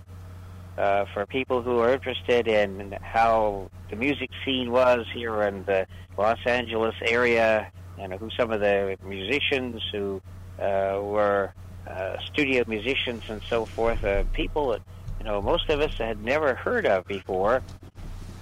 uh, 0.78 1.06
for 1.14 1.26
people 1.26 1.62
who 1.62 1.78
are 1.78 1.92
interested 1.92 2.48
in 2.48 2.94
how 3.00 3.70
the 3.90 3.96
music 3.96 4.30
scene 4.44 4.70
was 4.70 5.06
here 5.14 5.42
in 5.42 5.64
the 5.64 5.86
Los 6.18 6.38
Angeles 6.46 6.94
area 7.06 7.70
and 7.98 8.12
who 8.14 8.28
some 8.36 8.52
of 8.52 8.60
the 8.60 8.96
musicians 9.02 9.82
who 9.90 10.20
uh, 10.58 11.00
were 11.00 11.52
uh, 11.86 12.16
studio 12.26 12.64
musicians 12.66 13.22
and 13.28 13.40
so 13.48 13.64
forth, 13.64 14.02
uh, 14.04 14.24
people 14.32 14.72
that 14.72 14.82
know, 15.26 15.42
most 15.42 15.68
of 15.68 15.80
us 15.80 15.92
had 15.98 16.24
never 16.24 16.54
heard 16.54 16.86
of 16.86 17.06
before. 17.06 17.62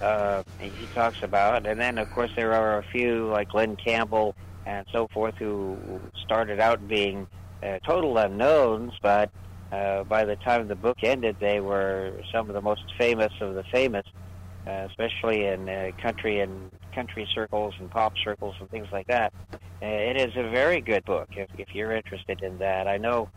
Uh, 0.01 0.43
he 0.59 0.87
talks 0.93 1.17
about, 1.23 1.65
and 1.65 1.79
then 1.79 1.97
of 1.97 2.09
course 2.11 2.29
there 2.35 2.53
are 2.53 2.79
a 2.79 2.83
few 2.91 3.27
like 3.31 3.49
Glen 3.49 3.75
Campbell 3.75 4.35
and 4.65 4.85
so 4.91 5.07
forth 5.13 5.35
who 5.37 5.77
started 6.25 6.59
out 6.59 6.87
being 6.87 7.27
uh, 7.63 7.79
total 7.85 8.17
unknowns, 8.17 8.91
but 9.01 9.29
uh, 9.71 10.03
by 10.03 10.25
the 10.25 10.35
time 10.37 10.67
the 10.67 10.75
book 10.75 10.97
ended, 11.03 11.35
they 11.39 11.59
were 11.59 12.13
some 12.33 12.49
of 12.49 12.53
the 12.53 12.61
most 12.61 12.83
famous 12.99 13.31
of 13.41 13.55
the 13.55 13.63
famous, 13.71 14.05
uh, 14.67 14.87
especially 14.89 15.45
in 15.45 15.67
uh, 15.67 15.91
country 16.01 16.41
and 16.41 16.71
country 16.93 17.27
circles 17.33 17.73
and 17.79 17.89
pop 17.89 18.13
circles 18.23 18.55
and 18.59 18.69
things 18.69 18.87
like 18.91 19.07
that. 19.07 19.33
Uh, 19.81 19.85
it 19.85 20.17
is 20.17 20.31
a 20.35 20.49
very 20.49 20.81
good 20.81 21.03
book 21.05 21.27
if, 21.35 21.49
if 21.57 21.67
you're 21.73 21.91
interested 21.91 22.41
in 22.41 22.57
that. 22.59 22.87
I 22.87 22.97
know 22.97 23.29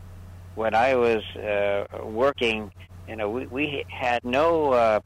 when 0.55 0.74
I 0.74 0.94
was 0.94 1.22
uh, 1.36 2.05
working 2.05 2.70
you 3.09 3.16
know, 3.16 3.30
we, 3.30 3.46
we 3.46 3.84
had 3.88 4.24
no, 4.24 4.72
uh, 4.72 5.00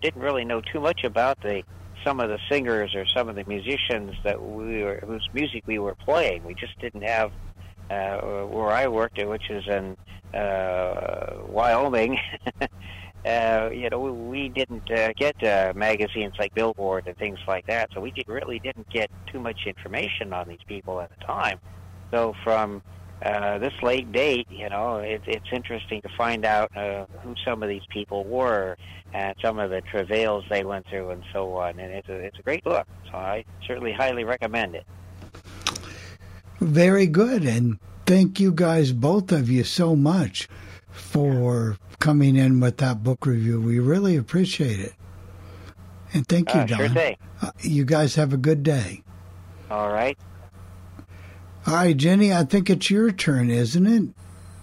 didn't 0.00 0.22
really 0.22 0.44
know 0.44 0.60
too 0.60 0.80
much 0.80 1.04
about 1.04 1.40
the 1.42 1.62
some 2.04 2.18
of 2.18 2.28
the 2.28 2.38
singers 2.50 2.94
or 2.96 3.06
some 3.06 3.28
of 3.28 3.36
the 3.36 3.44
musicians 3.44 4.14
that 4.24 4.42
we 4.42 4.82
were, 4.82 5.00
whose 5.06 5.28
music 5.32 5.62
we 5.66 5.78
were 5.78 5.94
playing. 5.94 6.42
We 6.44 6.54
just 6.54 6.76
didn't 6.80 7.02
have 7.02 7.30
uh, 7.90 8.18
where 8.46 8.70
I 8.70 8.88
worked, 8.88 9.24
which 9.24 9.50
is 9.50 9.64
in 9.68 9.96
uh, 10.36 11.34
Wyoming. 11.46 12.18
uh, 13.26 13.70
you 13.72 13.88
know, 13.90 14.00
we, 14.00 14.10
we 14.10 14.48
didn't 14.48 14.90
uh, 14.90 15.12
get 15.16 15.42
uh, 15.44 15.72
magazines 15.76 16.34
like 16.38 16.54
Billboard 16.54 17.06
and 17.06 17.16
things 17.18 17.38
like 17.46 17.66
that, 17.66 17.90
so 17.94 18.00
we 18.00 18.10
did, 18.10 18.26
really 18.26 18.58
didn't 18.58 18.88
get 18.90 19.10
too 19.30 19.38
much 19.38 19.60
information 19.66 20.32
on 20.32 20.48
these 20.48 20.62
people 20.66 21.00
at 21.00 21.10
the 21.10 21.24
time. 21.24 21.60
So 22.10 22.34
from 22.42 22.82
uh, 23.24 23.58
this 23.58 23.72
late 23.82 24.10
date, 24.10 24.48
you 24.50 24.68
know, 24.68 24.96
it, 24.96 25.22
it's 25.26 25.46
interesting 25.52 26.02
to 26.02 26.08
find 26.16 26.44
out 26.44 26.76
uh, 26.76 27.06
who 27.22 27.34
some 27.44 27.62
of 27.62 27.68
these 27.68 27.86
people 27.90 28.24
were 28.24 28.76
and 29.14 29.34
some 29.42 29.58
of 29.58 29.70
the 29.70 29.80
travails 29.82 30.44
they 30.50 30.64
went 30.64 30.86
through 30.88 31.10
and 31.10 31.22
so 31.32 31.54
on. 31.56 31.78
And 31.78 31.92
it's 31.92 32.08
a, 32.08 32.14
it's 32.14 32.38
a 32.38 32.42
great 32.42 32.64
book, 32.64 32.86
so 33.10 33.16
I 33.16 33.44
certainly 33.66 33.92
highly 33.92 34.24
recommend 34.24 34.74
it. 34.74 34.84
Very 36.60 37.06
good, 37.06 37.44
and 37.44 37.78
thank 38.06 38.40
you 38.40 38.52
guys, 38.52 38.92
both 38.92 39.32
of 39.32 39.50
you, 39.50 39.64
so 39.64 39.96
much 39.96 40.48
for 40.90 41.76
coming 41.98 42.36
in 42.36 42.60
with 42.60 42.78
that 42.78 43.02
book 43.02 43.26
review. 43.26 43.60
We 43.60 43.78
really 43.78 44.16
appreciate 44.16 44.80
it. 44.80 44.94
And 46.14 46.26
thank 46.26 46.52
you, 46.54 46.60
uh, 46.60 46.66
Don. 46.66 46.92
Sure. 46.92 47.12
Uh, 47.40 47.50
you 47.60 47.84
guys 47.84 48.14
have 48.16 48.32
a 48.32 48.36
good 48.36 48.62
day. 48.62 49.02
All 49.70 49.90
right. 49.90 50.18
All 51.66 51.74
right, 51.74 51.96
Jenny, 51.96 52.32
I 52.32 52.44
think 52.44 52.68
it's 52.70 52.90
your 52.90 53.12
turn, 53.12 53.50
isn't 53.50 53.86
it? 53.86 54.02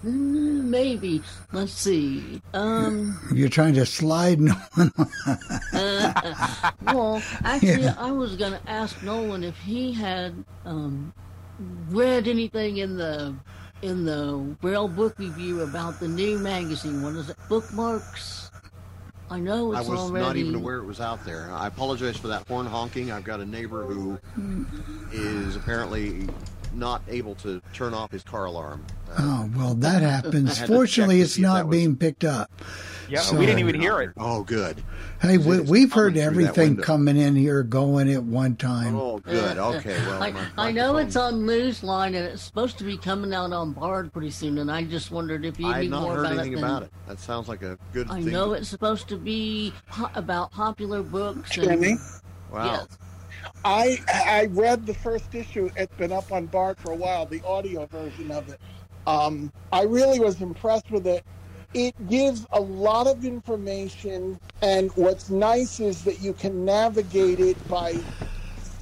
Mm, 0.06 0.64
maybe. 0.66 1.22
Let's 1.52 1.72
see. 1.74 2.42
Um, 2.54 3.20
You're 3.34 3.50
trying 3.50 3.74
to 3.76 3.86
slide 3.86 4.40
Nolan. 4.42 4.92
uh, 5.74 6.72
well, 6.84 7.22
actually, 7.44 7.84
yeah. 7.84 7.96
I 7.98 8.12
was 8.12 8.36
going 8.36 8.54
to 8.54 8.62
ask 8.70 9.02
Nolan 9.04 9.44
if 9.44 9.58
he 9.60 9.92
had 9.94 10.44
um, 10.66 11.14
read 11.90 12.28
anything 12.28 12.78
in 12.78 12.98
the 12.98 13.36
in 13.82 14.04
the 14.06 14.56
Braille 14.62 14.90
Book 14.90 15.18
Review 15.20 15.62
about 15.62 16.00
the 16.02 16.08
new 16.08 16.38
magazine. 16.38 17.02
What 17.02 17.16
is 17.16 17.30
it? 17.30 17.38
Bookmarks. 17.48 18.52
I 19.30 19.40
know 19.40 19.74
it's 19.74 19.88
I 19.88 19.92
was 19.92 20.00
already. 20.00 20.26
not 20.26 20.38
even 20.38 20.56
aware 20.56 20.78
it 20.78 20.86
was 20.86 21.00
out 21.00 21.24
there. 21.24 21.50
I 21.52 21.68
apologize 21.68 22.18
for 22.18 22.28
that 22.30 22.48
horn 22.48 22.66
honking. 22.66 23.12
I've 23.12 23.24
got 23.24 23.40
a 23.42 23.46
neighbor 23.46 23.84
who 23.86 24.18
is 25.14 25.56
apparently 25.56 26.28
not 26.74 27.02
able 27.08 27.36
to 27.36 27.62
turn 27.74 27.94
off 27.94 28.12
his 28.12 28.24
car 28.24 28.46
alarm. 28.46 28.86
Uh, 29.12 29.16
oh, 29.20 29.50
well, 29.58 29.74
that 29.76 30.02
happens. 30.02 30.58
had 30.58 30.68
Fortunately, 30.68 31.22
it's 31.22 31.34
see 31.34 31.42
if 31.42 31.48
not 31.48 31.68
was- 31.68 31.76
being 31.78 31.96
picked 31.96 32.24
up. 32.24 32.52
Yeah, 33.10 33.22
So- 33.22 33.38
we 33.38 33.48
didn't 33.48 33.60
even 33.60 33.82
hear 33.82 34.02
it. 34.02 34.12
Oh, 34.18 34.44
good. 34.44 34.84
Hey, 35.20 35.40
we, 35.40 35.60
we've 35.62 35.92
heard 35.92 36.16
everything 36.16 36.78
coming 36.78 37.18
in 37.18 37.36
here 37.36 37.64
going 37.64 38.08
at 38.14 38.24
one 38.24 38.56
time. 38.56 38.96
Oh, 38.96 39.18
good. 39.18 39.58
Okay, 39.58 39.98
well, 40.06 40.22
I, 40.22 40.34
I 40.58 40.72
know 40.72 40.98
it's 40.98 41.16
on 41.16 41.42
Newsline 41.42 42.08
and 42.10 42.18
it's 42.18 42.44
supposed 42.44 42.78
to 42.78 42.84
be 42.84 42.98
coming 42.98 43.34
out 43.34 43.52
on 43.52 43.74
Bard 43.74 44.14
pretty 44.14 44.30
soon, 44.30 44.60
and 44.60 44.72
I 44.72 44.84
just 44.84 45.10
wondered 45.10 45.44
if 45.44 45.60
you 45.60 45.66
I 45.68 45.78
knew 45.78 45.82
had 45.82 45.90
not 45.90 46.02
more 46.04 46.16
heard 46.18 46.20
about 46.28 46.32
anything 46.34 46.54
it. 46.54 46.56
than- 46.58 46.64
about 46.66 46.84
it. 46.84 46.92
That 47.08 47.20
sounds 47.20 47.48
like 47.50 47.64
a 47.64 47.80
good 47.94 48.08
I 48.12 48.22
thing. 48.22 48.32
know 48.32 48.50
to- 48.50 48.54
it's 48.54 48.70
supposed 48.70 49.08
to 49.10 49.18
be 49.18 49.74
po- 49.90 50.12
about 50.14 50.52
popular 50.52 51.02
books. 51.02 51.58
And, 51.58 51.66
Jimmy? 51.66 51.96
Wow. 52.52 52.66
Yes. 52.66 52.88
I 53.66 54.00
I 54.08 54.46
read 54.52 54.86
the 54.86 54.94
first 54.94 55.34
issue. 55.36 55.70
It's 55.76 55.96
been 55.96 56.12
up 56.12 56.32
on 56.32 56.46
Bard 56.48 56.78
for 56.78 56.92
a 56.92 56.96
while, 56.96 57.26
the 57.26 57.42
audio 57.46 57.86
version 57.88 58.32
of 58.32 58.50
it. 58.50 58.60
Um, 59.08 59.52
I 59.72 59.84
really 59.84 60.20
was 60.20 60.42
impressed 60.42 60.92
with 60.92 61.08
it. 61.08 61.24
It 61.74 61.94
gives 62.08 62.46
a 62.52 62.60
lot 62.60 63.08
of 63.08 63.24
information, 63.26 64.40
and 64.62 64.92
what's 64.96 65.30
nice 65.30 65.80
is 65.80 66.04
that 66.04 66.22
you 66.22 66.34
can 66.34 66.66
navigate 66.66 67.40
it 67.40 67.68
by 67.68 67.94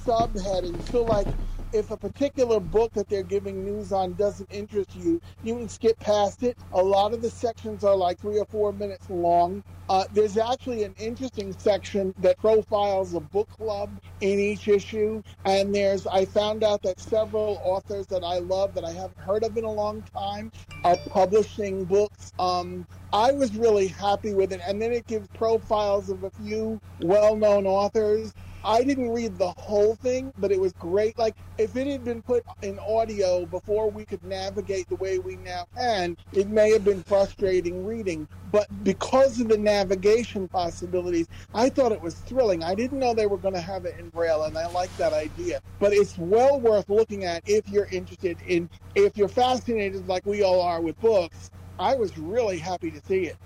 subheading. 0.06 0.80
So, 0.90 1.04
like, 1.04 1.26
if 1.72 1.90
a 1.90 1.96
particular 1.96 2.60
book 2.60 2.92
that 2.94 3.08
they're 3.08 3.22
giving 3.22 3.64
news 3.64 3.92
on 3.92 4.14
doesn't 4.14 4.50
interest 4.50 4.94
you, 4.96 5.20
you 5.42 5.56
can 5.56 5.68
skip 5.68 5.98
past 5.98 6.42
it. 6.42 6.56
A 6.72 6.82
lot 6.82 7.12
of 7.12 7.22
the 7.22 7.30
sections 7.30 7.84
are 7.84 7.96
like 7.96 8.18
three 8.18 8.38
or 8.38 8.46
four 8.46 8.72
minutes 8.72 9.08
long. 9.10 9.62
Uh, 9.88 10.04
there's 10.12 10.36
actually 10.36 10.84
an 10.84 10.94
interesting 10.98 11.54
section 11.58 12.14
that 12.18 12.38
profiles 12.38 13.14
a 13.14 13.20
book 13.20 13.48
club 13.50 13.90
in 14.20 14.38
each 14.38 14.68
issue. 14.68 15.22
And 15.44 15.74
there's, 15.74 16.06
I 16.06 16.26
found 16.26 16.62
out 16.62 16.82
that 16.82 17.00
several 17.00 17.60
authors 17.64 18.06
that 18.08 18.22
I 18.22 18.38
love 18.38 18.74
that 18.74 18.84
I 18.84 18.92
haven't 18.92 19.18
heard 19.18 19.44
of 19.44 19.56
in 19.56 19.64
a 19.64 19.72
long 19.72 20.02
time 20.14 20.52
are 20.84 20.96
publishing 21.08 21.84
books. 21.84 22.32
Um, 22.38 22.86
I 23.12 23.32
was 23.32 23.56
really 23.56 23.88
happy 23.88 24.34
with 24.34 24.52
it. 24.52 24.60
And 24.66 24.80
then 24.80 24.92
it 24.92 25.06
gives 25.06 25.28
profiles 25.28 26.10
of 26.10 26.24
a 26.24 26.30
few 26.30 26.80
well 27.00 27.34
known 27.34 27.66
authors. 27.66 28.34
I 28.68 28.84
didn't 28.84 29.12
read 29.12 29.38
the 29.38 29.48
whole 29.56 29.94
thing, 29.94 30.30
but 30.36 30.52
it 30.52 30.60
was 30.60 30.74
great. 30.74 31.18
Like, 31.18 31.34
if 31.56 31.74
it 31.74 31.86
had 31.86 32.04
been 32.04 32.20
put 32.20 32.44
in 32.60 32.78
audio 32.80 33.46
before 33.46 33.90
we 33.90 34.04
could 34.04 34.22
navigate 34.22 34.90
the 34.90 34.96
way 34.96 35.18
we 35.18 35.36
now 35.36 35.64
can, 35.74 36.18
it 36.34 36.50
may 36.50 36.72
have 36.72 36.84
been 36.84 37.02
frustrating 37.02 37.86
reading. 37.86 38.28
But 38.52 38.68
because 38.84 39.40
of 39.40 39.48
the 39.48 39.56
navigation 39.56 40.48
possibilities, 40.48 41.28
I 41.54 41.70
thought 41.70 41.92
it 41.92 42.02
was 42.02 42.16
thrilling. 42.16 42.62
I 42.62 42.74
didn't 42.74 42.98
know 42.98 43.14
they 43.14 43.26
were 43.26 43.38
going 43.38 43.54
to 43.54 43.60
have 43.60 43.86
it 43.86 43.98
in 43.98 44.10
Braille, 44.10 44.44
and 44.44 44.58
I 44.58 44.66
like 44.66 44.94
that 44.98 45.14
idea. 45.14 45.62
But 45.78 45.94
it's 45.94 46.18
well 46.18 46.60
worth 46.60 46.90
looking 46.90 47.24
at 47.24 47.42
if 47.48 47.66
you're 47.70 47.88
interested 47.90 48.36
in, 48.46 48.68
if 48.94 49.16
you're 49.16 49.28
fascinated 49.28 50.06
like 50.08 50.26
we 50.26 50.42
all 50.42 50.60
are 50.60 50.82
with 50.82 51.00
books. 51.00 51.50
I 51.78 51.94
was 51.94 52.18
really 52.18 52.58
happy 52.58 52.90
to 52.90 53.00
see 53.06 53.28
it. 53.28 53.38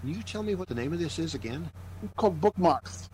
Can 0.00 0.12
you 0.12 0.22
tell 0.24 0.42
me 0.42 0.56
what 0.56 0.66
the 0.66 0.74
name 0.74 0.92
of 0.92 0.98
this 0.98 1.20
is 1.20 1.34
again? 1.34 1.70
It's 2.02 2.12
called 2.16 2.40
Bookmarks. 2.40 3.08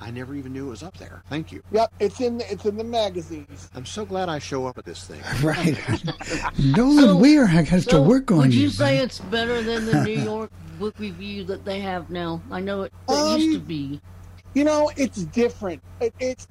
I 0.00 0.10
never 0.10 0.34
even 0.34 0.52
knew 0.52 0.66
it 0.66 0.70
was 0.70 0.82
up 0.82 0.96
there. 0.98 1.22
Thank 1.30 1.50
you. 1.52 1.62
Yep, 1.72 1.92
it's 1.98 2.20
in 2.20 2.38
the, 2.38 2.52
it's 2.52 2.64
in 2.66 2.76
the 2.76 2.84
magazines. 2.84 3.70
I'm 3.74 3.86
so 3.86 4.04
glad 4.04 4.28
I 4.28 4.38
show 4.38 4.66
up 4.66 4.76
at 4.78 4.84
this 4.84 5.04
thing. 5.04 5.20
Right. 5.42 5.78
Nolan 6.58 7.18
Weir 7.20 7.46
has 7.46 7.84
to 7.86 7.90
So, 7.92 8.02
work 8.02 8.30
on 8.30 8.38
would 8.38 8.54
you 8.54 8.62
you. 8.64 8.70
say 8.70 8.96
man. 8.96 9.04
it's 9.04 9.18
better 9.20 9.62
than 9.62 9.86
the 9.86 10.04
New 10.04 10.20
York 10.20 10.50
book 10.78 10.94
review 10.98 11.44
that 11.44 11.64
they 11.64 11.80
have 11.80 12.10
now? 12.10 12.42
I 12.50 12.60
know 12.60 12.82
it, 12.82 12.92
it 13.08 13.12
used 13.40 13.52
to 13.52 13.56
Um, 13.60 13.64
be. 13.64 14.00
You 14.54 14.64
know, 14.64 14.90
it's 14.96 15.24
different. 15.24 15.82
It, 16.00 16.14
it's 16.20 16.46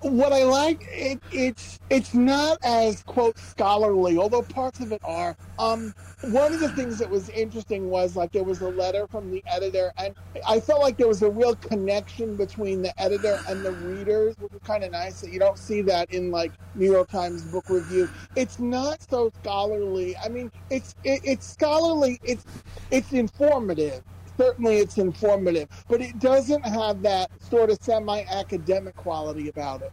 what 0.00 0.32
I 0.32 0.44
like. 0.44 0.86
It, 0.90 1.20
it's 1.32 1.78
it's 1.90 2.14
not 2.14 2.58
as 2.64 3.02
quote 3.02 3.38
scholarly, 3.38 4.18
although 4.18 4.42
parts 4.42 4.80
of 4.80 4.92
it 4.92 5.00
are. 5.04 5.36
Um, 5.58 5.94
one 6.22 6.52
of 6.52 6.60
the 6.60 6.70
things 6.70 6.98
that 6.98 7.08
was 7.08 7.28
interesting 7.30 7.90
was 7.90 8.16
like 8.16 8.32
there 8.32 8.44
was 8.44 8.60
a 8.60 8.68
letter 8.68 9.06
from 9.06 9.30
the 9.30 9.42
editor, 9.46 9.92
and 9.98 10.14
I 10.46 10.60
felt 10.60 10.80
like 10.80 10.96
there 10.96 11.08
was 11.08 11.22
a 11.22 11.30
real 11.30 11.54
connection 11.56 12.36
between 12.36 12.82
the 12.82 12.98
editor 13.00 13.40
and 13.48 13.64
the 13.64 13.72
readers, 13.72 14.36
which 14.38 14.52
is 14.52 14.60
kind 14.62 14.84
of 14.84 14.92
nice. 14.92 15.20
That 15.20 15.32
you 15.32 15.38
don't 15.38 15.58
see 15.58 15.82
that 15.82 16.12
in 16.12 16.30
like 16.30 16.52
New 16.74 16.90
York 16.90 17.10
Times 17.10 17.42
book 17.42 17.68
review. 17.68 18.08
It's 18.36 18.58
not 18.58 19.02
so 19.08 19.30
scholarly. 19.40 20.16
I 20.16 20.28
mean, 20.28 20.50
it's 20.70 20.94
it, 21.04 21.20
it's 21.24 21.46
scholarly. 21.46 22.20
It's 22.22 22.44
it's 22.90 23.12
informative 23.12 24.02
certainly 24.40 24.78
it's 24.78 24.96
informative, 24.96 25.68
but 25.88 26.00
it 26.00 26.18
doesn't 26.18 26.64
have 26.64 27.02
that 27.02 27.30
sort 27.42 27.68
of 27.68 27.78
semi-academic 27.82 28.96
quality 28.96 29.50
about 29.50 29.82
it. 29.82 29.92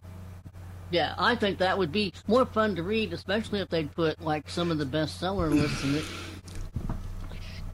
Yeah, 0.90 1.16
I 1.18 1.36
think 1.36 1.58
that 1.58 1.78
would 1.78 1.92
be 1.92 2.14
more 2.28 2.46
fun 2.46 2.74
to 2.78 2.84
read, 2.84 3.12
especially 3.12 3.60
if 3.60 3.68
they'd 3.68 3.94
put 3.94 4.22
like 4.22 4.50
some 4.50 4.72
of 4.72 4.78
the 4.78 4.86
bestseller 4.86 5.52
lists 5.52 5.84
in 5.84 5.96
it. 5.96 6.06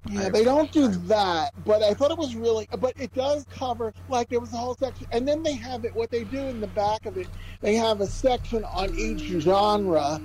Yeah, 0.10 0.30
they 0.30 0.44
don't 0.44 0.72
do 0.72 0.88
that, 0.88 1.54
but 1.64 1.84
I 1.84 1.94
thought 1.94 2.10
it 2.10 2.18
was 2.18 2.36
really. 2.36 2.68
But 2.80 3.00
it 3.00 3.14
does 3.14 3.46
cover 3.56 3.94
like 4.10 4.30
there 4.30 4.40
was 4.40 4.52
a 4.52 4.58
whole 4.58 4.76
section, 4.76 5.06
and 5.12 5.28
then 5.28 5.44
they 5.44 5.54
have 5.54 5.86
it. 5.86 5.96
What 5.96 6.10
they 6.10 6.24
do 6.24 6.40
in 6.40 6.60
the 6.60 6.68
back 6.68 7.06
of 7.06 7.18
it, 7.18 7.28
they 7.62 7.76
have 7.76 8.02
a 8.02 8.08
section 8.08 8.66
on 8.66 8.98
each 8.98 9.22
genre, 9.42 10.20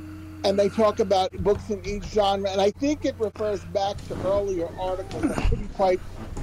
and 0.44 0.58
they 0.58 0.68
talk 0.68 1.00
about 1.00 1.32
books 1.42 1.70
in 1.70 1.84
each 1.84 2.04
genre. 2.04 2.50
And 2.50 2.60
I 2.60 2.70
think 2.70 3.04
it 3.04 3.14
refers 3.18 3.60
back 3.66 3.96
to 4.08 4.14
earlier 4.26 4.68
articles. 4.78 5.24
I 5.24 5.48
couldn't 5.48 5.68
quite 5.74 6.00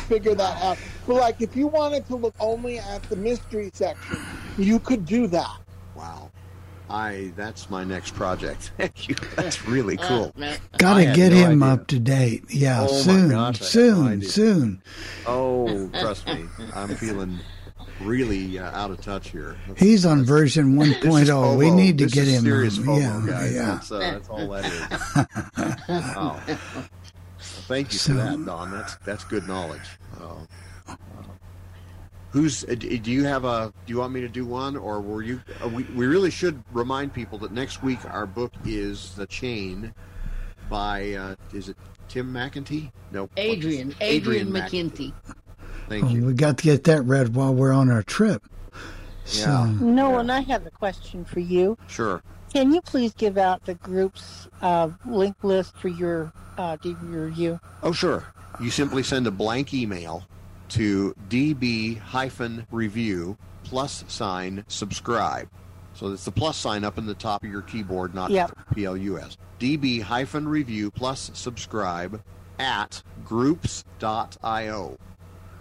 figure 0.08 0.36
that 0.36 0.62
out. 0.64 0.78
But 1.08 1.16
like, 1.16 1.42
if 1.42 1.56
you 1.56 1.68
wanted 1.68 2.06
to 2.08 2.16
look 2.16 2.36
only 2.40 2.80
at 2.80 3.04
the 3.04 3.16
mystery 3.16 3.72
section, 3.74 4.18
you 4.58 4.80
could 4.80 5.06
do 5.06 5.28
that. 5.28 5.58
Wow. 5.96 6.32
I 6.88 7.32
that's 7.36 7.70
my 7.72 7.84
next 7.84 8.14
project. 8.14 8.72
Thank 8.78 9.10
you. 9.10 9.16
That's 9.36 9.66
really 9.68 9.98
cool. 9.98 10.32
Gotta 10.78 11.06
get 11.16 11.32
no 11.32 11.38
him 11.50 11.64
idea. 11.64 11.74
up 11.74 11.88
to 11.88 12.00
date. 12.00 12.44
Yeah, 12.50 12.84
Oh 12.88 12.88
soon, 12.88 13.30
gosh, 13.30 13.76
I 13.76 13.82
had 13.82 13.90
no 13.90 14.20
soon, 14.20 14.22
soon. 14.22 14.82
Oh, 15.26 15.90
trust 16.00 16.28
me, 16.28 16.46
I'm 16.76 16.96
feeling 16.96 17.40
really 18.02 18.60
uh, 18.60 18.72
out 18.72 18.92
of 18.92 19.02
touch 19.02 19.30
here. 19.30 19.56
He's 19.78 20.06
on 20.06 20.24
version 20.24 20.76
1.0. 20.78 21.58
We 21.58 21.72
need 21.72 21.98
to 22.00 22.06
This 22.06 22.14
get 22.14 22.28
is 22.28 22.36
him. 22.36 22.44
serious 22.44 22.78
on. 22.80 22.86
FOMO, 22.86 23.26
yeah, 23.28 23.32
guys. 23.32 23.54
yeah. 23.54 23.66
That's, 23.66 23.92
uh, 23.92 24.00
that's 24.00 24.30
all 24.30 24.48
that 24.50 24.66
is. 25.88 25.88
wow. 26.16 26.40
Thank 27.68 27.94
you 27.94 28.00
for 28.00 28.14
that, 28.14 28.46
Don. 28.46 28.72
That's 28.72 28.96
that's 28.98 29.24
good 29.24 29.48
knowledge. 29.48 29.82
Oh. 30.22 30.46
Who's? 32.32 32.64
uh, 32.66 32.76
Do 32.76 33.12
you 33.12 33.24
have 33.24 33.46
a? 33.46 33.74
Do 33.86 33.94
you 33.94 34.00
want 34.00 34.14
me 34.14 34.22
to 34.22 34.28
do 34.28 34.46
one, 34.46 34.76
or 34.76 35.00
were 35.02 35.22
you? 35.24 35.42
Uh, 35.64 35.70
we 35.70 35.84
we 35.96 36.06
really 36.06 36.30
should 36.32 36.62
remind 36.74 37.14
people 37.14 37.38
that 37.40 37.52
next 37.54 37.82
week 37.82 38.04
our 38.06 38.26
book 38.26 38.52
is 38.66 39.16
The 39.16 39.26
Chain 39.26 39.94
by 40.70 41.14
uh, 41.14 41.36
is 41.54 41.70
it 41.70 41.78
Tim 42.10 42.32
McEntee? 42.34 42.92
No, 43.12 43.30
Adrian, 43.38 43.96
Adrian, 44.02 44.52
McKinty. 44.52 45.14
Thank 45.88 46.06
Well, 46.06 46.14
you. 46.14 46.26
we 46.26 46.34
got 46.34 46.58
to 46.60 46.64
get 46.64 46.84
that 46.86 47.04
read 47.04 47.36
while 47.36 47.54
we're 47.54 47.74
on 47.74 47.92
our 47.92 48.02
trip. 48.04 48.44
So, 49.26 49.50
Yeah. 49.50 49.72
No, 49.80 50.18
and 50.20 50.32
I 50.32 50.40
have 50.42 50.66
a 50.66 50.72
question 50.72 51.26
for 51.26 51.40
you. 51.40 51.78
Sure. 51.88 52.22
Can 52.54 52.72
you 52.74 52.82
please 52.82 53.14
give 53.14 53.38
out 53.38 53.66
the 53.66 53.76
group's 53.76 54.48
uh, 54.62 54.90
link 55.06 55.36
list 55.44 55.76
for 55.78 55.90
your 55.90 56.32
uh, 56.58 56.78
DVD 56.78 57.26
review? 57.26 57.60
Oh, 57.84 57.92
sure. 57.92 58.24
You 58.62 58.72
simply 58.72 59.04
send 59.04 59.28
a 59.28 59.32
blank 59.32 59.74
email 59.74 60.24
to 60.70 61.14
db-review 61.30 63.38
plus 63.64 64.04
sign 64.08 64.64
subscribe. 64.68 65.50
So 65.94 66.12
it's 66.12 66.26
the 66.26 66.32
plus 66.32 66.58
sign 66.58 66.84
up 66.84 66.98
in 66.98 67.06
the 67.06 67.14
top 67.14 67.44
of 67.44 67.50
your 67.50 67.62
keyboard, 67.62 68.16
not 68.16 68.32
Yep. 68.32 68.52
PLUS. 68.74 69.38
db-review 69.60 70.92
plus 70.92 71.32
subscribe 71.34 72.22
at 72.60 73.02
groups.io. 73.26 74.98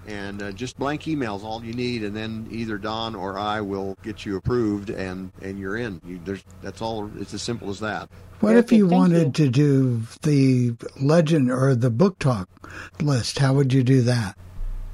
And 0.07 0.43
uh, 0.43 0.53
just 0.53 0.79
blank 0.79 1.03
emails 1.03 1.43
all 1.45 1.65
you 1.65 1.73
need, 1.73 2.05
and 2.05 2.15
then 2.15 2.47
either 2.51 2.77
Don 2.79 3.15
or 3.15 3.39
I 3.39 3.61
will 3.61 3.97
get 4.03 4.27
you 4.27 4.37
approved, 4.37 4.91
and, 4.91 5.33
and 5.41 5.59
you're 5.59 5.77
in. 5.77 6.01
You, 6.05 6.21
there's, 6.25 6.45
that's 6.63 6.83
all. 6.83 7.11
It's 7.19 7.33
as 7.33 7.43
simple 7.43 7.71
as 7.71 7.81
that. 7.81 8.09
what 8.41 8.57
if 8.57 8.71
you 8.71 8.87
wanted 8.87 9.39
you. 9.39 9.47
to 9.47 9.51
do 9.51 10.03
the 10.23 10.75
legend 11.01 11.51
or 11.51 11.75
the 11.75 11.91
book 11.91 12.19
talk 12.19 12.49
list? 13.01 13.39
How 13.39 13.55
would 13.55 13.73
you 13.73 13.83
do 13.83 14.03
that? 14.03 14.37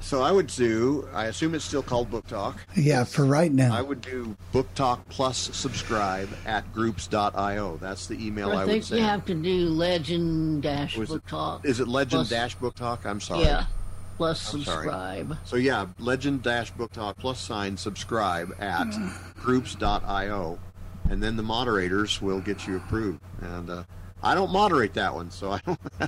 So 0.01 0.23
I 0.23 0.31
would 0.31 0.47
do. 0.47 1.07
I 1.13 1.25
assume 1.25 1.53
it's 1.53 1.63
still 1.63 1.83
called 1.83 2.09
Book 2.09 2.25
Talk. 2.27 2.57
Yeah, 2.75 3.03
for 3.03 3.23
right 3.23 3.51
now. 3.51 3.75
I 3.75 3.81
would 3.83 4.01
do 4.01 4.35
Book 4.51 4.73
Talk 4.73 5.07
plus 5.09 5.37
subscribe 5.55 6.27
at 6.45 6.73
groups.io. 6.73 7.77
That's 7.77 8.07
the 8.07 8.25
email 8.25 8.49
I, 8.49 8.53
I 8.53 8.65
would 8.65 8.71
think 8.71 8.83
send. 8.83 8.99
you 8.99 9.05
have 9.05 9.25
to 9.25 9.35
do 9.35 9.69
Legend 9.69 10.63
Dash 10.63 10.97
Book 10.97 11.25
Talk. 11.27 11.65
Is 11.65 11.79
it 11.79 11.87
Legend 11.87 12.21
plus- 12.21 12.29
Dash 12.29 12.55
Book 12.55 12.73
Talk? 12.75 13.05
I'm 13.05 13.21
sorry. 13.21 13.43
Yeah, 13.43 13.65
plus 14.21 14.39
subscribe. 14.39 15.35
So 15.45 15.55
yeah, 15.55 15.87
Legend 15.97 16.43
Dash 16.43 16.69
Book 16.69 16.91
Talk 16.91 17.17
plus 17.17 17.41
sign 17.41 17.75
subscribe 17.75 18.55
at 18.59 18.85
groups.io, 19.33 20.59
and 21.09 21.23
then 21.23 21.37
the 21.37 21.43
moderators 21.43 22.21
will 22.21 22.39
get 22.39 22.67
you 22.67 22.77
approved. 22.77 23.19
And 23.41 23.67
uh, 23.71 23.83
I 24.23 24.35
don't 24.35 24.51
moderate 24.51 24.93
that 24.93 25.13
one, 25.13 25.31
so 25.31 25.51
I 25.51 25.59
don't. 25.65 25.79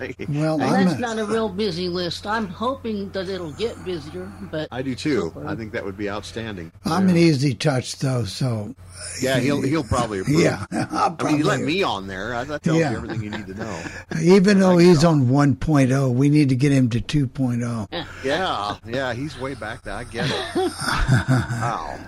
I 0.00 0.14
Well, 0.28 0.58
Well, 0.58 0.70
that's 0.70 0.98
not- 0.98 1.16
not 1.16 1.18
a 1.18 1.24
real 1.26 1.48
busy 1.48 1.88
list. 1.88 2.26
I'm 2.26 2.46
hoping 2.48 3.10
that 3.10 3.28
it'll 3.28 3.52
get 3.52 3.82
busier, 3.84 4.30
but 4.50 4.68
I 4.70 4.82
do 4.82 4.94
too. 4.94 5.30
So. 5.34 5.46
I 5.46 5.54
think 5.54 5.72
that 5.72 5.84
would 5.84 5.96
be 5.96 6.08
outstanding. 6.08 6.72
I'm 6.84 7.08
an 7.08 7.16
easy 7.16 7.54
touch 7.54 7.96
though, 7.98 8.24
so 8.24 8.74
Yeah, 9.20 9.38
he'll 9.38 9.60
he'll 9.62 9.84
probably 9.84 10.18
approve. 10.20 10.40
yeah. 10.40 10.64
I'll 10.72 11.16
I 11.18 11.24
mean, 11.24 11.38
you 11.38 11.44
let 11.44 11.60
me 11.60 11.82
on 11.82 12.06
there. 12.06 12.34
I- 12.34 12.44
That 12.44 12.62
tells 12.62 12.78
Yeah. 12.78 12.90
you 12.92 12.96
everything 12.96 13.22
you 13.22 13.30
need 13.30 13.46
to 13.46 13.54
know. 13.54 13.82
Even 14.22 14.58
though 14.60 14.78
he's 14.78 15.04
on 15.04 15.26
1.0, 15.28 16.14
we 16.14 16.28
need 16.30 16.48
to 16.48 16.56
get 16.56 16.72
him 16.72 16.88
to 16.90 16.98
oh. 16.98 17.02
2.0. 17.02 18.06
Yeah, 18.24 18.76
yeah, 18.86 19.12
he's 19.12 19.38
way 19.38 19.54
back 19.54 19.82
there. 19.82 19.94
I 19.94 20.04
get 20.04 20.26
it. 20.30 20.56
Wow. 20.56 21.98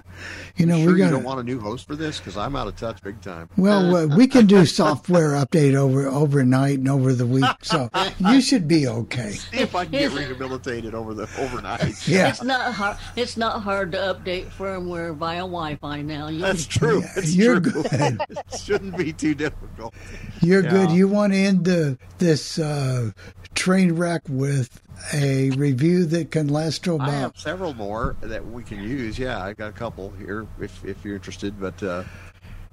You 0.57 0.67
know, 0.67 0.77
sure 0.79 0.87
we 0.93 0.93
you 0.93 1.05
got 1.05 1.11
don't 1.11 1.25
want 1.25 1.41
a 1.41 1.43
new 1.43 1.61
host 1.61 1.87
for 1.87 1.97
this 1.97 2.19
because 2.19 2.37
I'm 2.37 2.55
out 2.57 2.67
of 2.67 2.77
touch 2.77 3.03
big 3.03 3.21
time. 3.21 3.49
Well, 3.57 4.09
we 4.09 4.27
can 4.27 4.47
do 4.47 4.67
software 4.67 5.31
update 5.45 5.75
over 5.75 6.07
overnight 6.07 6.79
and 6.79 6.89
over 6.89 7.13
the 7.15 7.27
week, 7.27 7.45
so 7.63 7.89
you 8.19 8.41
should 8.41 8.69
be 8.69 8.87
okay. 8.87 9.33
See 9.33 9.59
if 9.59 9.75
I 9.75 9.85
can 9.85 9.93
get 9.93 10.13
rehabilitated 10.13 10.95
over 10.95 11.15
the 11.15 11.29
overnight. 11.39 11.83
Yeah. 12.13 12.29
it's 12.29 12.43
not 12.43 12.75
hard. 12.75 12.97
It's 13.17 13.37
not 13.37 13.63
hard 13.63 13.93
to 13.93 13.99
update 13.99 14.51
firmware 14.51 15.17
via 15.17 15.41
Wi-Fi 15.41 16.03
now. 16.03 16.29
You 16.29 16.41
That's 16.41 16.67
true. 16.67 17.03
It's 17.17 17.35
You're 17.35 17.61
true. 17.61 17.83
good. 17.83 18.21
it 18.29 18.61
shouldn't 18.61 18.97
be 18.97 19.13
too 19.13 19.35
difficult. 19.35 19.95
You're 20.41 20.63
good. 20.63 20.91
You 20.91 21.09
want 21.09 21.33
to 21.33 21.39
end 21.39 21.65
the, 21.65 21.99
this 22.19 22.59
uh, 22.59 23.11
train 23.55 23.93
wreck 23.93 24.23
with 24.29 24.81
a 25.13 25.51
review 25.51 26.05
that 26.07 26.31
can 26.31 26.49
last 26.49 26.85
till 26.85 27.01
I 27.01 27.11
have 27.11 27.37
several 27.37 27.75
more 27.75 28.17
that 28.21 28.45
we 28.47 28.63
can 28.63 28.83
use. 28.83 29.19
Yeah, 29.19 29.43
I 29.43 29.53
got 29.53 29.69
a 29.69 29.73
couple 29.73 30.11
here 30.13 30.47
if 30.61 30.85
if 30.85 31.05
you're 31.05 31.17
interested. 31.17 31.59
But 31.61 31.83
uh, 31.83 32.05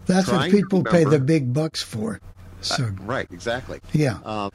That's 0.06 0.28
what 0.30 0.52
people 0.52 0.84
pay 0.84 1.00
remember- 1.06 1.18
the 1.18 1.24
big 1.24 1.54
bucks 1.54 1.82
for. 1.82 2.20
So 2.62 2.84
uh, 2.86 2.90
right, 3.04 3.28
exactly. 3.32 3.80
yeah, 3.94 4.20
Um, 4.26 4.52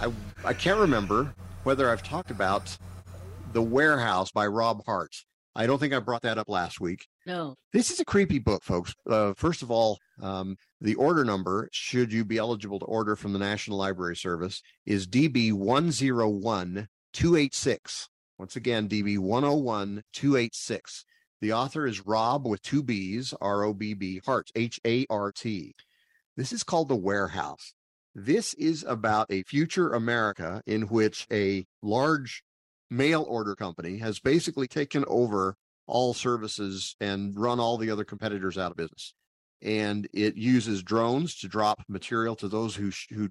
I 0.00 0.12
I 0.44 0.52
can't 0.52 0.78
remember 0.80 1.34
whether 1.64 1.90
I've 1.90 2.02
talked 2.02 2.30
about 2.30 2.76
the 3.52 3.62
Warehouse 3.62 4.30
by 4.30 4.46
Robb 4.46 4.82
Hart. 4.84 5.14
I 5.54 5.66
don't 5.66 5.78
think 5.78 5.94
I 5.94 5.98
brought 6.00 6.20
that 6.22 6.36
up 6.36 6.48
last 6.50 6.78
week. 6.80 7.06
No. 7.24 7.56
This 7.72 7.90
is 7.90 7.98
a 8.00 8.04
creepy 8.04 8.38
book, 8.38 8.62
folks. 8.62 8.92
Uh, 9.08 9.32
first 9.34 9.62
of 9.62 9.70
all, 9.70 9.98
um, 10.20 10.56
the 10.80 10.94
order 10.96 11.24
number, 11.24 11.68
should 11.72 12.12
you 12.12 12.24
be 12.24 12.38
eligible 12.38 12.80
to 12.80 12.86
order 12.86 13.16
from 13.16 13.32
the 13.32 13.38
National 13.38 13.78
Library 13.78 14.16
Service, 14.16 14.60
is 14.84 15.06
DB 15.06 15.52
101286. 15.52 18.08
Once 18.38 18.56
again, 18.56 18.88
DB 18.88 19.18
101286. 19.18 21.04
The 21.40 21.52
author 21.52 21.86
is 21.86 22.06
Rob 22.06 22.46
with 22.46 22.62
two 22.62 22.82
B's, 22.82 23.32
R 23.40 23.64
O 23.64 23.72
B 23.72 23.94
B, 23.94 24.20
Hart, 24.24 24.50
H 24.54 24.78
A 24.86 25.06
R 25.08 25.32
T. 25.32 25.74
This 26.36 26.52
is 26.52 26.62
called 26.62 26.88
The 26.88 26.96
Warehouse. 26.96 27.72
This 28.14 28.54
is 28.54 28.84
about 28.84 29.26
a 29.30 29.42
future 29.42 29.92
America 29.92 30.62
in 30.66 30.82
which 30.82 31.26
a 31.30 31.66
large 31.82 32.42
mail 32.90 33.24
order 33.28 33.54
company 33.54 33.98
has 33.98 34.20
basically 34.20 34.68
taken 34.68 35.04
over 35.08 35.56
all 35.86 36.14
services 36.14 36.96
and 37.00 37.38
run 37.38 37.60
all 37.60 37.76
the 37.76 37.90
other 37.90 38.04
competitors 38.04 38.58
out 38.58 38.70
of 38.70 38.76
business. 38.76 39.14
And 39.62 40.08
it 40.12 40.36
uses 40.36 40.82
drones 40.82 41.36
to 41.36 41.48
drop 41.48 41.82
material 41.88 42.36
to 42.36 42.48
those 42.48 42.74
who 42.74 42.90
who 43.10 43.30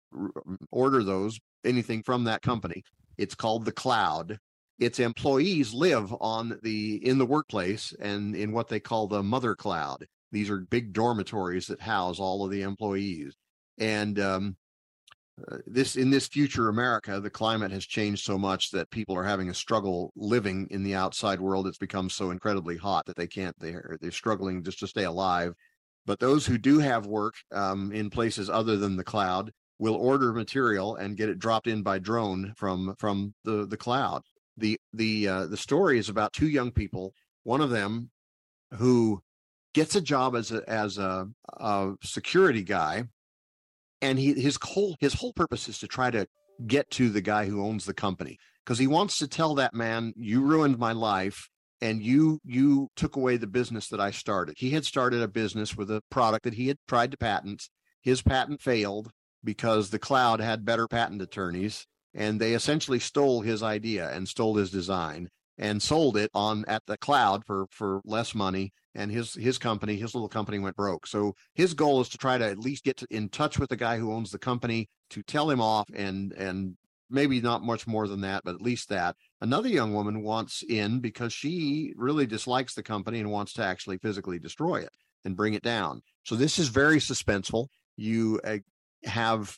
order 0.71 1.03
those 1.03 1.39
anything 1.63 2.03
from 2.03 2.23
that 2.25 2.41
company. 2.41 2.83
It's 3.17 3.35
called 3.35 3.65
the 3.65 3.71
cloud. 3.71 4.37
Its 4.79 4.99
employees 4.99 5.73
live 5.73 6.13
on 6.19 6.59
the 6.63 7.05
in 7.05 7.17
the 7.17 7.25
workplace 7.25 7.93
and 7.99 8.35
in 8.35 8.51
what 8.51 8.67
they 8.67 8.79
call 8.79 9.07
the 9.07 9.23
mother 9.23 9.55
cloud. 9.55 10.05
These 10.31 10.49
are 10.49 10.57
big 10.57 10.91
dormitories 10.91 11.67
that 11.67 11.79
house 11.79 12.19
all 12.19 12.43
of 12.43 12.51
the 12.51 12.63
employees. 12.63 13.35
And 13.77 14.19
um, 14.19 14.57
uh, 15.49 15.57
this 15.65 15.95
in 15.95 16.09
this 16.09 16.27
future 16.27 16.69
America, 16.69 17.19
the 17.19 17.29
climate 17.29 17.71
has 17.71 17.85
changed 17.85 18.23
so 18.23 18.37
much 18.37 18.71
that 18.71 18.89
people 18.89 19.17
are 19.17 19.23
having 19.23 19.49
a 19.49 19.53
struggle 19.53 20.11
living 20.15 20.67
in 20.71 20.83
the 20.83 20.95
outside 20.95 21.39
world. 21.39 21.67
It's 21.67 21.77
become 21.77 22.09
so 22.09 22.31
incredibly 22.31 22.77
hot 22.77 23.05
that 23.05 23.15
they 23.15 23.27
can't. 23.27 23.55
They're 23.59 23.97
they're 24.01 24.11
struggling 24.11 24.63
just 24.63 24.79
to 24.79 24.87
stay 24.87 25.03
alive. 25.03 25.53
But 26.05 26.19
those 26.19 26.45
who 26.45 26.57
do 26.57 26.79
have 26.79 27.07
work 27.07 27.33
um, 27.51 27.91
in 27.91 28.09
places 28.09 28.49
other 28.49 28.77
than 28.77 28.95
the 28.95 29.03
cloud 29.03 29.51
will 29.79 29.95
order 29.95 30.31
material 30.31 30.95
and 30.95 31.17
get 31.17 31.29
it 31.29 31.39
dropped 31.39 31.67
in 31.67 31.83
by 31.83 31.99
drone 31.99 32.53
from 32.57 32.95
from 32.97 33.33
the 33.43 33.65
the 33.65 33.77
cloud. 33.77 34.21
the 34.57 34.77
the 34.93 35.27
uh, 35.27 35.45
The 35.47 35.57
story 35.57 35.97
is 35.97 36.09
about 36.09 36.33
two 36.33 36.47
young 36.47 36.71
people. 36.71 37.13
One 37.43 37.61
of 37.61 37.69
them 37.69 38.11
who 38.73 39.21
gets 39.73 39.95
a 39.95 40.01
job 40.01 40.35
as 40.35 40.51
a 40.51 40.67
as 40.69 40.97
a, 40.97 41.27
a 41.57 41.93
security 42.03 42.63
guy 42.63 43.03
and 44.01 44.19
he 44.19 44.33
his 44.33 44.57
whole 44.61 44.95
his 44.99 45.13
whole 45.13 45.33
purpose 45.33 45.67
is 45.67 45.79
to 45.79 45.87
try 45.87 46.09
to 46.11 46.27
get 46.67 46.89
to 46.91 47.09
the 47.09 47.21
guy 47.21 47.45
who 47.45 47.63
owns 47.63 47.85
the 47.85 47.93
company 47.93 48.37
because 48.63 48.79
he 48.79 48.87
wants 48.87 49.17
to 49.17 49.27
tell 49.27 49.55
that 49.55 49.73
man 49.73 50.13
you 50.15 50.41
ruined 50.41 50.77
my 50.77 50.93
life 50.93 51.49
and 51.81 52.01
you 52.01 52.39
you 52.43 52.89
took 52.95 53.15
away 53.15 53.37
the 53.37 53.47
business 53.47 53.87
that 53.89 53.99
I 53.99 54.11
started. 54.11 54.55
He 54.57 54.71
had 54.71 54.85
started 54.85 55.21
a 55.21 55.27
business 55.27 55.75
with 55.75 55.91
a 55.91 56.01
product 56.09 56.43
that 56.43 56.53
he 56.53 56.67
had 56.67 56.77
tried 56.87 57.11
to 57.11 57.17
patent. 57.17 57.69
His 58.01 58.21
patent 58.21 58.61
failed 58.61 59.11
because 59.43 59.89
the 59.89 59.99
cloud 59.99 60.39
had 60.39 60.65
better 60.65 60.87
patent 60.87 61.21
attorneys 61.21 61.85
and 62.13 62.39
they 62.39 62.53
essentially 62.53 62.99
stole 62.99 63.41
his 63.41 63.61
idea 63.61 64.09
and 64.11 64.27
stole 64.27 64.55
his 64.55 64.71
design 64.71 65.29
and 65.57 65.81
sold 65.81 66.17
it 66.17 66.31
on 66.33 66.65
at 66.67 66.83
the 66.87 66.97
cloud 66.97 67.45
for 67.45 67.65
for 67.69 68.01
less 68.03 68.33
money 68.33 68.73
and 68.95 69.11
his 69.11 69.33
his 69.35 69.57
company 69.57 69.95
his 69.95 70.15
little 70.15 70.29
company 70.29 70.59
went 70.59 70.75
broke 70.75 71.05
so 71.05 71.33
his 71.53 71.73
goal 71.73 72.01
is 72.01 72.09
to 72.09 72.17
try 72.17 72.37
to 72.37 72.45
at 72.45 72.59
least 72.59 72.83
get 72.83 72.97
to, 72.97 73.07
in 73.09 73.29
touch 73.29 73.59
with 73.59 73.69
the 73.69 73.75
guy 73.75 73.97
who 73.97 74.11
owns 74.11 74.31
the 74.31 74.39
company 74.39 74.87
to 75.09 75.21
tell 75.23 75.49
him 75.49 75.61
off 75.61 75.87
and 75.93 76.33
and 76.33 76.75
maybe 77.09 77.41
not 77.41 77.63
much 77.63 77.87
more 77.87 78.07
than 78.07 78.21
that 78.21 78.43
but 78.43 78.55
at 78.55 78.61
least 78.61 78.89
that. 78.89 79.15
Another 79.41 79.69
young 79.69 79.93
woman 79.93 80.23
wants 80.23 80.63
in 80.63 80.99
because 80.99 81.33
she 81.33 81.93
really 81.95 82.25
dislikes 82.25 82.73
the 82.73 82.83
company 82.83 83.19
and 83.19 83.31
wants 83.31 83.53
to 83.53 83.63
actually 83.63 83.97
physically 83.97 84.39
destroy 84.39 84.77
it 84.77 84.91
and 85.23 85.35
bring 85.35 85.53
it 85.53 85.63
down. 85.63 86.01
So 86.23 86.35
this 86.35 86.59
is 86.59 86.69
very 86.69 86.97
suspenseful. 86.97 87.67
You 87.97 88.39
uh, 88.43 88.57
have 89.03 89.57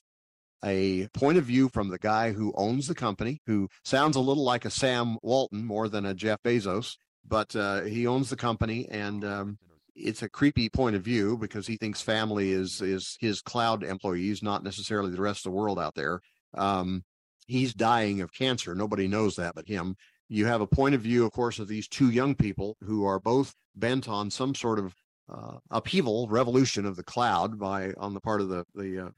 a 0.63 1.07
point 1.13 1.37
of 1.37 1.45
view 1.45 1.69
from 1.69 1.89
the 1.89 1.99
guy 1.99 2.31
who 2.31 2.53
owns 2.55 2.87
the 2.87 2.95
company, 2.95 3.41
who 3.45 3.69
sounds 3.83 4.15
a 4.15 4.21
little 4.21 4.43
like 4.43 4.65
a 4.65 4.71
Sam 4.71 5.17
Walton 5.21 5.65
more 5.65 5.87
than 5.87 6.05
a 6.05 6.13
Jeff 6.13 6.41
Bezos, 6.43 6.95
but 7.27 7.55
uh, 7.55 7.81
he 7.81 8.07
owns 8.07 8.29
the 8.29 8.35
company, 8.35 8.87
and 8.89 9.23
um, 9.23 9.59
it's 9.95 10.23
a 10.23 10.29
creepy 10.29 10.69
point 10.69 10.95
of 10.95 11.03
view 11.03 11.37
because 11.37 11.67
he 11.67 11.77
thinks 11.77 12.01
family 12.01 12.51
is 12.51 12.81
is 12.81 13.17
his 13.19 13.41
cloud 13.41 13.83
employees, 13.83 14.41
not 14.41 14.63
necessarily 14.63 15.11
the 15.11 15.21
rest 15.21 15.45
of 15.45 15.51
the 15.51 15.57
world 15.57 15.79
out 15.79 15.95
there. 15.95 16.21
Um, 16.55 17.03
he's 17.47 17.73
dying 17.73 18.21
of 18.21 18.33
cancer. 18.33 18.75
Nobody 18.75 19.07
knows 19.07 19.35
that 19.37 19.55
but 19.55 19.67
him. 19.67 19.95
You 20.29 20.45
have 20.45 20.61
a 20.61 20.67
point 20.67 20.93
of 20.93 21.01
view, 21.01 21.25
of 21.25 21.31
course, 21.31 21.57
of 21.57 21.67
these 21.67 21.87
two 21.87 22.11
young 22.11 22.35
people 22.35 22.77
who 22.81 23.05
are 23.05 23.19
both 23.19 23.55
bent 23.75 24.09
on 24.09 24.29
some 24.29 24.53
sort 24.53 24.77
of 24.77 24.93
uh, 25.29 25.57
upheaval, 25.71 26.27
revolution 26.29 26.85
of 26.85 26.95
the 26.95 27.03
cloud 27.03 27.57
by 27.57 27.93
on 27.97 28.13
the 28.13 28.19
part 28.19 28.41
of 28.41 28.49
the 28.49 28.65
the 28.75 29.05
uh, 29.05 29.09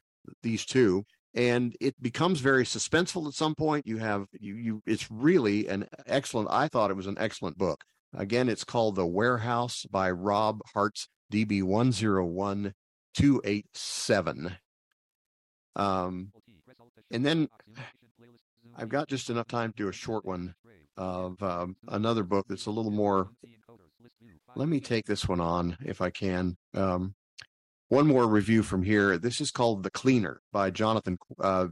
these 0.44 0.66
two. 0.66 1.04
And 1.36 1.76
it 1.80 1.96
becomes 2.02 2.40
very 2.40 2.64
suspenseful 2.64 3.28
at 3.28 3.34
some 3.34 3.56
point. 3.56 3.86
You 3.86 3.98
have 3.98 4.26
you 4.40 4.56
you 4.56 4.82
it's 4.86 5.12
really 5.12 5.68
an 5.68 5.88
excellent 6.06 6.50
i 6.52 6.68
thought 6.68 6.92
it 6.92 6.98
was 6.98 7.08
an 7.08 7.18
excellent 7.20 7.58
book. 7.58 7.84
Again 8.16 8.50
it's 8.50 8.64
called 8.64 8.96
the 8.96 9.06
warehouse 9.06 9.86
by 9.90 10.12
robb 10.12 10.62
hart's 10.74 11.08
db 11.32 11.62
101287 11.62 14.58
um 15.76 16.32
and 17.12 17.24
then 17.24 17.48
I've 18.80 18.90
got 18.90 19.10
just 19.10 19.30
enough 19.30 19.48
time 19.48 19.72
to 19.72 19.76
do 19.76 19.90
a 19.90 19.94
short 19.94 20.26
one 20.26 20.56
of 20.96 21.44
um, 21.44 21.76
another 21.90 22.24
book 22.24 22.46
that's 22.48 22.66
a 22.66 22.72
little 22.72 22.92
more. 22.92 23.30
Let 24.56 24.70
me 24.70 24.80
take 24.80 25.06
this 25.06 25.28
one 25.28 25.42
on 25.42 25.78
if 25.84 26.02
I 26.02 26.12
can. 26.12 26.56
Um, 26.74 27.14
one 27.90 28.08
more 28.08 28.26
review 28.26 28.64
from 28.64 28.84
here. 28.84 29.18
This 29.18 29.42
is 29.42 29.52
called 29.52 29.84
The 29.84 29.92
Cleaner 29.92 30.40
by 30.54 30.70
Jonathan. 30.70 31.18
Uh, 31.42 31.68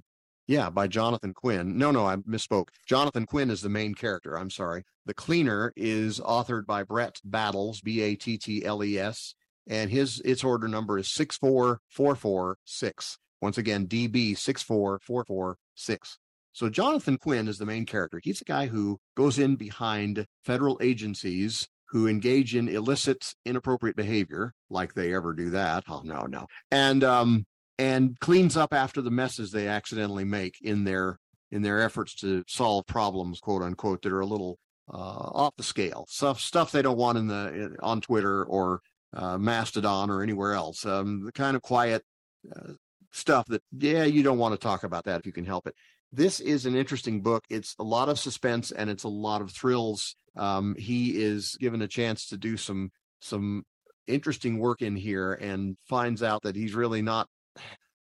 yeah, 0.48 0.70
by 0.70 0.88
Jonathan 0.88 1.34
Quinn. 1.34 1.78
No, 1.78 1.92
no, 1.92 2.06
I 2.06 2.18
misspoke. 2.18 2.68
Jonathan 2.86 3.26
Quinn 3.26 3.50
is 3.50 3.62
the 3.62 3.70
main 3.70 3.96
character. 3.96 4.38
I'm 4.38 4.50
sorry. 4.50 4.84
The 5.06 5.14
Cleaner 5.14 5.72
is 5.78 6.20
authored 6.20 6.66
by 6.66 6.84
Brett 6.84 7.22
Battles, 7.24 7.80
B 7.80 8.02
A 8.02 8.16
T 8.16 8.38
T 8.38 8.66
L 8.66 8.84
E 8.84 9.00
S, 9.00 9.34
and 9.66 9.90
his 9.90 10.20
its 10.26 10.44
order 10.44 10.68
number 10.68 10.98
is 10.98 11.08
64446. 11.08 13.18
Once 13.42 13.58
again, 13.58 13.88
DB64446. 13.88 16.18
So 16.58 16.70
Jonathan 16.70 17.20
Quinn 17.20 17.48
is 17.48 17.60
the 17.60 17.68
main 17.68 17.86
character. 17.86 18.20
He's 18.24 18.40
the 18.40 18.46
guy 18.46 18.66
who 18.66 19.00
goes 19.16 19.38
in 19.38 19.58
behind 19.58 20.26
federal 20.44 20.80
agencies 20.82 21.68
who 21.90 22.08
engage 22.08 22.56
in 22.56 22.68
illicit, 22.68 23.36
inappropriate 23.46 23.96
behavior, 23.96 24.56
like 24.72 24.96
they 24.96 25.14
ever 25.14 25.36
do 25.36 25.52
that. 25.52 25.84
Oh 25.88 26.02
no, 26.04 26.22
no, 26.24 26.48
and 26.72 27.04
um, 27.04 27.46
and 27.78 28.20
cleans 28.22 28.58
up 28.58 28.74
after 28.74 29.04
the 29.04 29.12
messes 29.12 29.52
they 29.52 29.68
accidentally 29.68 30.24
make 30.24 30.56
in 30.64 30.84
their 30.84 31.20
in 31.52 31.62
their 31.62 31.80
efforts 31.80 32.16
to 32.22 32.44
solve 32.48 32.88
problems, 32.88 33.40
quote 33.40 33.62
unquote, 33.62 34.02
that 34.02 34.12
are 34.12 34.22
a 34.22 34.26
little 34.26 34.58
uh, 34.92 34.98
off 34.98 35.54
the 35.58 35.64
scale 35.64 36.08
stuff 36.10 36.40
stuff 36.40 36.72
they 36.72 36.82
don't 36.82 36.98
want 36.98 37.20
in 37.20 37.28
the 37.28 37.76
on 37.84 38.02
Twitter 38.02 38.44
or 38.46 38.82
uh, 39.14 39.38
Mastodon 39.38 40.10
or 40.10 40.24
anywhere 40.24 40.54
else. 40.54 40.88
Um, 40.88 41.24
the 41.24 41.32
kind 41.32 41.56
of 41.56 41.62
quiet. 41.62 42.04
Uh, 42.52 42.74
stuff 43.14 43.48
that 43.48 43.64
yeah 43.72 44.04
you 44.04 44.22
don't 44.22 44.38
want 44.38 44.54
to 44.54 44.60
talk 44.60 44.84
about 44.84 45.06
that 45.06 45.20
if 45.20 45.26
you 45.26 45.32
can 45.32 45.46
help 45.46 45.66
it 45.66 45.74
this 46.12 46.40
is 46.40 46.66
an 46.66 46.76
interesting 46.76 47.22
book. 47.22 47.44
It's 47.50 47.76
a 47.80 47.84
lot 47.84 48.10
of 48.10 48.20
suspense 48.20 48.72
and 48.72 48.90
it's 48.90 49.04
a 49.04 49.10
lot 49.10 49.42
of 49.42 49.52
thrills. 49.52 50.16
Um, 50.36 50.76
he 50.78 51.22
is 51.22 51.58
given 51.60 51.82
a 51.82 51.88
chance 51.88 52.28
to 52.28 52.38
do 52.38 52.58
some 52.58 52.92
some 53.20 53.64
interesting 54.06 54.60
work 54.60 54.82
in 54.82 54.96
here 54.96 55.34
and 55.34 55.76
finds 55.90 56.24
out 56.24 56.44
that 56.44 56.56
he's 56.56 56.76
really 56.76 57.02
not 57.02 57.28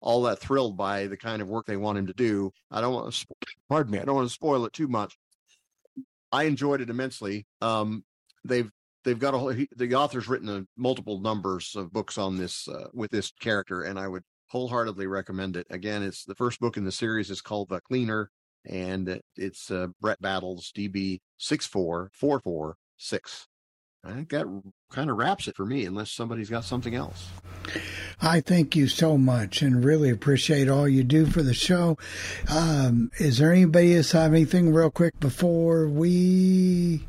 all 0.01 0.23
that 0.23 0.39
thrilled 0.39 0.77
by 0.77 1.09
the 1.09 1.17
kind 1.17 1.43
of 1.43 1.49
work 1.49 1.67
they 1.67 1.77
want 1.77 1.99
him 1.99 2.07
to 2.07 2.15
do. 2.15 2.53
I 2.71 2.81
don't 2.81 2.95
want 2.95 3.13
to 3.13 3.27
pardon 3.69 3.93
me 3.93 3.99
i 3.99 4.05
don't 4.05 4.15
want 4.15 4.29
to 4.29 4.35
spoil 4.35 4.65
it 4.65 4.73
too 4.73 4.89
much. 4.89 5.17
I 6.33 6.45
enjoyed 6.45 6.81
it 6.81 6.91
immensely. 6.91 7.47
Um, 7.61 8.05
they've 8.45 8.71
they've 9.05 9.19
got 9.19 9.35
a 9.35 9.39
whole 9.39 9.49
he, 9.51 9.69
the 9.77 9.95
author's 9.95 10.29
written 10.29 10.49
a, 10.49 10.65
multiple 10.77 11.21
numbers 11.21 11.75
of 11.77 11.93
books 11.93 12.19
on 12.19 12.37
this 12.37 12.69
uh, 12.69 12.89
with 12.93 13.11
this 13.11 13.33
character 13.41 13.83
and 13.83 13.99
i 13.99 14.07
would 14.07 14.23
wholeheartedly 14.51 15.07
recommend 15.07 15.57
it. 15.57 15.67
Again 15.71 16.03
it's 16.03 16.25
the 16.25 16.35
first 16.35 16.61
book 16.61 16.77
in 16.77 16.85
the 16.85 16.93
series 16.93 17.31
is 17.31 17.41
called 17.41 17.69
the 17.69 17.81
cleaner 17.81 18.31
and 18.67 19.21
it's 19.37 19.71
uh, 19.71 19.87
brett 20.01 20.21
battles 20.21 20.73
db 20.77 21.21
64446 21.39 23.47
i 24.05 24.13
think 24.13 24.29
that 24.31 24.47
kind 24.91 25.09
of 25.09 25.17
wraps 25.17 25.49
it 25.49 25.57
for 25.57 25.65
me 25.65 25.87
unless 25.87 26.11
somebody's 26.11 26.51
got 26.51 26.65
something 26.65 26.95
else. 26.95 27.29
I 28.21 28.41
thank 28.41 28.75
you 28.75 28.89
so 28.89 29.17
much 29.17 29.63
and 29.63 29.85
really 29.85 30.11
appreciate 30.11 30.69
all 30.69 30.89
you 30.89 31.05
do 31.05 31.27
for 31.27 31.43
the 31.43 31.55
show. 31.55 31.97
Um, 32.49 33.11
is 33.19 33.39
there 33.39 33.53
anybody 33.53 33.97
else 33.97 34.13
have 34.13 34.33
anything 34.33 34.73
real 34.73 34.91
quick 34.91 35.19
before 35.21 35.87
we 35.87 37.07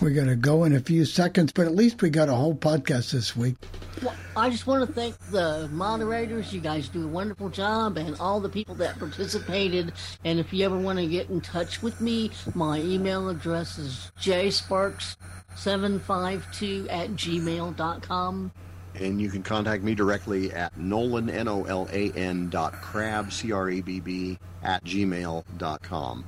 we're 0.00 0.10
going 0.10 0.28
to 0.28 0.36
go 0.36 0.62
in 0.64 0.74
a 0.74 0.80
few 0.80 1.04
seconds, 1.04 1.52
but 1.52 1.66
at 1.66 1.74
least 1.74 2.00
we 2.02 2.10
got 2.10 2.28
a 2.28 2.34
whole 2.34 2.54
podcast 2.54 3.12
this 3.12 3.36
week. 3.36 3.56
Well, 4.02 4.14
I 4.36 4.50
just 4.50 4.66
want 4.66 4.86
to 4.86 4.92
thank 4.92 5.16
the 5.30 5.68
moderators. 5.72 6.52
You 6.52 6.60
guys 6.60 6.88
do 6.88 7.04
a 7.04 7.08
wonderful 7.08 7.48
job, 7.48 7.96
and 7.96 8.16
all 8.20 8.38
the 8.40 8.48
people 8.48 8.74
that 8.76 8.96
participated. 8.98 9.92
And 10.24 10.38
if 10.38 10.52
you 10.52 10.64
ever 10.64 10.78
want 10.78 11.00
to 11.00 11.06
get 11.06 11.28
in 11.30 11.40
touch 11.40 11.82
with 11.82 12.00
me, 12.00 12.30
my 12.54 12.78
email 12.80 13.28
address 13.28 13.78
is 13.78 14.12
jsparks752 14.20 16.86
at 16.90 17.10
gmail.com. 17.10 18.52
And 18.94 19.20
you 19.20 19.28
can 19.30 19.42
contact 19.42 19.82
me 19.84 19.94
directly 19.94 20.52
at 20.52 20.74
Nolan, 20.76 21.30
N 21.30 21.48
O 21.48 21.64
L 21.64 21.88
A 21.92 22.10
N 22.12 22.50
dot 22.50 22.74
crabb, 22.80 23.32
C 23.32 23.52
R 23.52 23.70
A 23.70 23.80
B 23.80 24.00
B, 24.00 24.38
at 24.62 24.84
gmail 24.84 25.44
dot 25.56 25.82
com. 25.82 26.24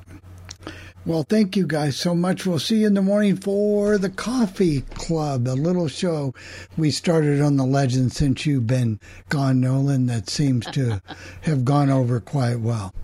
Well, 1.06 1.24
thank 1.26 1.56
you 1.56 1.66
guys 1.66 1.96
so 1.96 2.14
much. 2.14 2.44
We'll 2.44 2.58
see 2.58 2.80
you 2.80 2.86
in 2.86 2.94
the 2.94 3.00
morning 3.00 3.36
for 3.36 3.96
the 3.96 4.10
Coffee 4.10 4.82
Club, 4.82 5.48
a 5.48 5.54
little 5.54 5.88
show 5.88 6.34
we 6.76 6.90
started 6.90 7.40
on 7.40 7.56
the 7.56 7.64
legend 7.64 8.12
since 8.12 8.44
you've 8.44 8.66
been 8.66 9.00
gone, 9.30 9.60
Nolan, 9.60 10.06
that 10.06 10.28
seems 10.28 10.66
to 10.66 11.00
have 11.42 11.64
gone 11.64 11.88
over 11.88 12.20
quite 12.20 12.60
well. 12.60 12.94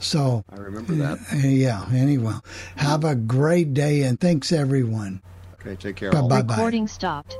So, 0.00 0.44
I 0.50 0.56
remember 0.56 0.94
that. 0.94 1.18
Uh, 1.32 1.36
yeah, 1.46 1.86
anyway, 1.92 2.34
have 2.76 3.04
a 3.04 3.14
great 3.14 3.74
day 3.74 4.02
and 4.02 4.18
thanks 4.18 4.50
everyone. 4.50 5.22
Okay, 5.60 5.76
take 5.76 5.96
care. 5.96 6.10
Bye 6.10 6.42
bye. 6.42 6.54
Recording 6.54 6.88
stopped. 6.88 7.36